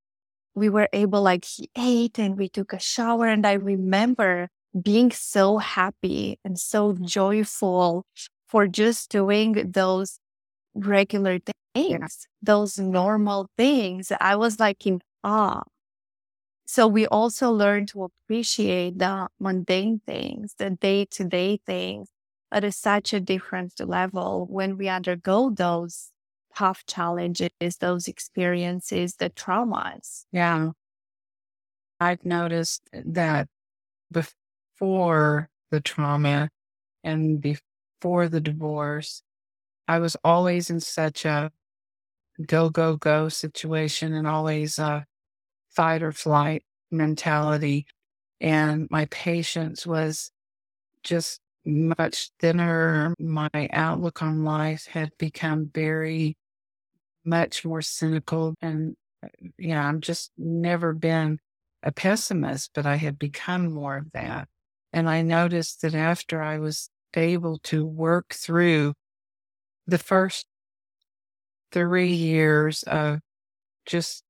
we 0.55 0.69
were 0.69 0.89
able, 0.91 1.21
like, 1.21 1.45
he 1.45 1.69
ate 1.77 2.17
and 2.17 2.37
we 2.37 2.49
took 2.49 2.73
a 2.73 2.79
shower. 2.79 3.27
And 3.27 3.45
I 3.45 3.53
remember 3.53 4.49
being 4.79 5.11
so 5.11 5.57
happy 5.57 6.39
and 6.43 6.57
so 6.57 6.93
mm-hmm. 6.93 7.05
joyful 7.05 8.05
for 8.47 8.67
just 8.67 9.09
doing 9.09 9.71
those 9.71 10.19
regular 10.73 11.39
things, 11.73 12.27
those 12.41 12.79
normal 12.79 13.49
things. 13.57 14.11
I 14.19 14.35
was 14.35 14.59
like 14.59 14.85
in 14.85 15.01
awe. 15.23 15.63
So 16.65 16.85
we 16.87 17.07
also 17.07 17.51
learn 17.51 17.85
to 17.87 18.03
appreciate 18.03 18.99
the 18.99 19.27
mundane 19.39 20.01
things, 20.05 20.55
the 20.57 20.71
day 20.71 21.05
to 21.11 21.23
day 21.23 21.59
things 21.65 22.09
at 22.51 22.63
a, 22.63 22.71
such 22.71 23.13
a 23.13 23.19
different 23.19 23.73
level 23.79 24.47
when 24.49 24.77
we 24.77 24.89
undergo 24.89 25.49
those 25.49 26.11
tough 26.57 26.83
challenges, 26.87 27.77
those 27.79 28.07
experiences, 28.07 29.15
the 29.17 29.29
traumas. 29.29 30.25
Yeah. 30.31 30.71
I've 31.99 32.25
noticed 32.25 32.81
that 32.91 33.47
before 34.11 35.49
the 35.69 35.81
trauma 35.81 36.49
and 37.03 37.39
before 37.39 38.27
the 38.27 38.41
divorce, 38.41 39.21
I 39.87 39.99
was 39.99 40.17
always 40.23 40.71
in 40.71 40.79
such 40.79 41.25
a 41.25 41.51
go, 42.43 42.69
go, 42.69 42.97
go 42.97 43.29
situation 43.29 44.13
and 44.13 44.27
always 44.27 44.79
a 44.79 45.05
fight 45.69 46.01
or 46.01 46.11
flight 46.11 46.63
mentality. 46.89 47.85
And 48.41 48.87
my 48.89 49.05
patience 49.05 49.85
was 49.85 50.31
just 51.03 51.39
much 51.65 52.31
thinner. 52.39 53.13
My 53.19 53.69
outlook 53.71 54.23
on 54.23 54.43
life 54.43 54.87
had 54.87 55.11
become 55.19 55.69
very 55.71 56.35
much 57.27 57.65
more 57.65 57.83
cynical. 57.83 58.55
And, 58.61 58.95
uh, 59.23 59.29
you 59.59 59.69
know, 59.69 59.81
I'm 59.81 60.01
just 60.01 60.31
never 60.37 60.93
been 60.93 61.39
a 61.83 61.93
pessimist, 61.93 62.71
but 62.75 62.87
I 62.87 62.97
had 62.97 63.19
become 63.19 63.73
more 63.73 63.97
of 63.97 64.11
that. 64.13 64.49
And 64.93 65.09
I 65.09 65.23
noticed 65.23 65.83
that 65.83 65.95
after 65.95 66.43
I 66.43 66.59
was 66.59 66.89
able 67.15 67.59
to 67.65 67.85
work 67.85 68.33
through 68.35 68.95
the 69.87 69.97
first 69.99 70.47
three 71.71 72.13
years 72.13 72.83
of 72.83 73.19
just 73.85 74.23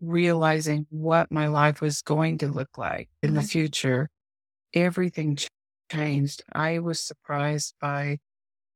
realizing 0.00 0.86
what 0.90 1.30
my 1.32 1.48
life 1.48 1.80
was 1.80 2.02
going 2.02 2.38
to 2.38 2.48
look 2.48 2.78
like 2.78 3.08
in 3.22 3.34
the 3.34 3.40
Mhm. 3.40 3.48
future, 3.48 4.08
everything 4.74 5.38
changed. 5.90 6.42
I 6.52 6.80
was 6.80 7.00
surprised 7.00 7.74
by 7.80 8.18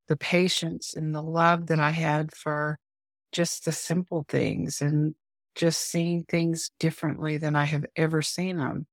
the 0.08 0.16
patience 0.16 0.94
and 0.94 1.14
the 1.14 1.22
love 1.22 1.66
that 1.68 1.80
I 1.80 1.90
had 1.92 2.34
for 2.34 2.78
just 3.32 3.64
the 3.64 3.72
simple 3.72 4.24
things 4.28 4.80
and 4.80 5.14
just 5.54 5.80
seeing 5.80 6.24
things 6.24 6.70
differently 6.78 7.38
than 7.38 7.56
I 7.56 7.64
have 7.64 7.84
ever 7.96 8.22
seen 8.22 8.58
them. 8.58 8.86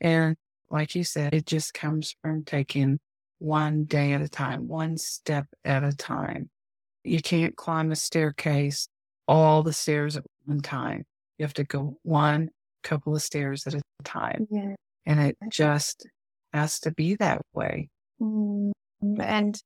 And 0.00 0.36
like 0.70 0.94
you 0.94 1.04
said, 1.04 1.34
it 1.34 1.46
just 1.46 1.74
comes 1.74 2.14
from 2.22 2.44
taking 2.44 2.98
one 3.38 3.84
day 3.84 4.12
at 4.12 4.20
a 4.20 4.28
time, 4.28 4.68
one 4.68 4.96
step 4.96 5.46
at 5.64 5.84
a 5.84 5.92
time. 5.92 6.50
You 7.04 7.20
can't 7.20 7.56
climb 7.56 7.92
a 7.92 7.96
staircase, 7.96 8.88
all 9.28 9.62
the 9.62 9.72
stairs 9.72 10.16
at 10.16 10.24
one 10.44 10.60
time. 10.60 11.04
You 11.38 11.44
have 11.44 11.54
to 11.54 11.64
go 11.64 11.98
one 12.02 12.50
couple 12.82 13.14
of 13.14 13.22
stairs 13.22 13.66
at 13.66 13.74
a 13.74 13.82
time. 14.04 14.46
Yeah. 14.50 14.74
And 15.06 15.20
it 15.20 15.36
just 15.50 16.06
has 16.52 16.80
to 16.80 16.90
be 16.92 17.16
that 17.16 17.42
way. 17.52 17.88
Mm, 18.20 18.72
And 19.20 19.60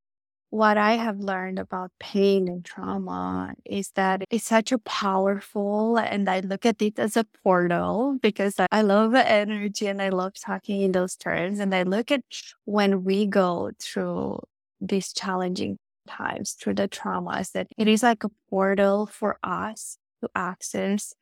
what 0.51 0.79
I 0.79 0.93
have 0.95 1.21
learned 1.21 1.59
about 1.59 1.93
pain 2.01 2.49
and 2.49 2.65
trauma 2.65 3.55
is 3.67 3.91
that 3.97 4.25
it's 4.31 4.45
such 4.47 4.73
a 4.73 4.79
powerful, 4.79 5.99
and 5.99 6.29
I 6.29 6.41
look 6.41 6.65
at 6.65 6.81
it 6.81 6.99
as 6.99 7.17
a 7.17 7.25
portal 7.45 8.19
because 8.23 8.55
I- 8.71 8.83
love 8.83 9.15
energy 9.15 9.87
and 9.87 10.01
I 10.01 10.09
love 10.09 10.35
talking 10.35 10.81
in 10.81 10.93
those 10.93 11.17
terms. 11.17 11.59
And 11.61 11.75
I 11.75 11.83
look 11.83 12.11
at 12.11 12.23
when 12.65 13.05
we 13.05 13.27
go 13.27 13.71
through 13.79 14.41
these 14.81 15.13
challenging 15.13 15.79
times, 16.09 16.53
through 16.53 16.75
the 16.75 16.89
traumas, 16.89 17.53
that 17.53 17.67
it 17.77 17.87
is 17.89 18.03
like 18.03 18.25
a 18.25 18.31
portal 18.49 19.07
for 19.07 19.39
us 19.43 19.99
to 20.23 20.31
access 20.35 21.15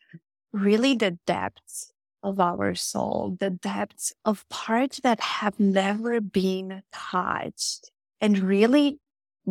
really 0.53 0.95
the 0.95 1.19
depths 1.27 1.93
of 2.23 2.41
our 2.41 2.75
soul, 2.75 3.37
the 3.41 3.51
depths 3.51 4.13
of 4.25 4.49
parts 4.49 5.01
that 5.03 5.21
have 5.21 5.59
never 5.61 6.21
been 6.21 6.83
touched, 6.93 7.91
and 8.21 8.39
really 8.39 8.99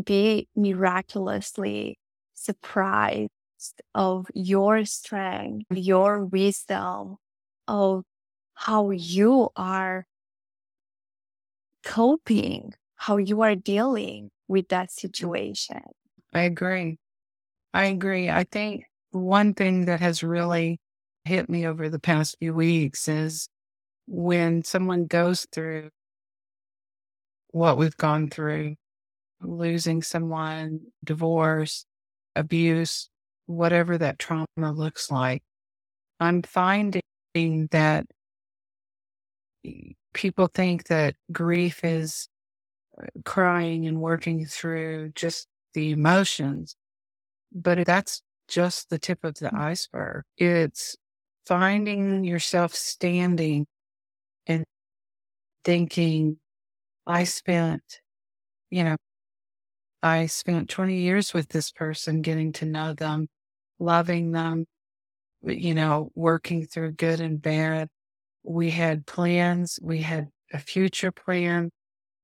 be 0.03 0.47
miraculously 0.55 1.97
surprised 2.33 3.29
of 3.93 4.27
your 4.33 4.85
strength, 4.85 5.65
mm. 5.71 5.85
your 5.85 6.25
wisdom, 6.25 7.17
of 7.67 8.03
how 8.53 8.91
you 8.91 9.49
are 9.55 10.05
coping, 11.83 12.73
how 12.95 13.17
you 13.17 13.41
are 13.41 13.55
dealing 13.55 14.31
with 14.47 14.67
that 14.69 14.89
mm. 14.89 14.91
situation. 14.91 15.81
I 16.33 16.41
agree. 16.41 16.97
I 17.73 17.85
agree. 17.85 18.29
I 18.29 18.43
think 18.43 18.85
one 19.11 19.53
thing 19.53 19.85
that 19.85 20.01
has 20.01 20.23
really 20.23 20.79
hit 21.23 21.49
me 21.49 21.65
over 21.65 21.89
the 21.89 21.99
past 21.99 22.37
few 22.39 22.53
weeks 22.53 23.07
is 23.07 23.47
when 24.07 24.63
someone 24.63 25.05
goes 25.05 25.47
through 25.51 25.89
what 27.51 27.77
we've 27.77 27.97
gone 27.97 28.29
through, 28.29 28.75
losing 29.47 30.01
someone, 30.01 30.79
divorce, 31.03 31.85
abuse, 32.35 33.09
whatever 33.45 33.97
that 33.97 34.19
trauma 34.19 34.45
looks 34.57 35.11
like, 35.11 35.43
I'm 36.19 36.41
finding 36.41 37.67
that 37.71 38.05
people 40.13 40.47
think 40.47 40.87
that 40.87 41.15
grief 41.31 41.83
is 41.83 42.27
uh, 43.01 43.05
crying 43.25 43.85
and 43.87 43.99
working 43.99 44.45
through 44.45 45.11
just 45.15 45.47
the 45.73 45.91
emotions, 45.91 46.75
but 47.53 47.85
that's 47.85 48.21
just 48.47 48.89
the 48.89 48.99
tip 48.99 49.23
of 49.23 49.35
the 49.35 49.53
iceberg. 49.53 50.23
It's 50.37 50.95
finding 51.45 52.23
yourself 52.23 52.73
standing 52.73 53.67
and 54.47 54.63
thinking, 55.63 56.37
I 57.07 57.25
spent, 57.25 58.01
you 58.69 58.83
know, 58.83 58.95
I 60.05 60.27
spent 60.27 60.69
20 60.69 60.97
years 60.97 61.33
with 61.33 61.49
this 61.49 61.71
person, 61.71 62.23
getting 62.23 62.53
to 62.53 62.65
know 62.67 62.93
them, 62.93 63.29
loving 63.79 64.31
them, 64.33 64.67
you 65.43 65.75
know, 65.75 66.11
working 66.15 66.67
through 66.67 66.93
good 66.93 67.21
and 67.21 67.41
bad. 67.41 67.89
We 68.43 68.71
had 68.71 69.07
plans. 69.07 69.79
We 69.81 69.99
had 69.99 70.29
a 70.53 70.59
future 70.59 71.11
plan. 71.11 71.71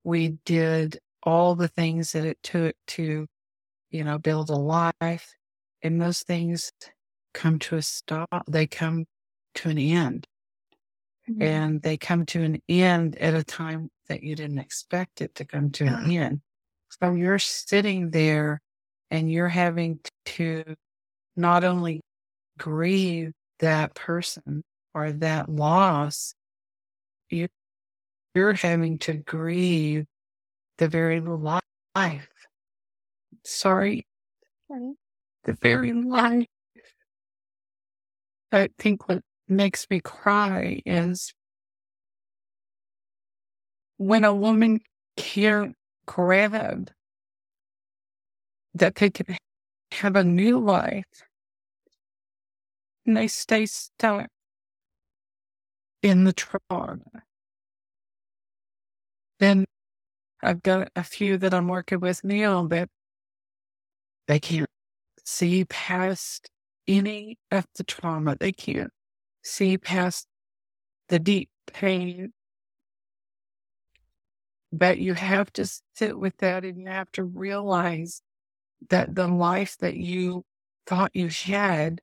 We 0.04 0.38
did 0.46 1.00
all 1.24 1.56
the 1.56 1.70
things 1.70 2.14
that 2.14 2.26
it 2.26 2.40
took 2.44 2.76
to, 2.90 3.28
you 3.92 4.04
know, 4.06 4.20
build 4.20 4.50
a 4.50 4.56
life. 4.56 5.34
And 5.84 6.02
those 6.02 6.24
things 6.24 6.72
come 7.34 7.60
to 7.60 7.78
a 7.78 7.84
stop. 7.84 8.30
They 8.50 8.68
come 8.68 9.06
to 9.56 9.70
an 9.70 9.80
end 9.80 10.28
Mm-hmm. 11.30 11.42
and 11.44 11.82
they 11.84 11.98
come 11.98 12.26
to 12.28 12.44
an 12.44 12.62
end 12.70 13.18
at 13.18 13.36
a 13.36 13.44
time 13.44 13.90
that 14.10 14.24
you 14.24 14.36
didn't 14.36 14.60
expect 14.60 15.22
it 15.22 15.36
to 15.36 15.46
come 15.46 15.72
to 15.72 15.86
an 15.86 16.12
end. 16.12 16.42
So 17.00 17.14
you're 17.14 17.40
sitting 17.40 18.10
there 18.10 18.60
and 19.10 19.32
you're 19.32 19.48
having 19.48 20.00
to 20.26 20.64
not 21.36 21.64
only 21.64 22.02
grieve 22.58 23.32
that 23.60 23.96
person 23.96 24.64
or 24.94 25.12
that 25.14 25.50
loss, 25.50 26.34
you, 27.30 27.48
you're 28.36 28.54
having 28.54 28.98
to 29.00 29.14
grieve 29.14 30.06
the 30.78 30.88
very 30.88 31.22
life. 31.22 32.28
Sorry, 33.44 34.06
the 34.70 35.54
very 35.62 35.94
life. 35.94 36.48
I 38.52 38.70
think 38.78 39.08
what 39.08 39.22
makes 39.48 39.88
me 39.90 40.02
cry 40.02 40.82
is 40.86 41.34
when 43.98 44.26
a 44.26 44.34
woman 44.34 44.82
can't 45.16 45.76
grab 46.12 46.92
that 48.74 48.96
they 48.96 49.10
can 49.10 49.38
have 49.94 50.16
a 50.18 50.24
new 50.26 50.60
life 50.60 51.06
and 53.06 53.16
they 53.16 53.28
stay 53.28 53.66
stuck 53.66 54.28
in 56.04 56.26
the 56.26 56.34
trauma. 56.34 57.00
Then 59.40 59.64
I've 60.44 60.62
got 60.62 60.90
a 60.98 61.04
few 61.04 61.38
that 61.38 61.54
I'm 61.54 61.70
working 61.70 62.02
with 62.02 62.26
now 62.26 62.68
that 62.68 62.90
they 64.28 64.40
can't 64.40 64.70
see 65.24 65.64
past 65.64 66.50
any 66.88 67.38
of 67.52 67.66
the 67.76 67.86
trauma. 67.86 68.36
They 68.38 68.52
can't 68.52 68.92
see 69.44 69.78
past 69.78 70.28
the 71.08 71.20
deep 71.20 71.50
pain. 71.68 72.34
But 74.72 75.00
you 75.00 75.14
have 75.14 75.52
to 75.54 75.66
sit 75.96 76.18
with 76.18 76.38
that 76.38 76.64
and 76.64 76.80
you 76.82 76.88
have 76.88 77.12
to 77.14 77.24
realize 77.24 78.22
that 78.90 79.16
the 79.16 79.28
life 79.28 79.78
that 79.80 79.96
you 79.98 80.44
thought 80.88 81.12
you 81.16 81.30
had, 81.30 82.02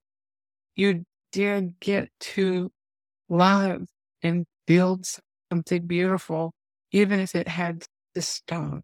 you 0.77 1.05
did 1.33 1.81
get 1.81 2.11
to 2.21 2.71
love 3.29 3.87
and 4.23 4.47
build 4.67 5.07
something 5.53 5.87
beautiful, 5.87 6.53
even 6.93 7.21
if 7.21 7.35
it 7.35 7.49
had 7.49 7.85
to 8.15 8.23
stop, 8.23 8.83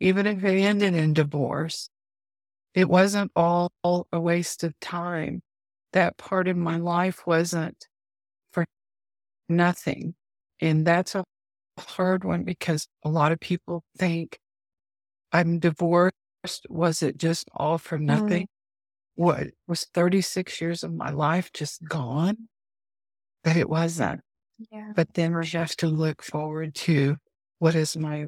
even 0.00 0.26
if 0.26 0.44
it 0.44 0.60
ended 0.60 0.94
in 0.94 1.14
divorce. 1.14 1.88
It 2.74 2.88
wasn't 2.88 3.32
all 3.36 3.72
a 3.84 4.20
waste 4.20 4.64
of 4.64 4.78
time. 4.80 5.42
That 5.92 6.16
part 6.18 6.48
of 6.48 6.56
my 6.56 6.78
life 6.78 7.26
wasn't 7.26 7.86
for 8.52 8.66
nothing. 9.48 10.14
And 10.60 10.86
that's 10.86 11.14
a 11.14 11.24
hard 11.78 12.24
one 12.24 12.44
because 12.44 12.88
a 13.04 13.08
lot 13.08 13.32
of 13.32 13.40
people 13.40 13.84
think 13.96 14.38
I'm 15.32 15.58
divorced. 15.58 16.14
Was 16.68 17.02
it 17.02 17.16
just 17.16 17.48
all 17.54 17.78
for 17.78 17.98
mm. 17.98 18.02
nothing? 18.02 18.48
What 19.14 19.48
was 19.66 19.86
36 19.94 20.60
years 20.60 20.82
of 20.82 20.94
my 20.94 21.10
life 21.10 21.52
just 21.52 21.84
gone? 21.84 22.48
But 23.44 23.56
it 23.56 23.68
wasn't. 23.68 24.20
Yeah. 24.70 24.92
But 24.94 25.14
then 25.14 25.34
we 25.34 25.46
have 25.48 25.74
to 25.76 25.88
look 25.88 26.22
forward 26.22 26.74
to 26.76 27.16
what 27.58 27.74
is 27.74 27.96
my 27.96 28.26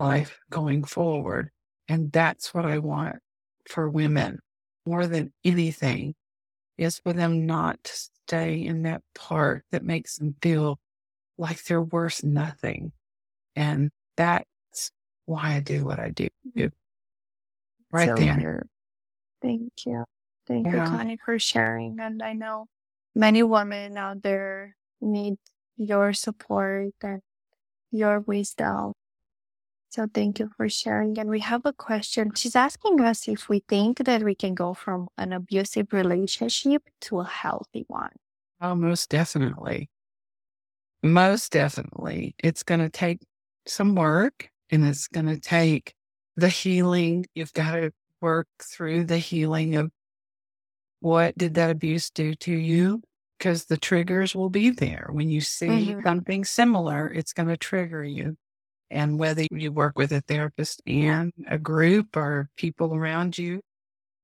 life 0.00 0.38
going 0.50 0.84
forward. 0.84 1.50
And 1.88 2.10
that's 2.12 2.54
what 2.54 2.64
I 2.64 2.78
want 2.78 3.16
for 3.68 3.88
women 3.88 4.38
more 4.86 5.06
than 5.06 5.32
anything 5.44 6.14
is 6.78 6.98
for 6.98 7.12
them 7.12 7.46
not 7.46 7.82
to 7.84 7.92
stay 7.92 8.64
in 8.64 8.82
that 8.82 9.02
part 9.14 9.64
that 9.72 9.82
makes 9.82 10.16
them 10.16 10.36
feel 10.40 10.78
like 11.38 11.62
they're 11.64 11.82
worth 11.82 12.24
nothing. 12.24 12.92
And 13.54 13.90
that's 14.16 14.90
why 15.24 15.54
I 15.54 15.60
do 15.60 15.84
what 15.84 15.98
I 15.98 16.10
do. 16.10 16.28
Right 17.92 18.08
So 18.08 18.14
there. 18.14 18.26
wonderful. 18.26 18.68
Thank 19.42 19.72
you. 19.86 20.04
Thank 20.46 20.66
you, 20.66 20.80
Connie, 20.80 21.18
for 21.24 21.38
sharing. 21.38 21.98
And 22.00 22.22
I 22.22 22.32
know 22.32 22.66
many 23.14 23.42
women 23.42 23.96
out 23.96 24.22
there 24.22 24.76
need 25.00 25.36
your 25.76 26.12
support 26.12 26.94
and 27.02 27.20
your 27.90 28.20
wisdom. 28.20 28.92
So 29.90 30.06
thank 30.12 30.38
you 30.38 30.50
for 30.56 30.68
sharing. 30.68 31.18
And 31.18 31.30
we 31.30 31.40
have 31.40 31.62
a 31.64 31.72
question. 31.72 32.32
She's 32.34 32.56
asking 32.56 33.00
us 33.00 33.28
if 33.28 33.48
we 33.48 33.62
think 33.68 33.98
that 34.04 34.22
we 34.22 34.34
can 34.34 34.54
go 34.54 34.74
from 34.74 35.08
an 35.16 35.32
abusive 35.32 35.92
relationship 35.92 36.82
to 37.02 37.20
a 37.20 37.24
healthy 37.24 37.84
one. 37.88 38.12
Oh, 38.60 38.74
most 38.74 39.08
definitely. 39.10 39.88
Most 41.02 41.52
definitely. 41.52 42.34
It's 42.42 42.62
going 42.62 42.80
to 42.80 42.90
take 42.90 43.20
some 43.66 43.94
work 43.94 44.50
and 44.70 44.84
it's 44.84 45.08
going 45.08 45.26
to 45.26 45.40
take 45.40 45.94
the 46.36 46.48
healing. 46.48 47.26
You've 47.34 47.52
got 47.52 47.76
to 47.76 47.92
work 48.20 48.48
through 48.60 49.04
the 49.04 49.18
healing 49.18 49.76
of 49.76 49.90
what 51.00 51.36
did 51.36 51.54
that 51.54 51.70
abuse 51.70 52.10
do 52.10 52.34
to 52.34 52.52
you? 52.52 53.02
Because 53.38 53.66
the 53.66 53.76
triggers 53.76 54.34
will 54.34 54.48
be 54.48 54.70
there. 54.70 55.08
When 55.10 55.28
you 55.28 55.40
see 55.40 55.66
mm-hmm. 55.66 56.02
something 56.02 56.44
similar, 56.44 57.08
it's 57.08 57.32
going 57.32 57.48
to 57.48 57.56
trigger 57.56 58.02
you. 58.02 58.36
And 58.90 59.18
whether 59.18 59.44
you 59.50 59.72
work 59.72 59.98
with 59.98 60.12
a 60.12 60.22
therapist 60.22 60.80
and 60.86 61.32
a 61.48 61.58
group 61.58 62.16
or 62.16 62.48
people 62.56 62.94
around 62.94 63.36
you, 63.36 63.60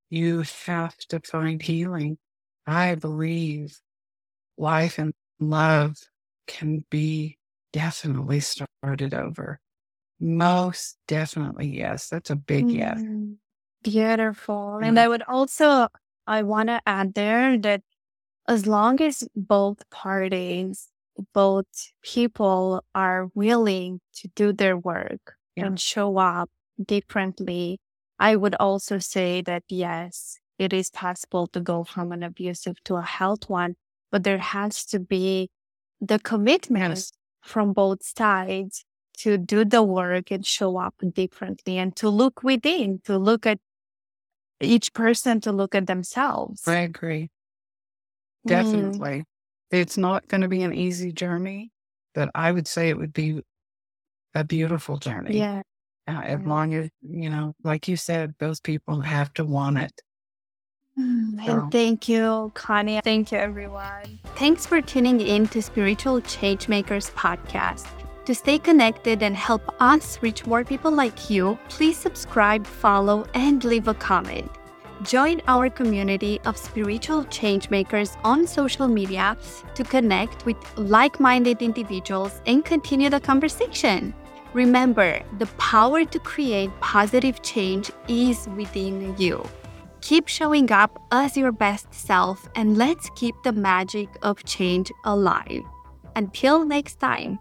you 0.08 0.44
have 0.66 0.96
to 1.08 1.20
find 1.20 1.60
healing. 1.60 2.18
I 2.66 2.94
believe 2.94 3.78
life 4.56 4.98
and 4.98 5.12
love 5.40 5.96
can 6.46 6.84
be 6.90 7.38
definitely 7.72 8.40
started 8.40 9.14
over. 9.14 9.60
Most 10.20 10.98
definitely, 11.08 11.68
yes. 11.68 12.08
That's 12.08 12.30
a 12.30 12.36
big 12.36 12.70
yes. 12.70 13.00
Mm, 13.00 13.36
beautiful. 13.82 14.78
And 14.82 14.98
I 14.98 15.08
would 15.08 15.22
also, 15.22 15.88
I 16.26 16.42
want 16.42 16.68
to 16.68 16.80
add 16.86 17.14
there 17.14 17.58
that 17.58 17.82
as 18.48 18.66
long 18.66 19.00
as 19.00 19.26
both 19.34 19.88
parties, 19.90 20.88
both 21.32 21.66
people 22.02 22.84
are 22.94 23.30
willing 23.34 24.00
to 24.14 24.28
do 24.34 24.52
their 24.52 24.76
work 24.76 25.34
yeah. 25.56 25.66
and 25.66 25.80
show 25.80 26.18
up 26.18 26.50
differently, 26.82 27.80
I 28.18 28.36
would 28.36 28.54
also 28.56 28.98
say 28.98 29.42
that 29.42 29.64
yes, 29.68 30.38
it 30.58 30.72
is 30.72 30.90
possible 30.90 31.46
to 31.48 31.60
go 31.60 31.84
from 31.84 32.12
an 32.12 32.22
abusive 32.22 32.82
to 32.84 32.96
a 32.96 33.02
health 33.02 33.48
one, 33.48 33.74
but 34.10 34.24
there 34.24 34.38
has 34.38 34.84
to 34.86 35.00
be 35.00 35.50
the 36.02 36.18
commitment 36.18 36.90
yes. 36.90 37.12
from 37.40 37.72
both 37.72 38.04
sides 38.04 38.84
to 39.18 39.38
do 39.38 39.64
the 39.64 39.82
work 39.82 40.32
and 40.32 40.44
show 40.44 40.76
up 40.76 40.96
differently 41.14 41.78
and 41.78 41.94
to 41.96 42.08
look 42.08 42.42
within, 42.42 43.00
to 43.04 43.16
look 43.16 43.46
at 43.46 43.58
each 44.60 44.92
person, 44.92 45.40
to 45.40 45.52
look 45.52 45.74
at 45.74 45.86
themselves. 45.86 46.66
I 46.66 46.78
agree. 46.78 47.30
Mm. 48.46 48.48
Definitely. 48.48 49.18
Mm. 49.20 49.24
It's 49.70 49.96
not 49.96 50.26
going 50.26 50.40
to 50.40 50.48
be 50.48 50.62
an 50.62 50.74
easy 50.74 51.12
journey, 51.12 51.70
but 52.14 52.30
I 52.34 52.50
would 52.50 52.66
say 52.66 52.88
it 52.88 52.98
would 52.98 53.12
be 53.12 53.40
a 54.34 54.42
beautiful 54.44 54.98
journey. 54.98 55.38
Yeah. 55.38 55.62
Uh, 56.08 56.20
as 56.24 56.40
long 56.40 56.74
as, 56.74 56.90
you 57.00 57.30
know, 57.30 57.54
like 57.62 57.86
you 57.86 57.96
said, 57.96 58.34
those 58.40 58.58
people 58.58 59.02
have 59.02 59.32
to 59.34 59.44
want 59.44 59.78
it. 59.78 60.02
Mm, 60.98 61.48
and 61.48 61.72
thank 61.72 62.08
you, 62.08 62.52
Connie. 62.54 63.00
Thank 63.02 63.32
you, 63.32 63.38
everyone. 63.38 64.18
Thanks 64.36 64.66
for 64.66 64.80
tuning 64.80 65.20
in 65.20 65.48
to 65.48 65.62
Spiritual 65.62 66.20
Changemakers 66.20 67.10
podcast. 67.12 67.86
To 68.26 68.34
stay 68.34 68.58
connected 68.58 69.22
and 69.22 69.34
help 69.34 69.62
us 69.80 70.22
reach 70.22 70.46
more 70.46 70.64
people 70.64 70.92
like 70.92 71.30
you, 71.30 71.58
please 71.68 71.96
subscribe, 71.96 72.66
follow, 72.66 73.26
and 73.34 73.64
leave 73.64 73.88
a 73.88 73.94
comment. 73.94 74.50
Join 75.02 75.42
our 75.48 75.68
community 75.68 76.38
of 76.44 76.56
spiritual 76.56 77.24
changemakers 77.24 78.16
on 78.22 78.46
social 78.46 78.86
media 78.86 79.36
to 79.74 79.82
connect 79.82 80.46
with 80.46 80.56
like 80.76 81.18
minded 81.18 81.62
individuals 81.62 82.40
and 82.46 82.64
continue 82.64 83.10
the 83.10 83.18
conversation. 83.18 84.14
Remember, 84.52 85.20
the 85.38 85.46
power 85.58 86.04
to 86.04 86.18
create 86.20 86.70
positive 86.80 87.42
change 87.42 87.90
is 88.06 88.46
within 88.54 89.16
you. 89.18 89.42
Keep 90.02 90.26
showing 90.26 90.70
up 90.72 91.00
as 91.12 91.36
your 91.36 91.52
best 91.52 91.94
self 91.94 92.48
and 92.56 92.76
let's 92.76 93.08
keep 93.14 93.36
the 93.44 93.52
magic 93.52 94.08
of 94.22 94.44
change 94.44 94.90
alive. 95.04 95.62
Until 96.16 96.64
next 96.64 96.98
time. 96.98 97.38